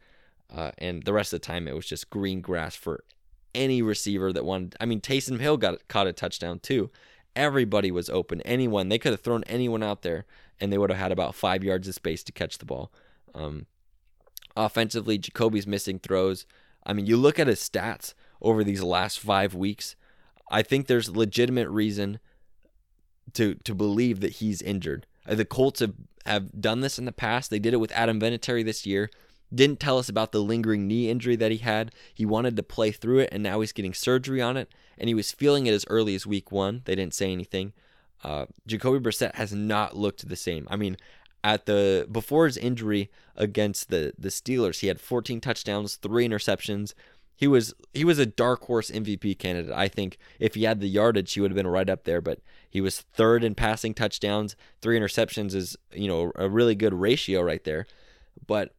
Uh, 0.55 0.71
and 0.79 1.03
the 1.03 1.13
rest 1.13 1.33
of 1.33 1.41
the 1.41 1.47
time, 1.47 1.67
it 1.67 1.75
was 1.75 1.87
just 1.87 2.11
green 2.11 2.41
grass 2.41 2.77
for 2.77 3.05
any 3.55 3.83
receiver 3.83 4.33
that 4.33 4.45
wanted. 4.45 4.77
I 4.81 4.87
mean, 4.87 5.01
Taysom 5.01 5.41
Hill 5.41 5.57
got 5.57 5.87
caught 5.89 6.07
a 6.07 6.13
touchdown 6.13 6.61
too. 6.61 6.91
Everybody 7.35 7.91
was 7.91 8.09
open. 8.09 8.41
Anyone 8.43 8.89
they 8.89 8.99
could 8.99 9.13
have 9.13 9.21
thrown 9.21 9.43
anyone 9.45 9.83
out 9.83 10.03
there, 10.03 10.27
and 10.61 10.73
they 10.73 10.79
would 10.79 10.91
have 10.91 10.99
had 10.99 11.13
about 11.13 11.35
five 11.35 11.65
yards 11.65 11.89
of 11.89 11.95
space 11.95 12.23
to 12.25 12.33
catch 12.33 12.59
the 12.59 12.65
ball. 12.65 12.93
Um, 13.35 13.67
offensively, 14.57 15.19
Jacoby's 15.19 15.67
missing 15.67 15.99
throws. 15.99 16.47
I 16.87 16.93
mean, 16.93 17.07
you 17.07 17.17
look 17.17 17.39
at 17.39 17.49
his 17.49 17.61
stats 17.61 18.15
over 18.41 18.63
these 18.63 18.83
last 18.83 19.19
five 19.19 19.55
weeks. 19.55 19.97
I 20.51 20.63
think 20.63 20.87
there's 20.87 21.09
legitimate 21.09 21.69
reason 21.69 22.21
to 23.33 23.55
to 23.55 23.75
believe 23.75 24.21
that 24.21 24.35
he's 24.35 24.63
injured. 24.63 25.07
Uh, 25.27 25.35
the 25.35 25.45
Colts 25.45 25.81
have, 25.81 25.95
have 26.27 26.61
done 26.61 26.81
this 26.81 26.99
in 26.99 27.07
the 27.07 27.13
past. 27.13 27.51
They 27.51 27.59
did 27.59 27.75
it 27.75 27.79
with 27.79 27.91
Adam 27.93 28.21
Vinatieri 28.21 28.65
this 28.65 28.87
year. 28.87 29.11
Didn't 29.53 29.81
tell 29.81 29.99
us 29.99 30.09
about 30.09 30.33
the 30.33 30.43
lingering 30.43 30.87
knee 30.87 31.09
injury 31.09 31.37
that 31.37 31.51
he 31.51 31.59
had. 31.59 31.93
He 32.13 32.27
wanted 32.27 32.57
to 32.57 32.63
play 32.63 32.91
through 32.91 33.21
it, 33.21 33.29
and 33.33 33.43
now 33.43 33.61
he's 33.61 33.73
getting 33.73 33.95
surgery 33.95 34.41
on 34.41 34.57
it. 34.57 34.73
And 34.99 35.09
he 35.09 35.15
was 35.15 35.33
feeling 35.33 35.67
it 35.67 35.75
as 35.75 35.85
early 35.89 36.15
as 36.15 36.27
week 36.27 36.51
one. 36.51 36.83
They 36.85 36.95
didn't 36.95 37.15
say 37.15 37.33
anything. 37.33 37.73
Uh, 38.23 38.47
Jacoby 38.67 38.99
Brissett 38.99 39.35
has 39.35 39.53
not 39.53 39.97
looked 39.97 40.29
the 40.29 40.37
same. 40.37 40.67
I 40.71 40.77
mean, 40.77 40.97
at 41.43 41.67
the 41.67 42.09
before 42.11 42.47
his 42.47 42.57
injury 42.57 43.11
against 43.37 43.91
the 43.91 44.15
the 44.19 44.29
Steelers, 44.31 44.81
he 44.81 44.87
had 44.87 45.01
14 45.01 45.41
touchdowns, 45.41 45.97
three 45.97 46.27
interceptions, 46.27 46.95
he 47.37 47.49
was 47.49 47.75
he 47.93 48.05
was 48.05 48.19
a 48.19 48.27
dark 48.27 48.65
horse 48.65 48.91
MVP 48.91 49.39
candidate. 49.39 49.73
I 49.73 49.89
think 49.89 50.19
if 50.39 50.55
he 50.55 50.65
had 50.65 50.81
the 50.81 50.89
yardage, 50.89 51.33
he 51.33 51.41
would 51.41 51.51
have 51.51 51.57
been 51.57 51.67
right 51.67 51.91
up 51.91 52.05
there. 52.05 52.21
But 52.21 52.41
he 52.71 52.81
was 52.81 53.01
third 53.01 53.43
in 53.43 53.55
passing 53.55 53.93
touchdowns. 53.93 54.57
Three 54.81 54.99
interceptions 54.99 55.55
is 55.55 55.77
you 55.93 56.07
know 56.07 56.33
a 56.37 56.49
really 56.49 56.75
good 56.75 56.95
ratio 56.95 57.43
right 57.43 57.63
there. 57.65 57.87
But 58.47 58.73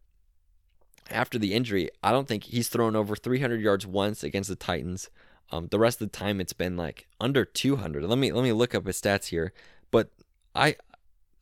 after 1.10 1.38
the 1.38 1.54
injury, 1.54 1.90
I 2.04 2.12
don't 2.12 2.28
think 2.28 2.46
he's 2.46 2.70
thrown 2.70 2.96
over 2.96 3.16
300 3.16 3.62
yards 3.62 3.86
once 3.86 4.24
against 4.24 4.50
the 4.50 4.56
Titans. 4.56 5.10
Um, 5.52 5.68
the 5.68 5.80
rest 5.80 6.02
of 6.02 6.12
the 6.12 6.18
time, 6.18 6.42
it's 6.42 6.54
been 6.54 6.76
like 6.76 7.08
under 7.20 7.46
200. 7.46 8.04
Let 8.04 8.18
me 8.18 8.32
let 8.32 8.44
me 8.44 8.52
look 8.52 8.74
up 8.74 8.88
his 8.88 9.00
stats 9.00 9.28
here. 9.28 9.54
But 9.92 10.12
I 10.56 10.76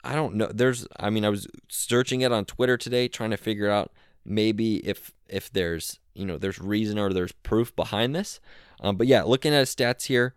I 0.04 0.16
don't 0.16 0.36
know. 0.36 0.50
There's 0.54 0.88
I 1.00 1.10
mean 1.10 1.24
I 1.24 1.30
was 1.30 1.48
searching 1.70 2.22
it 2.22 2.32
on 2.32 2.46
Twitter 2.46 2.78
today, 2.78 3.08
trying 3.08 3.32
to 3.32 3.38
figure 3.38 3.70
out 3.70 3.92
maybe 4.26 4.78
if 4.86 5.12
if 5.30 5.52
there's 5.52 6.00
you 6.14 6.26
know 6.26 6.38
there's 6.38 6.60
reason 6.60 7.00
or 7.00 7.14
there's 7.14 7.32
proof 7.32 7.76
behind 7.76 8.16
this. 8.16 8.40
Um, 8.82 8.98
but 8.98 9.08
yeah, 9.08 9.24
looking 9.24 9.54
at 9.54 9.60
his 9.60 9.74
stats 9.74 10.08
here, 10.08 10.36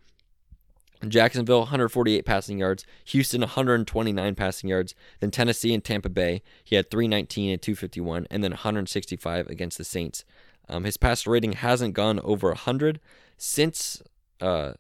Jacksonville 1.07 1.61
148 1.61 2.24
passing 2.24 2.59
yards, 2.59 2.84
Houston 3.07 3.42
129 3.42 4.34
passing 4.34 4.70
yards, 4.70 4.94
then 5.20 5.30
Tennessee 5.30 5.74
and 5.74 5.84
Tampa 5.84 6.09
Bay 6.09 6.42
he 6.64 6.76
had 6.76 6.90
319 6.90 7.53
and 7.53 7.62
251, 7.62 8.26
and 8.30 8.42
then 8.42 8.53
165 8.53 9.47
against 9.49 9.78
the 9.78 9.84
Saints. 9.84 10.24
Um, 10.68 10.84
his 10.84 10.97
passer 10.97 11.30
rating 11.30 11.53
hasn't 11.53 11.94
gone 11.94 12.20
over 12.20 12.49
100 12.49 13.01
since 13.36 14.03
uh, 14.40 14.72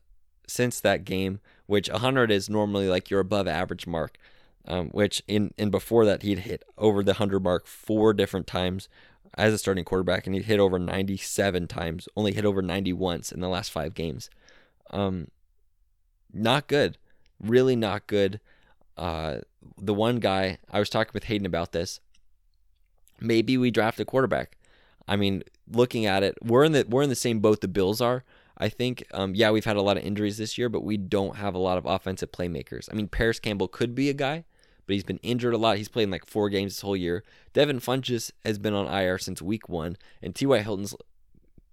since 0.48 0.80
that 0.80 1.04
game, 1.04 1.40
which 1.66 1.90
100 1.90 2.30
is 2.30 2.48
normally 2.48 2.88
like 2.88 3.10
your 3.10 3.20
above 3.20 3.48
average 3.48 3.86
mark. 3.86 4.18
Um, 4.68 4.88
which 4.88 5.22
in 5.28 5.54
in 5.56 5.70
before 5.70 6.04
that 6.06 6.22
he'd 6.22 6.40
hit 6.40 6.64
over 6.76 7.04
the 7.04 7.12
100 7.12 7.40
mark 7.40 7.68
four 7.68 8.12
different 8.12 8.48
times 8.48 8.88
as 9.36 9.52
a 9.52 9.58
starting 9.58 9.84
quarterback, 9.84 10.26
and 10.26 10.34
he'd 10.34 10.46
hit 10.46 10.58
over 10.58 10.78
97 10.78 11.68
times, 11.68 12.08
only 12.16 12.32
hit 12.32 12.44
over 12.44 12.62
90 12.62 12.92
once 12.94 13.30
in 13.30 13.40
the 13.40 13.48
last 13.48 13.70
five 13.70 13.94
games. 13.94 14.30
Um, 14.90 15.28
not 16.32 16.68
good, 16.68 16.98
really 17.40 17.76
not 17.76 18.06
good. 18.06 18.40
Uh, 18.96 19.38
the 19.78 19.94
one 19.94 20.20
guy 20.20 20.58
I 20.70 20.78
was 20.78 20.90
talking 20.90 21.12
with 21.12 21.24
Hayden 21.24 21.46
about 21.46 21.72
this. 21.72 22.00
Maybe 23.20 23.56
we 23.56 23.70
draft 23.70 24.00
a 24.00 24.04
quarterback. 24.04 24.56
I 25.08 25.16
mean, 25.16 25.42
looking 25.70 26.06
at 26.06 26.22
it, 26.22 26.36
we're 26.42 26.64
in 26.64 26.72
the 26.72 26.86
we're 26.88 27.02
in 27.02 27.08
the 27.08 27.14
same 27.14 27.40
boat 27.40 27.60
the 27.60 27.68
Bills 27.68 28.00
are. 28.00 28.24
I 28.58 28.68
think, 28.68 29.04
um, 29.12 29.34
yeah, 29.34 29.50
we've 29.50 29.66
had 29.66 29.76
a 29.76 29.82
lot 29.82 29.98
of 29.98 30.04
injuries 30.04 30.38
this 30.38 30.56
year, 30.56 30.70
but 30.70 30.82
we 30.82 30.96
don't 30.96 31.36
have 31.36 31.54
a 31.54 31.58
lot 31.58 31.76
of 31.76 31.84
offensive 31.84 32.32
playmakers. 32.32 32.88
I 32.90 32.94
mean, 32.94 33.08
Parris 33.08 33.38
Campbell 33.38 33.68
could 33.68 33.94
be 33.94 34.08
a 34.08 34.14
guy, 34.14 34.44
but 34.86 34.94
he's 34.94 35.04
been 35.04 35.18
injured 35.18 35.52
a 35.52 35.58
lot. 35.58 35.76
He's 35.76 35.90
played 35.90 36.04
in 36.04 36.10
like 36.10 36.24
four 36.24 36.48
games 36.48 36.72
this 36.72 36.80
whole 36.80 36.96
year. 36.96 37.22
Devin 37.52 37.80
Funchess 37.80 38.30
has 38.46 38.58
been 38.58 38.72
on 38.72 38.86
IR 38.86 39.18
since 39.18 39.42
week 39.42 39.68
one, 39.68 39.98
and 40.22 40.34
T.Y. 40.34 40.60
Hilton's 40.60 40.94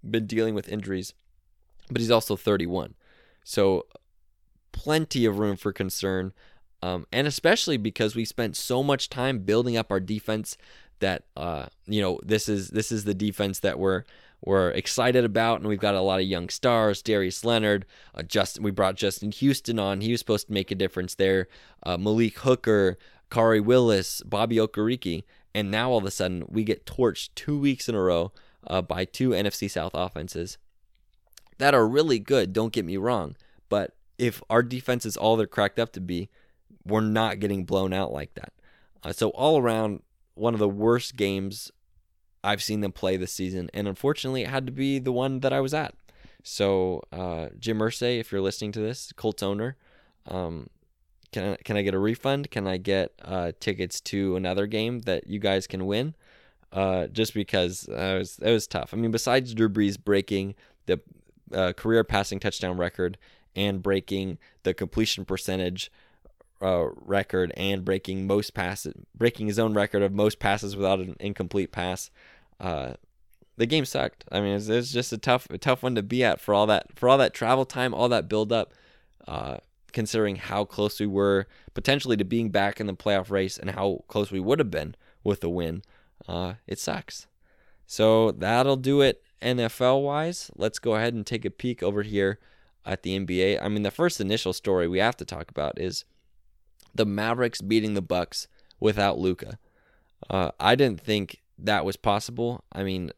been 0.08 0.26
dealing 0.26 0.54
with 0.54 0.68
injuries, 0.68 1.14
but 1.90 2.02
he's 2.02 2.10
also 2.10 2.36
31. 2.36 2.94
So 3.44 3.86
plenty 4.74 5.24
of 5.24 5.38
room 5.38 5.56
for 5.56 5.72
concern. 5.72 6.32
Um, 6.82 7.06
and 7.12 7.26
especially 7.26 7.78
because 7.78 8.14
we 8.14 8.26
spent 8.26 8.56
so 8.56 8.82
much 8.82 9.08
time 9.08 9.38
building 9.38 9.76
up 9.76 9.90
our 9.90 10.00
defense 10.00 10.58
that 10.98 11.24
uh, 11.36 11.66
you 11.86 12.02
know 12.02 12.20
this 12.22 12.48
is 12.48 12.68
this 12.68 12.92
is 12.92 13.04
the 13.04 13.14
defense 13.14 13.60
that 13.60 13.78
we're 13.78 14.04
we're 14.44 14.70
excited 14.70 15.24
about, 15.24 15.60
and 15.60 15.68
we've 15.68 15.78
got 15.78 15.94
a 15.94 16.02
lot 16.02 16.20
of 16.20 16.26
young 16.26 16.50
stars. 16.50 17.00
Darius 17.00 17.44
Leonard, 17.44 17.86
uh, 18.14 18.22
Justin. 18.22 18.62
We 18.62 18.70
brought 18.70 18.96
Justin 18.96 19.30
Houston 19.30 19.78
on. 19.78 20.02
He 20.02 20.10
was 20.10 20.20
supposed 20.20 20.48
to 20.48 20.52
make 20.52 20.70
a 20.70 20.74
difference 20.74 21.14
there. 21.14 21.48
Uh, 21.82 21.96
Malik 21.96 22.38
Hooker, 22.40 22.98
Khari 23.30 23.64
Willis, 23.64 24.22
Bobby 24.26 24.56
Okereke, 24.56 25.24
and 25.54 25.70
now 25.70 25.90
all 25.90 25.98
of 25.98 26.04
a 26.04 26.10
sudden 26.10 26.44
we 26.48 26.64
get 26.64 26.84
torched 26.84 27.30
two 27.34 27.58
weeks 27.58 27.88
in 27.88 27.94
a 27.94 28.02
row 28.02 28.32
uh, 28.66 28.82
by 28.82 29.06
two 29.06 29.30
NFC 29.30 29.70
South 29.70 29.92
offenses 29.94 30.58
that 31.58 31.74
are 31.74 31.86
really 31.86 32.18
good. 32.18 32.52
Don't 32.52 32.72
get 32.72 32.84
me 32.84 32.96
wrong, 32.96 33.36
but 33.68 33.94
if 34.18 34.42
our 34.48 34.62
defense 34.62 35.04
is 35.06 35.16
all 35.16 35.36
they're 35.36 35.46
cracked 35.46 35.78
up 35.78 35.92
to 35.92 36.00
be, 36.00 36.30
we're 36.84 37.00
not 37.00 37.40
getting 37.40 37.64
blown 37.64 37.92
out 37.92 38.12
like 38.12 38.34
that. 38.34 38.52
Uh, 39.02 39.12
so 39.12 39.30
all 39.30 39.58
around, 39.58 40.02
one 40.34 40.54
of 40.54 40.60
the 40.60 40.68
worst 40.68 41.16
games 41.16 41.70
I've 42.42 42.62
seen 42.62 42.80
them 42.80 42.92
play 42.92 43.16
this 43.16 43.32
season, 43.32 43.70
and 43.72 43.88
unfortunately, 43.88 44.42
it 44.42 44.48
had 44.48 44.66
to 44.66 44.72
be 44.72 44.98
the 44.98 45.12
one 45.12 45.40
that 45.40 45.52
I 45.52 45.60
was 45.60 45.72
at. 45.72 45.94
So 46.42 47.02
uh, 47.10 47.48
Jim 47.58 47.78
Irsay, 47.78 48.20
if 48.20 48.30
you're 48.30 48.42
listening 48.42 48.72
to 48.72 48.80
this, 48.80 49.12
Colts 49.16 49.42
owner, 49.42 49.76
um, 50.26 50.68
can 51.32 51.52
I, 51.52 51.56
can 51.64 51.76
I 51.76 51.82
get 51.82 51.94
a 51.94 51.98
refund? 51.98 52.50
Can 52.50 52.66
I 52.66 52.76
get 52.76 53.12
uh, 53.24 53.52
tickets 53.60 54.00
to 54.02 54.36
another 54.36 54.66
game 54.66 55.00
that 55.00 55.26
you 55.26 55.38
guys 55.38 55.66
can 55.66 55.86
win? 55.86 56.14
Uh, 56.70 57.06
just 57.06 57.34
because 57.34 57.88
uh, 57.88 57.94
it 57.94 58.18
was 58.18 58.38
it 58.40 58.50
was 58.50 58.66
tough. 58.66 58.92
I 58.92 58.96
mean, 58.96 59.10
besides 59.10 59.54
Drew 59.54 59.68
Brees 59.68 59.96
breaking 60.02 60.54
the 60.86 61.00
uh, 61.52 61.72
career 61.72 62.04
passing 62.04 62.40
touchdown 62.40 62.76
record 62.76 63.16
and 63.56 63.82
breaking 63.82 64.38
the 64.62 64.74
completion 64.74 65.24
percentage 65.24 65.90
uh, 66.62 66.88
record 66.96 67.52
and 67.56 67.84
breaking 67.84 68.26
most 68.26 68.54
passes, 68.54 68.94
breaking 69.14 69.46
his 69.46 69.58
own 69.58 69.74
record 69.74 70.02
of 70.02 70.12
most 70.12 70.38
passes 70.38 70.76
without 70.76 71.00
an 71.00 71.16
incomplete 71.20 71.72
pass. 71.72 72.10
Uh, 72.58 72.94
the 73.56 73.66
game 73.66 73.84
sucked. 73.84 74.24
I 74.32 74.40
mean, 74.40 74.54
it's, 74.56 74.90
just 74.90 75.12
a 75.12 75.18
tough, 75.18 75.48
a 75.50 75.58
tough 75.58 75.82
one 75.82 75.94
to 75.94 76.02
be 76.02 76.24
at 76.24 76.40
for 76.40 76.54
all 76.54 76.66
that, 76.66 76.86
for 76.96 77.08
all 77.08 77.18
that 77.18 77.34
travel 77.34 77.64
time, 77.64 77.94
all 77.94 78.08
that 78.08 78.28
build 78.28 78.52
up. 78.52 78.72
Uh, 79.26 79.58
considering 79.94 80.36
how 80.36 80.64
close 80.64 81.00
we 81.00 81.06
were 81.06 81.46
potentially 81.72 82.16
to 82.16 82.24
being 82.24 82.50
back 82.50 82.80
in 82.80 82.86
the 82.86 82.94
playoff 82.94 83.30
race 83.30 83.56
and 83.56 83.70
how 83.70 84.04
close 84.08 84.30
we 84.30 84.40
would 84.40 84.58
have 84.58 84.70
been 84.70 84.94
with 85.22 85.42
a 85.42 85.48
win, 85.48 85.82
uh, 86.28 86.54
it 86.66 86.78
sucks. 86.78 87.26
So 87.86 88.32
that'll 88.32 88.76
do 88.76 89.00
it 89.00 89.22
NFL 89.40 90.02
wise. 90.02 90.50
Let's 90.56 90.78
go 90.78 90.96
ahead 90.96 91.14
and 91.14 91.24
take 91.24 91.44
a 91.44 91.50
peek 91.50 91.82
over 91.82 92.02
here 92.02 92.38
at 92.84 93.02
the 93.02 93.18
NBA. 93.18 93.58
I 93.62 93.68
mean, 93.68 93.82
the 93.82 93.90
first 93.90 94.20
initial 94.20 94.52
story 94.52 94.88
we 94.88 94.98
have 94.98 95.16
to 95.18 95.24
talk 95.24 95.50
about 95.50 95.80
is 95.80 96.04
the 96.94 97.06
Mavericks 97.06 97.60
beating 97.60 97.94
the 97.94 98.02
Bucks 98.02 98.46
without 98.80 99.18
Luka. 99.18 99.58
Uh, 100.28 100.50
I 100.60 100.74
didn't 100.74 101.00
think 101.00 101.42
that 101.58 101.84
was 101.84 101.96
possible. 101.96 102.64
I 102.72 102.82
mean, 102.82 103.10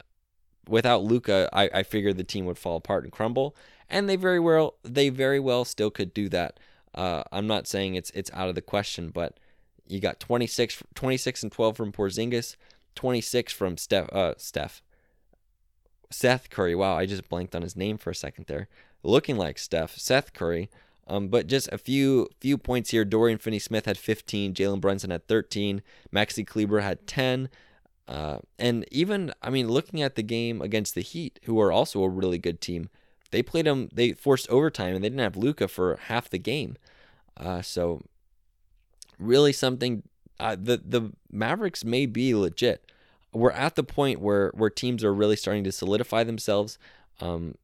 without 0.69 1.05
Luka, 1.05 1.49
I, 1.53 1.71
I 1.73 1.83
figured 1.83 2.17
the 2.17 2.25
team 2.25 2.47
would 2.47 2.59
fall 2.59 2.77
apart 2.77 3.05
and 3.05 3.13
crumble, 3.13 3.57
and 3.89 4.09
they 4.09 4.17
very 4.17 4.41
well 4.41 4.75
they 4.83 5.09
very 5.09 5.41
well 5.41 5.65
still 5.65 5.91
could 5.91 6.13
do 6.13 6.29
that. 6.31 6.59
Uh, 6.95 7.23
I'm 7.31 7.47
not 7.47 7.67
saying 7.67 7.95
it's 7.95 8.11
it's 8.11 8.31
out 8.33 8.49
of 8.49 8.55
the 8.55 8.63
question, 8.63 9.11
but 9.11 9.39
you 9.87 10.01
got 10.01 10.19
26, 10.19 10.83
26 10.95 11.43
and 11.45 11.53
12 11.53 11.77
from 11.77 11.93
Porzingis, 11.93 12.57
26 12.97 13.53
from 13.53 13.77
Steph, 13.77 14.13
uh, 14.13 14.35
Steph, 14.37 14.83
Seth 16.11 16.51
Curry. 16.51 16.75
Wow, 16.75 16.97
I 16.97 17.07
just 17.07 17.29
blanked 17.29 17.55
on 17.55 17.63
his 17.63 17.77
name 17.77 17.99
for 17.99 18.11
a 18.11 18.15
second 18.15 18.47
there. 18.47 18.69
Looking 19.07 19.37
like 19.37 19.57
Steph, 19.57 19.97
Seth 19.97 20.33
Curry, 20.33 20.69
um, 21.07 21.29
but 21.29 21.47
just 21.47 21.69
a 21.71 21.79
few 21.79 22.29
few 22.41 22.59
points 22.59 22.91
here. 22.91 23.05
Dorian 23.05 23.39
Finney-Smith 23.39 23.87
had 23.87 23.97
15. 23.97 24.53
Jalen 24.53 24.81
Brunson 24.81 25.11
had 25.11 25.29
13. 25.29 25.81
Maxi 26.13 26.45
Kleber 26.45 26.81
had 26.81 27.07
10. 27.07 27.49
Uh, 28.09 28.39
and 28.59 28.85
even, 28.91 29.33
I 29.41 29.51
mean, 29.51 29.69
looking 29.69 30.03
at 30.03 30.17
the 30.17 30.23
game 30.23 30.61
against 30.61 30.97
the 30.97 31.03
Heat, 31.03 31.39
who 31.45 31.61
are 31.61 31.71
also 31.71 32.03
a 32.03 32.09
really 32.09 32.39
good 32.39 32.61
team, 32.61 32.89
they 33.31 33.45
played 33.45 33.67
them. 33.67 33.89
They 33.93 34.13
forced 34.13 34.51
overtime, 34.51 34.97
and 34.97 35.05
they 35.05 35.09
didn't 35.09 35.21
have 35.21 35.37
Luka 35.37 35.69
for 35.69 35.99
half 36.07 36.29
the 36.29 36.39
game. 36.39 36.77
Uh, 37.37 37.63
so, 37.63 38.03
really 39.19 39.53
something. 39.53 40.03
Uh, 40.41 40.57
the 40.61 40.83
the 40.85 41.13
Mavericks 41.31 41.85
may 41.85 42.07
be 42.07 42.35
legit. 42.35 42.91
We're 43.33 43.53
at 43.53 43.77
the 43.77 43.85
point 43.85 44.21
where 44.21 44.51
where 44.55 44.71
teams 44.71 45.05
are 45.05 45.15
really 45.15 45.37
starting 45.37 45.63
to 45.65 45.73
solidify 45.73 46.25
themselves. 46.25 46.79
Um, 47.21 47.55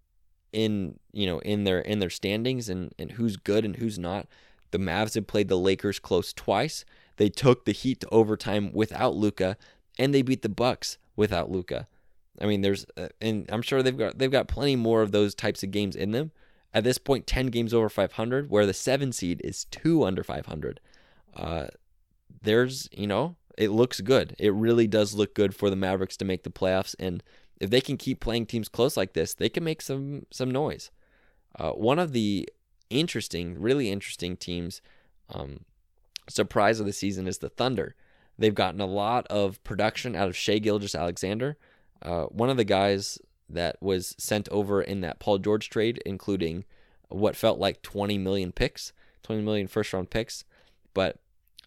in 0.53 0.99
you 1.13 1.27
know 1.27 1.39
in 1.41 1.65
their 1.65 1.81
in 1.81 1.99
their 1.99 2.11
standings 2.11 2.69
and 2.69 2.95
and 2.99 3.13
who's 3.13 3.37
good 3.37 3.65
and 3.65 3.77
who's 3.77 3.99
not. 3.99 4.27
The 4.71 4.79
Mavs 4.79 5.15
have 5.15 5.27
played 5.27 5.49
the 5.49 5.59
Lakers 5.59 5.99
close 5.99 6.33
twice. 6.33 6.85
They 7.17 7.29
took 7.29 7.65
the 7.65 7.73
Heat 7.73 8.01
to 8.01 8.09
overtime 8.09 8.73
without 8.73 9.15
Luka, 9.15 9.57
and 9.99 10.15
they 10.15 10.23
beat 10.23 10.43
the 10.43 10.49
Bucks 10.49 10.97
without 11.15 11.51
Luka. 11.51 11.87
I 12.41 12.47
mean, 12.47 12.63
there's 12.63 12.87
uh, 12.97 13.09
and 13.21 13.47
I'm 13.51 13.63
sure 13.63 13.83
they've 13.83 13.97
got 13.97 14.19
they've 14.19 14.31
got 14.31 14.49
plenty 14.49 14.77
more 14.77 15.03
of 15.03 15.13
those 15.13 15.35
types 15.35 15.63
of 15.63 15.71
games 15.71 15.95
in 15.95 16.13
them. 16.13 16.33
At 16.75 16.85
this 16.85 16.99
point, 16.99 17.27
10 17.27 17.49
games 17.49 17.75
over 17.75 17.91
500, 17.91 18.51
where 18.51 18.65
the 18.65 18.73
seven 18.73 19.13
seed 19.13 19.43
is 19.45 19.67
two 19.67 20.05
under 20.05 20.25
500. 20.25 20.81
Uh, 21.37 21.67
there's, 22.43 22.89
you 22.93 23.07
know, 23.07 23.37
it 23.59 23.71
looks 23.71 24.01
good. 24.01 24.35
It 24.39 24.55
really 24.55 24.87
does 24.87 25.15
look 25.15 25.35
good 25.35 25.55
for 25.55 25.69
the 25.69 25.77
Mavericks 25.77 26.17
to 26.19 26.25
make 26.25 26.45
the 26.45 26.51
playoffs. 26.51 26.95
And 26.99 27.23
if 27.63 27.71
they 27.71 27.81
can 27.81 27.97
keep 27.97 28.19
playing 28.19 28.45
teams 28.45 28.69
close 28.69 28.97
like 28.97 29.13
this, 29.13 29.35
they 29.35 29.49
can 29.49 29.63
make 29.63 29.81
some 29.81 30.27
some 30.33 30.51
noise. 30.51 30.91
Uh, 31.57 31.71
one 31.71 32.01
of 32.01 32.13
the 32.13 32.49
interesting, 32.91 33.59
really 33.59 33.89
interesting 33.89 34.37
teams, 34.37 34.83
um, 35.31 35.61
surprise 36.29 36.81
of 36.81 36.87
the 36.87 36.93
season 36.93 37.29
is 37.29 37.39
the 37.39 37.49
Thunder. 37.49 37.95
They've 38.37 38.55
gotten 38.55 38.81
a 38.81 38.87
lot 38.87 39.29
of 39.29 39.63
production 39.63 40.17
out 40.17 40.29
of 40.29 40.37
Shai 40.37 40.59
Gilgeous-Alexander, 40.59 41.57
uh, 42.03 42.25
one 42.25 42.51
of 42.51 42.57
the 42.57 42.65
guys 42.65 43.19
that 43.49 43.77
was 43.81 44.17
sent 44.19 44.49
over 44.49 44.83
in 44.83 45.01
that 45.03 45.21
Paul 45.21 45.39
George 45.39 45.71
trade, 45.71 46.03
including 46.05 46.65
what 47.11 47.37
felt 47.37 47.61
like 47.61 47.83
20 47.83 48.19
million 48.19 48.51
picks, 48.51 48.93
20 49.23 49.43
million 49.43 49.69
first 49.69 49.93
round 49.93 50.11
picks. 50.11 50.45
But 50.95 51.21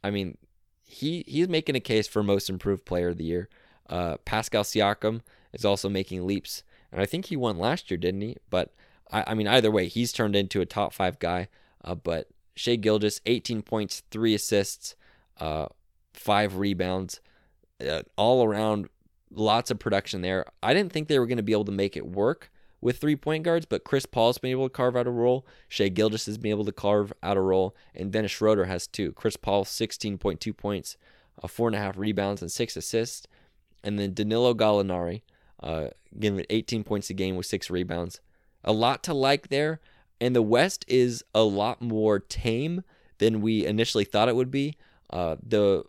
I 0.03 0.11
mean, 0.11 0.37
he 0.83 1.23
he's 1.25 1.47
making 1.47 1.75
a 1.75 1.79
case 1.79 2.05
for 2.05 2.21
most 2.21 2.49
improved 2.49 2.83
player 2.83 3.09
of 3.09 3.17
the 3.17 3.23
year. 3.23 3.47
Uh, 3.87 4.17
Pascal 4.25 4.63
Siakam 4.63 5.21
is 5.55 5.65
also 5.65 5.89
making 5.89 6.27
leaps. 6.27 6.63
And 6.91 7.01
I 7.01 7.05
think 7.05 7.25
he 7.25 7.35
won 7.35 7.57
last 7.57 7.89
year, 7.89 7.97
didn't 7.97 8.21
he? 8.21 8.37
But 8.49 8.73
I, 9.11 9.23
I 9.27 9.33
mean, 9.33 9.47
either 9.47 9.71
way, 9.71 9.87
he's 9.87 10.13
turned 10.13 10.35
into 10.35 10.61
a 10.61 10.65
top 10.65 10.93
five 10.93 11.17
guy. 11.19 11.47
Uh, 11.83 11.95
but 11.95 12.29
Shai 12.55 12.75
Gilgeous, 12.75 13.21
18 13.25 13.61
points, 13.61 14.03
three 14.11 14.33
assists, 14.33 14.95
uh, 15.39 15.67
five 16.13 16.57
rebounds, 16.57 17.19
uh, 17.85 18.03
all 18.15 18.43
around, 18.43 18.87
lots 19.31 19.71
of 19.71 19.79
production 19.79 20.21
there. 20.21 20.45
I 20.63 20.73
didn't 20.73 20.93
think 20.93 21.07
they 21.07 21.19
were 21.19 21.27
going 21.27 21.37
to 21.37 21.43
be 21.43 21.51
able 21.51 21.65
to 21.65 21.71
make 21.71 21.97
it 21.97 22.07
work 22.07 22.51
with 22.81 22.97
three 22.97 23.15
point 23.15 23.43
guards, 23.43 23.65
but 23.65 23.83
Chris 23.83 24.05
Paul's 24.05 24.37
been 24.37 24.51
able 24.51 24.69
to 24.69 24.73
carve 24.73 24.95
out 24.95 25.07
a 25.07 25.11
role. 25.11 25.45
Shai 25.67 25.89
Gilgeous 25.89 26.27
has 26.27 26.37
been 26.37 26.51
able 26.51 26.65
to 26.65 26.71
carve 26.71 27.11
out 27.23 27.37
a 27.37 27.41
role, 27.41 27.75
and 27.93 28.11
Dennis 28.11 28.31
Schroeder 28.31 28.65
has 28.65 28.87
too. 28.87 29.11
Chris 29.13 29.37
Paul, 29.37 29.65
16.2 29.65 30.55
points, 30.55 30.97
uh, 31.41 31.47
four 31.47 31.67
and 31.67 31.75
a 31.75 31.79
half 31.79 31.97
rebounds, 31.97 32.41
and 32.41 32.51
six 32.51 32.77
assists. 32.77 33.27
And 33.83 33.99
then 33.99 34.13
Danilo 34.13 34.53
Gallinari, 34.53 35.21
uh, 35.61 35.87
getting 36.19 36.45
18 36.49 36.83
points 36.83 37.09
a 37.09 37.13
game 37.13 37.35
with 37.35 37.45
six 37.45 37.69
rebounds. 37.69 38.19
A 38.63 38.73
lot 38.73 39.03
to 39.03 39.13
like 39.13 39.49
there. 39.49 39.79
And 40.21 40.35
the 40.35 40.41
West 40.41 40.85
is 40.87 41.23
a 41.33 41.43
lot 41.43 41.81
more 41.81 42.19
tame 42.19 42.83
than 43.17 43.41
we 43.41 43.65
initially 43.65 44.05
thought 44.05 44.29
it 44.29 44.35
would 44.35 44.51
be. 44.51 44.77
Uh, 45.09 45.35
the 45.45 45.83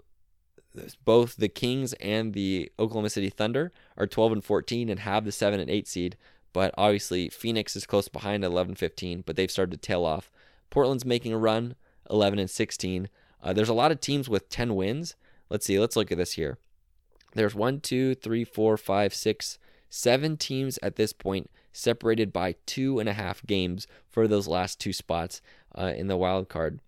both 1.04 1.36
the 1.36 1.48
Kings 1.48 1.94
and 1.94 2.34
the 2.34 2.70
Oklahoma 2.78 3.08
City 3.10 3.30
Thunder 3.30 3.72
are 3.96 4.06
12 4.06 4.32
and 4.32 4.44
14 4.44 4.88
and 4.90 5.00
have 5.00 5.24
the 5.24 5.32
7 5.32 5.58
and 5.58 5.70
8 5.70 5.88
seed, 5.88 6.16
but 6.52 6.74
obviously 6.76 7.28
Phoenix 7.30 7.74
is 7.76 7.86
close 7.86 8.08
behind 8.08 8.44
11 8.44 8.74
15, 8.74 9.22
but 9.24 9.36
they've 9.36 9.50
started 9.50 9.72
to 9.72 9.78
tail 9.78 10.04
off. 10.04 10.30
Portland's 10.68 11.04
making 11.04 11.32
a 11.32 11.38
run, 11.38 11.76
11 12.10 12.38
and 12.38 12.50
16. 12.50 13.08
Uh, 13.42 13.52
there's 13.52 13.68
a 13.68 13.74
lot 13.74 13.92
of 13.92 14.00
teams 14.00 14.28
with 14.28 14.48
10 14.48 14.74
wins. 14.74 15.14
Let's 15.48 15.64
see, 15.64 15.78
let's 15.78 15.96
look 15.96 16.12
at 16.12 16.18
this 16.18 16.32
here. 16.32 16.58
There's 17.36 17.54
one, 17.54 17.80
two, 17.80 18.14
three, 18.14 18.44
four, 18.44 18.76
five, 18.76 19.14
six, 19.14 19.58
seven 19.88 20.36
teams 20.36 20.78
at 20.82 20.96
this 20.96 21.12
point 21.12 21.50
separated 21.72 22.32
by 22.32 22.54
two 22.64 22.98
and 22.98 23.08
a 23.08 23.12
half 23.12 23.44
games 23.46 23.86
for 24.08 24.26
those 24.26 24.48
last 24.48 24.80
two 24.80 24.92
spots 24.92 25.42
uh, 25.76 25.92
in 25.94 26.08
the 26.08 26.16
wild 26.16 26.48
card. 26.48 26.80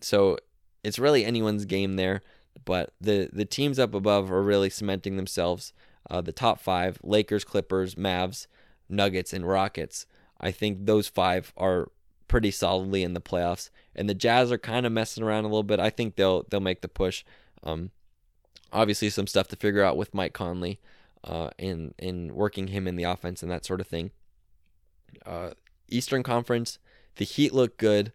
So 0.00 0.36
it's 0.84 0.98
really 0.98 1.24
anyone's 1.24 1.64
game 1.64 1.96
there, 1.96 2.20
but 2.64 2.92
the 3.00 3.30
the 3.32 3.46
teams 3.46 3.78
up 3.78 3.94
above 3.94 4.30
are 4.30 4.42
really 4.42 4.70
cementing 4.70 5.16
themselves. 5.16 5.72
Uh, 6.08 6.20
the 6.20 6.32
top 6.32 6.60
five: 6.60 6.98
Lakers, 7.02 7.44
Clippers, 7.44 7.94
Mavs, 7.94 8.46
Nuggets, 8.88 9.32
and 9.32 9.48
Rockets. 9.48 10.06
I 10.38 10.50
think 10.50 10.84
those 10.84 11.08
five 11.08 11.52
are 11.56 11.88
pretty 12.28 12.50
solidly 12.50 13.02
in 13.02 13.14
the 13.14 13.20
playoffs. 13.20 13.70
And 13.94 14.08
the 14.08 14.14
Jazz 14.14 14.52
are 14.52 14.58
kind 14.58 14.84
of 14.84 14.92
messing 14.92 15.24
around 15.24 15.44
a 15.44 15.48
little 15.48 15.62
bit. 15.62 15.80
I 15.80 15.90
think 15.90 16.16
they'll 16.16 16.44
they'll 16.50 16.60
make 16.60 16.82
the 16.82 16.88
push. 16.88 17.24
Um, 17.62 17.90
obviously, 18.72 19.10
some 19.10 19.26
stuff 19.26 19.48
to 19.48 19.56
figure 19.56 19.82
out 19.82 19.96
with 19.96 20.14
Mike 20.14 20.32
Conley, 20.32 20.80
uh, 21.24 21.50
in 21.58 21.94
in 21.98 22.34
working 22.34 22.68
him 22.68 22.86
in 22.86 22.96
the 22.96 23.04
offense 23.04 23.42
and 23.42 23.50
that 23.50 23.64
sort 23.64 23.80
of 23.80 23.86
thing. 23.86 24.10
Uh, 25.24 25.50
Eastern 25.88 26.22
Conference, 26.22 26.78
the 27.16 27.24
Heat 27.24 27.52
look 27.52 27.76
good. 27.76 28.12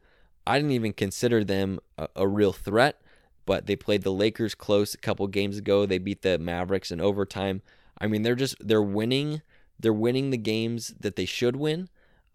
I 0.47 0.57
didn't 0.57 0.71
even 0.71 0.93
consider 0.93 1.43
them 1.43 1.79
a, 1.97 2.07
a 2.15 2.27
real 2.27 2.53
threat, 2.53 3.01
but 3.45 3.67
they 3.67 3.75
played 3.75 4.03
the 4.03 4.11
Lakers 4.11 4.55
close 4.55 4.93
a 4.93 4.97
couple 4.97 5.27
games 5.27 5.57
ago. 5.57 5.85
They 5.85 5.97
beat 5.97 6.21
the 6.21 6.39
Mavericks 6.39 6.91
in 6.91 7.01
overtime. 7.01 7.61
I 7.99 8.07
mean, 8.07 8.23
they're 8.23 8.35
just 8.35 8.55
they're 8.59 8.81
winning. 8.81 9.41
They're 9.79 9.93
winning 9.93 10.29
the 10.29 10.37
games 10.37 10.93
that 10.99 11.15
they 11.15 11.25
should 11.25 11.55
win, 11.55 11.89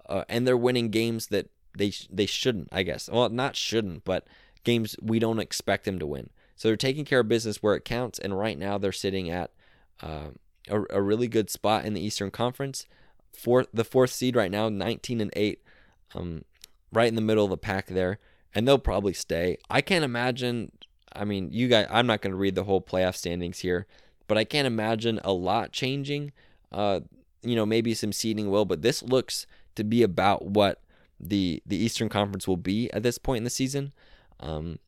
uh, 0.08 0.24
and 0.28 0.46
they're 0.46 0.56
winning 0.56 0.90
games 0.90 1.28
that 1.28 1.50
they 1.76 1.92
they 2.10 2.26
shouldn't. 2.26 2.68
I 2.70 2.82
guess. 2.82 3.08
Well, 3.10 3.28
not 3.28 3.56
shouldn't, 3.56 4.04
but 4.04 4.26
games 4.64 4.96
we 5.00 5.18
don't 5.18 5.38
expect 5.38 5.84
them 5.84 5.98
to 5.98 6.06
win. 6.06 6.30
So 6.56 6.68
they're 6.68 6.76
taking 6.76 7.04
care 7.04 7.20
of 7.20 7.28
business 7.28 7.62
where 7.62 7.74
it 7.74 7.84
counts, 7.84 8.18
and 8.18 8.36
right 8.36 8.58
now 8.58 8.78
they're 8.78 8.92
sitting 8.92 9.30
at 9.30 9.52
uh, 10.02 10.28
a, 10.68 10.82
a 10.90 11.02
really 11.02 11.28
good 11.28 11.50
spot 11.50 11.84
in 11.84 11.92
the 11.94 12.00
Eastern 12.00 12.30
Conference. 12.30 12.86
Fourth, 13.32 13.68
the 13.72 13.84
fourth 13.84 14.10
seed 14.10 14.34
right 14.34 14.50
now, 14.50 14.70
19 14.70 15.20
and 15.20 15.30
eight, 15.36 15.62
um, 16.14 16.44
right 16.90 17.08
in 17.08 17.14
the 17.14 17.20
middle 17.20 17.44
of 17.44 17.50
the 17.50 17.58
pack 17.58 17.86
there, 17.86 18.18
and 18.54 18.66
they'll 18.66 18.78
probably 18.78 19.12
stay. 19.12 19.58
I 19.68 19.82
can't 19.82 20.04
imagine. 20.04 20.72
I 21.14 21.24
mean, 21.24 21.50
you 21.52 21.68
guys, 21.68 21.86
I'm 21.90 22.06
not 22.06 22.22
going 22.22 22.32
to 22.32 22.38
read 22.38 22.54
the 22.54 22.64
whole 22.64 22.80
playoff 22.80 23.16
standings 23.16 23.58
here, 23.58 23.86
but 24.26 24.38
I 24.38 24.44
can't 24.44 24.66
imagine 24.66 25.20
a 25.22 25.32
lot 25.32 25.72
changing. 25.72 26.32
Uh, 26.72 27.00
you 27.42 27.54
know, 27.54 27.66
maybe 27.66 27.92
some 27.92 28.12
seeding 28.12 28.50
will, 28.50 28.64
but 28.64 28.82
this 28.82 29.02
looks 29.02 29.46
to 29.74 29.84
be 29.84 30.02
about 30.02 30.46
what 30.46 30.80
the 31.20 31.62
the 31.66 31.76
Eastern 31.76 32.08
Conference 32.08 32.48
will 32.48 32.56
be 32.56 32.90
at 32.92 33.02
this 33.02 33.18
point 33.18 33.38
in 33.38 33.44
the 33.44 33.50
season. 33.50 33.92
Um, 34.40 34.78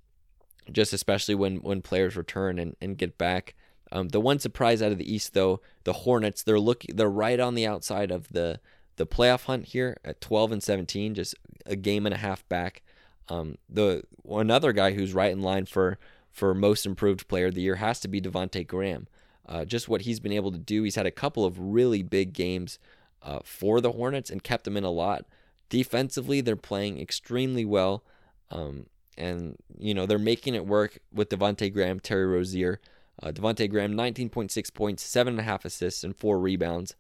just 0.73 0.93
especially 0.93 1.35
when 1.35 1.57
when 1.57 1.83
players 1.83 2.17
return 2.17 2.59
and, 2.59 2.77
and 2.81 2.99
get 2.99 3.19
back. 3.19 3.55
Um, 3.91 4.09
the 4.09 4.21
one 4.21 4.39
surprise 4.39 4.83
out 4.83 4.93
of 4.93 4.99
the 4.99 5.13
East, 5.13 5.33
though, 5.33 5.61
the 5.85 5.93
Hornets, 5.95 6.43
they're 6.43 6.61
looking 6.61 6.97
they're 6.97 7.09
right 7.09 7.41
on 7.41 7.55
the 7.55 7.67
outside 7.67 8.11
of 8.11 8.29
the 8.29 8.61
the 8.97 9.07
playoff 9.07 9.45
hunt 9.45 9.67
here 9.67 9.97
at 10.05 10.21
12 10.21 10.53
and 10.53 10.63
17, 10.63 11.15
just 11.15 11.35
a 11.65 11.77
game 11.77 12.05
and 12.05 12.15
a 12.15 12.19
half 12.19 12.47
back. 12.49 12.83
Um, 13.29 13.57
the 13.69 14.03
another 14.29 14.73
guy 14.73 14.93
who's 14.93 15.15
right 15.15 15.33
in 15.33 15.41
line 15.41 15.67
for 15.67 15.99
for 16.31 16.55
most 16.55 16.85
improved 16.85 17.29
player 17.29 17.47
of 17.47 17.55
the 17.55 17.63
year 17.63 17.77
has 17.77 18.01
to 18.01 18.09
be 18.09 18.21
Devonte 18.21 18.67
Graham. 18.67 19.09
Uh, 19.47 19.65
just 19.65 19.89
what 19.89 20.03
he's 20.03 20.21
been 20.21 20.33
able 20.33 20.53
to 20.53 20.59
do. 20.59 20.83
He's 20.83 20.97
had 20.97 21.07
a 21.07 21.11
couple 21.11 21.45
of 21.45 21.59
really 21.59 22.03
big 22.03 22.35
games 22.35 22.79
uh, 23.23 23.41
for 23.45 23.81
the 23.81 23.93
Hornets 23.93 24.31
and 24.31 24.45
kept 24.45 24.65
them 24.65 24.77
in 24.77 24.85
a 24.85 24.91
lot. 24.91 25.25
Defensively, 25.71 26.41
they're 26.41 26.57
playing 26.57 27.01
extremely 27.01 27.65
well. 27.65 28.05
Um, 28.51 28.87
and, 29.19 29.57
you 29.79 29.93
know, 29.93 30.07
they're 30.07 30.19
making 30.19 30.55
it 30.55 30.67
work 30.67 30.99
with 31.13 31.29
Devonte 31.29 31.73
Graham, 31.73 32.01
Terry 32.01 32.27
Rozier. 32.27 32.81
Uh, 33.21 33.33
Devonte 33.33 33.69
Graham, 33.69 33.95
19.6 33.95 34.73
points, 34.73 35.03
seven 35.03 35.35
and 35.35 35.41
a 35.41 35.43
half 35.43 35.65
assists, 35.65 36.05
and 36.05 36.17
four 36.17 36.39
rebounds. 36.39 36.95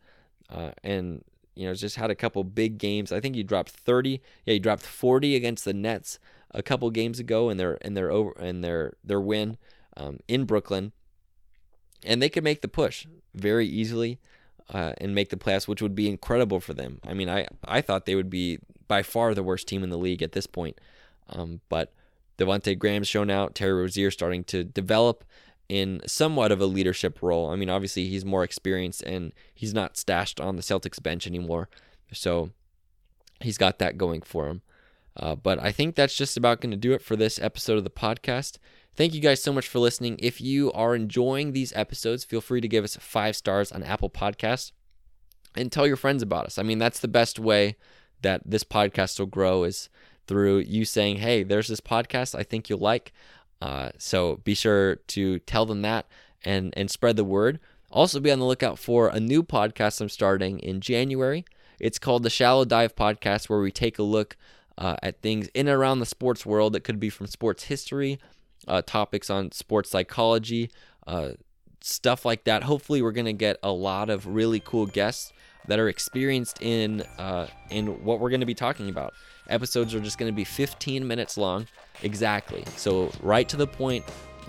Uh, 0.50 0.72
and, 0.82 1.24
you 1.54 1.66
know, 1.66 1.74
just 1.74 1.96
had 1.96 2.10
a 2.10 2.16
couple 2.16 2.42
big 2.42 2.76
games. 2.76 3.12
I 3.12 3.20
think 3.20 3.36
he 3.36 3.44
dropped 3.44 3.70
30. 3.70 4.20
Yeah, 4.44 4.54
he 4.54 4.58
dropped 4.58 4.82
40 4.82 5.36
against 5.36 5.64
the 5.64 5.72
Nets 5.72 6.18
a 6.50 6.62
couple 6.62 6.90
games 6.90 7.20
ago 7.20 7.50
in 7.50 7.56
their 7.56 7.74
in 7.74 7.94
their 7.94 8.10
over 8.10 8.32
in 8.40 8.62
their 8.62 8.94
their 9.04 9.20
win 9.20 9.58
um, 9.96 10.18
in 10.26 10.44
Brooklyn. 10.44 10.92
And 12.04 12.22
they 12.22 12.28
could 12.28 12.44
make 12.44 12.62
the 12.62 12.68
push 12.68 13.06
very 13.34 13.66
easily 13.66 14.18
uh, 14.72 14.92
and 14.98 15.14
make 15.14 15.30
the 15.30 15.36
playoffs, 15.36 15.68
which 15.68 15.82
would 15.82 15.94
be 15.94 16.08
incredible 16.08 16.60
for 16.60 16.74
them. 16.74 17.00
I 17.06 17.14
mean, 17.14 17.28
I, 17.28 17.48
I 17.64 17.80
thought 17.80 18.06
they 18.06 18.14
would 18.14 18.30
be 18.30 18.58
by 18.86 19.02
far 19.02 19.34
the 19.34 19.42
worst 19.42 19.68
team 19.68 19.82
in 19.82 19.90
the 19.90 19.98
league 19.98 20.22
at 20.22 20.32
this 20.32 20.46
point. 20.46 20.80
Um, 21.28 21.60
but 21.68 21.92
Devonte 22.38 22.78
Graham's 22.78 23.08
shown 23.08 23.30
out. 23.30 23.54
Terry 23.54 23.72
Rozier 23.72 24.10
starting 24.10 24.44
to 24.44 24.64
develop 24.64 25.24
in 25.68 26.00
somewhat 26.06 26.50
of 26.50 26.60
a 26.60 26.66
leadership 26.66 27.20
role. 27.20 27.50
I 27.50 27.56
mean, 27.56 27.68
obviously 27.68 28.08
he's 28.08 28.24
more 28.24 28.44
experienced 28.44 29.02
and 29.02 29.32
he's 29.54 29.74
not 29.74 29.96
stashed 29.96 30.40
on 30.40 30.56
the 30.56 30.62
Celtics 30.62 31.02
bench 31.02 31.26
anymore. 31.26 31.68
So 32.12 32.50
he's 33.40 33.58
got 33.58 33.78
that 33.78 33.98
going 33.98 34.22
for 34.22 34.48
him. 34.48 34.62
Uh, 35.16 35.34
but 35.34 35.62
I 35.62 35.72
think 35.72 35.94
that's 35.94 36.16
just 36.16 36.36
about 36.36 36.60
going 36.60 36.70
to 36.70 36.76
do 36.76 36.92
it 36.92 37.02
for 37.02 37.16
this 37.16 37.38
episode 37.40 37.76
of 37.76 37.84
the 37.84 37.90
podcast. 37.90 38.58
Thank 38.94 39.14
you 39.14 39.20
guys 39.20 39.42
so 39.42 39.52
much 39.52 39.68
for 39.68 39.78
listening. 39.80 40.16
If 40.20 40.40
you 40.40 40.72
are 40.72 40.94
enjoying 40.94 41.52
these 41.52 41.72
episodes, 41.74 42.24
feel 42.24 42.40
free 42.40 42.60
to 42.60 42.68
give 42.68 42.84
us 42.84 42.96
five 42.96 43.36
stars 43.36 43.72
on 43.72 43.82
Apple 43.82 44.10
Podcasts 44.10 44.72
and 45.56 45.70
tell 45.70 45.86
your 45.86 45.96
friends 45.96 46.22
about 46.22 46.46
us. 46.46 46.58
I 46.58 46.62
mean, 46.62 46.78
that's 46.78 47.00
the 47.00 47.08
best 47.08 47.38
way 47.38 47.76
that 48.22 48.42
this 48.44 48.64
podcast 48.64 49.18
will 49.18 49.26
grow 49.26 49.64
is 49.64 49.88
through 50.28 50.58
you 50.58 50.84
saying, 50.84 51.16
"Hey, 51.16 51.42
there's 51.42 51.68
this 51.68 51.80
podcast 51.80 52.38
I 52.38 52.44
think 52.44 52.68
you'll 52.68 52.78
like." 52.78 53.12
Uh, 53.60 53.90
so 53.98 54.36
be 54.44 54.54
sure 54.54 54.96
to 55.08 55.40
tell 55.40 55.66
them 55.66 55.82
that 55.82 56.06
and 56.44 56.72
and 56.76 56.90
spread 56.90 57.16
the 57.16 57.24
word. 57.24 57.58
Also, 57.90 58.20
be 58.20 58.30
on 58.30 58.38
the 58.38 58.44
lookout 58.44 58.78
for 58.78 59.08
a 59.08 59.18
new 59.18 59.42
podcast 59.42 60.00
I'm 60.00 60.08
starting 60.08 60.60
in 60.60 60.80
January. 60.80 61.44
It's 61.80 61.98
called 61.98 62.22
the 62.22 62.30
Shallow 62.30 62.64
Dive 62.64 62.94
Podcast, 62.94 63.48
where 63.48 63.60
we 63.60 63.70
take 63.72 63.98
a 63.98 64.02
look 64.02 64.36
uh, 64.76 64.96
at 65.02 65.22
things 65.22 65.48
in 65.54 65.68
and 65.68 65.76
around 65.76 66.00
the 66.00 66.06
sports 66.06 66.44
world 66.44 66.74
that 66.74 66.84
could 66.84 67.00
be 67.00 67.10
from 67.10 67.26
sports 67.26 67.64
history 67.64 68.18
uh, 68.66 68.82
topics 68.82 69.30
on 69.30 69.52
sports 69.52 69.90
psychology, 69.90 70.70
uh, 71.06 71.30
stuff 71.80 72.24
like 72.24 72.44
that. 72.44 72.64
Hopefully, 72.64 73.00
we're 73.00 73.12
gonna 73.12 73.32
get 73.32 73.58
a 73.62 73.72
lot 73.72 74.10
of 74.10 74.26
really 74.26 74.60
cool 74.60 74.86
guests 74.86 75.32
that 75.66 75.78
are 75.78 75.88
experienced 75.88 76.60
in 76.62 77.02
uh, 77.18 77.46
in 77.70 78.04
what 78.04 78.20
we're 78.20 78.30
gonna 78.30 78.46
be 78.46 78.54
talking 78.54 78.88
about. 78.88 79.14
Episodes 79.48 79.94
are 79.94 80.00
just 80.00 80.18
gonna 80.18 80.32
be 80.32 80.44
15 80.44 81.06
minutes 81.06 81.36
long, 81.36 81.66
exactly. 82.02 82.64
So 82.76 83.10
right 83.22 83.48
to 83.48 83.56
the 83.56 83.66
point. 83.66 84.04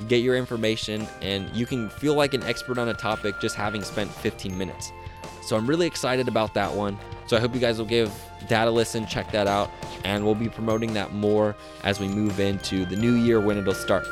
Get 0.08 0.24
your 0.24 0.38
information, 0.38 1.06
and 1.22 1.54
you 1.54 1.66
can 1.66 1.90
feel 1.90 2.14
like 2.14 2.34
an 2.34 2.42
expert 2.44 2.78
on 2.78 2.88
a 2.88 2.94
topic 2.94 3.36
just 3.42 3.56
having 3.56 3.84
spent 3.84 4.10
15 4.10 4.58
minutes. 4.58 4.94
So 5.42 5.58
I'm 5.58 5.68
really 5.68 5.88
excited 5.88 6.28
about 6.28 6.54
that 6.54 6.72
one. 6.72 6.98
So 7.28 7.36
I 7.36 7.40
hope 7.40 7.54
you 7.54 7.60
guys 7.60 7.80
will 7.80 7.86
give 7.86 8.12
that 8.48 8.68
a 8.68 8.72
listen, 8.72 9.06
check 9.06 9.32
that 9.32 9.48
out, 9.48 9.70
and 10.06 10.24
we'll 10.24 10.36
be 10.36 10.48
promoting 10.48 10.94
that 10.94 11.14
more 11.14 11.56
as 11.84 12.00
we 12.00 12.08
move 12.08 12.40
into 12.40 12.86
the 12.86 12.96
new 12.96 13.16
year 13.16 13.42
when 13.42 13.58
it'll 13.58 13.74
start. 13.74 14.06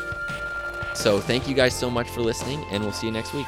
So 0.93 1.21
thank 1.21 1.47
you 1.47 1.55
guys 1.55 1.73
so 1.73 1.89
much 1.89 2.09
for 2.09 2.21
listening, 2.21 2.65
and 2.71 2.83
we'll 2.83 2.91
see 2.91 3.07
you 3.07 3.13
next 3.13 3.33
week. 3.33 3.47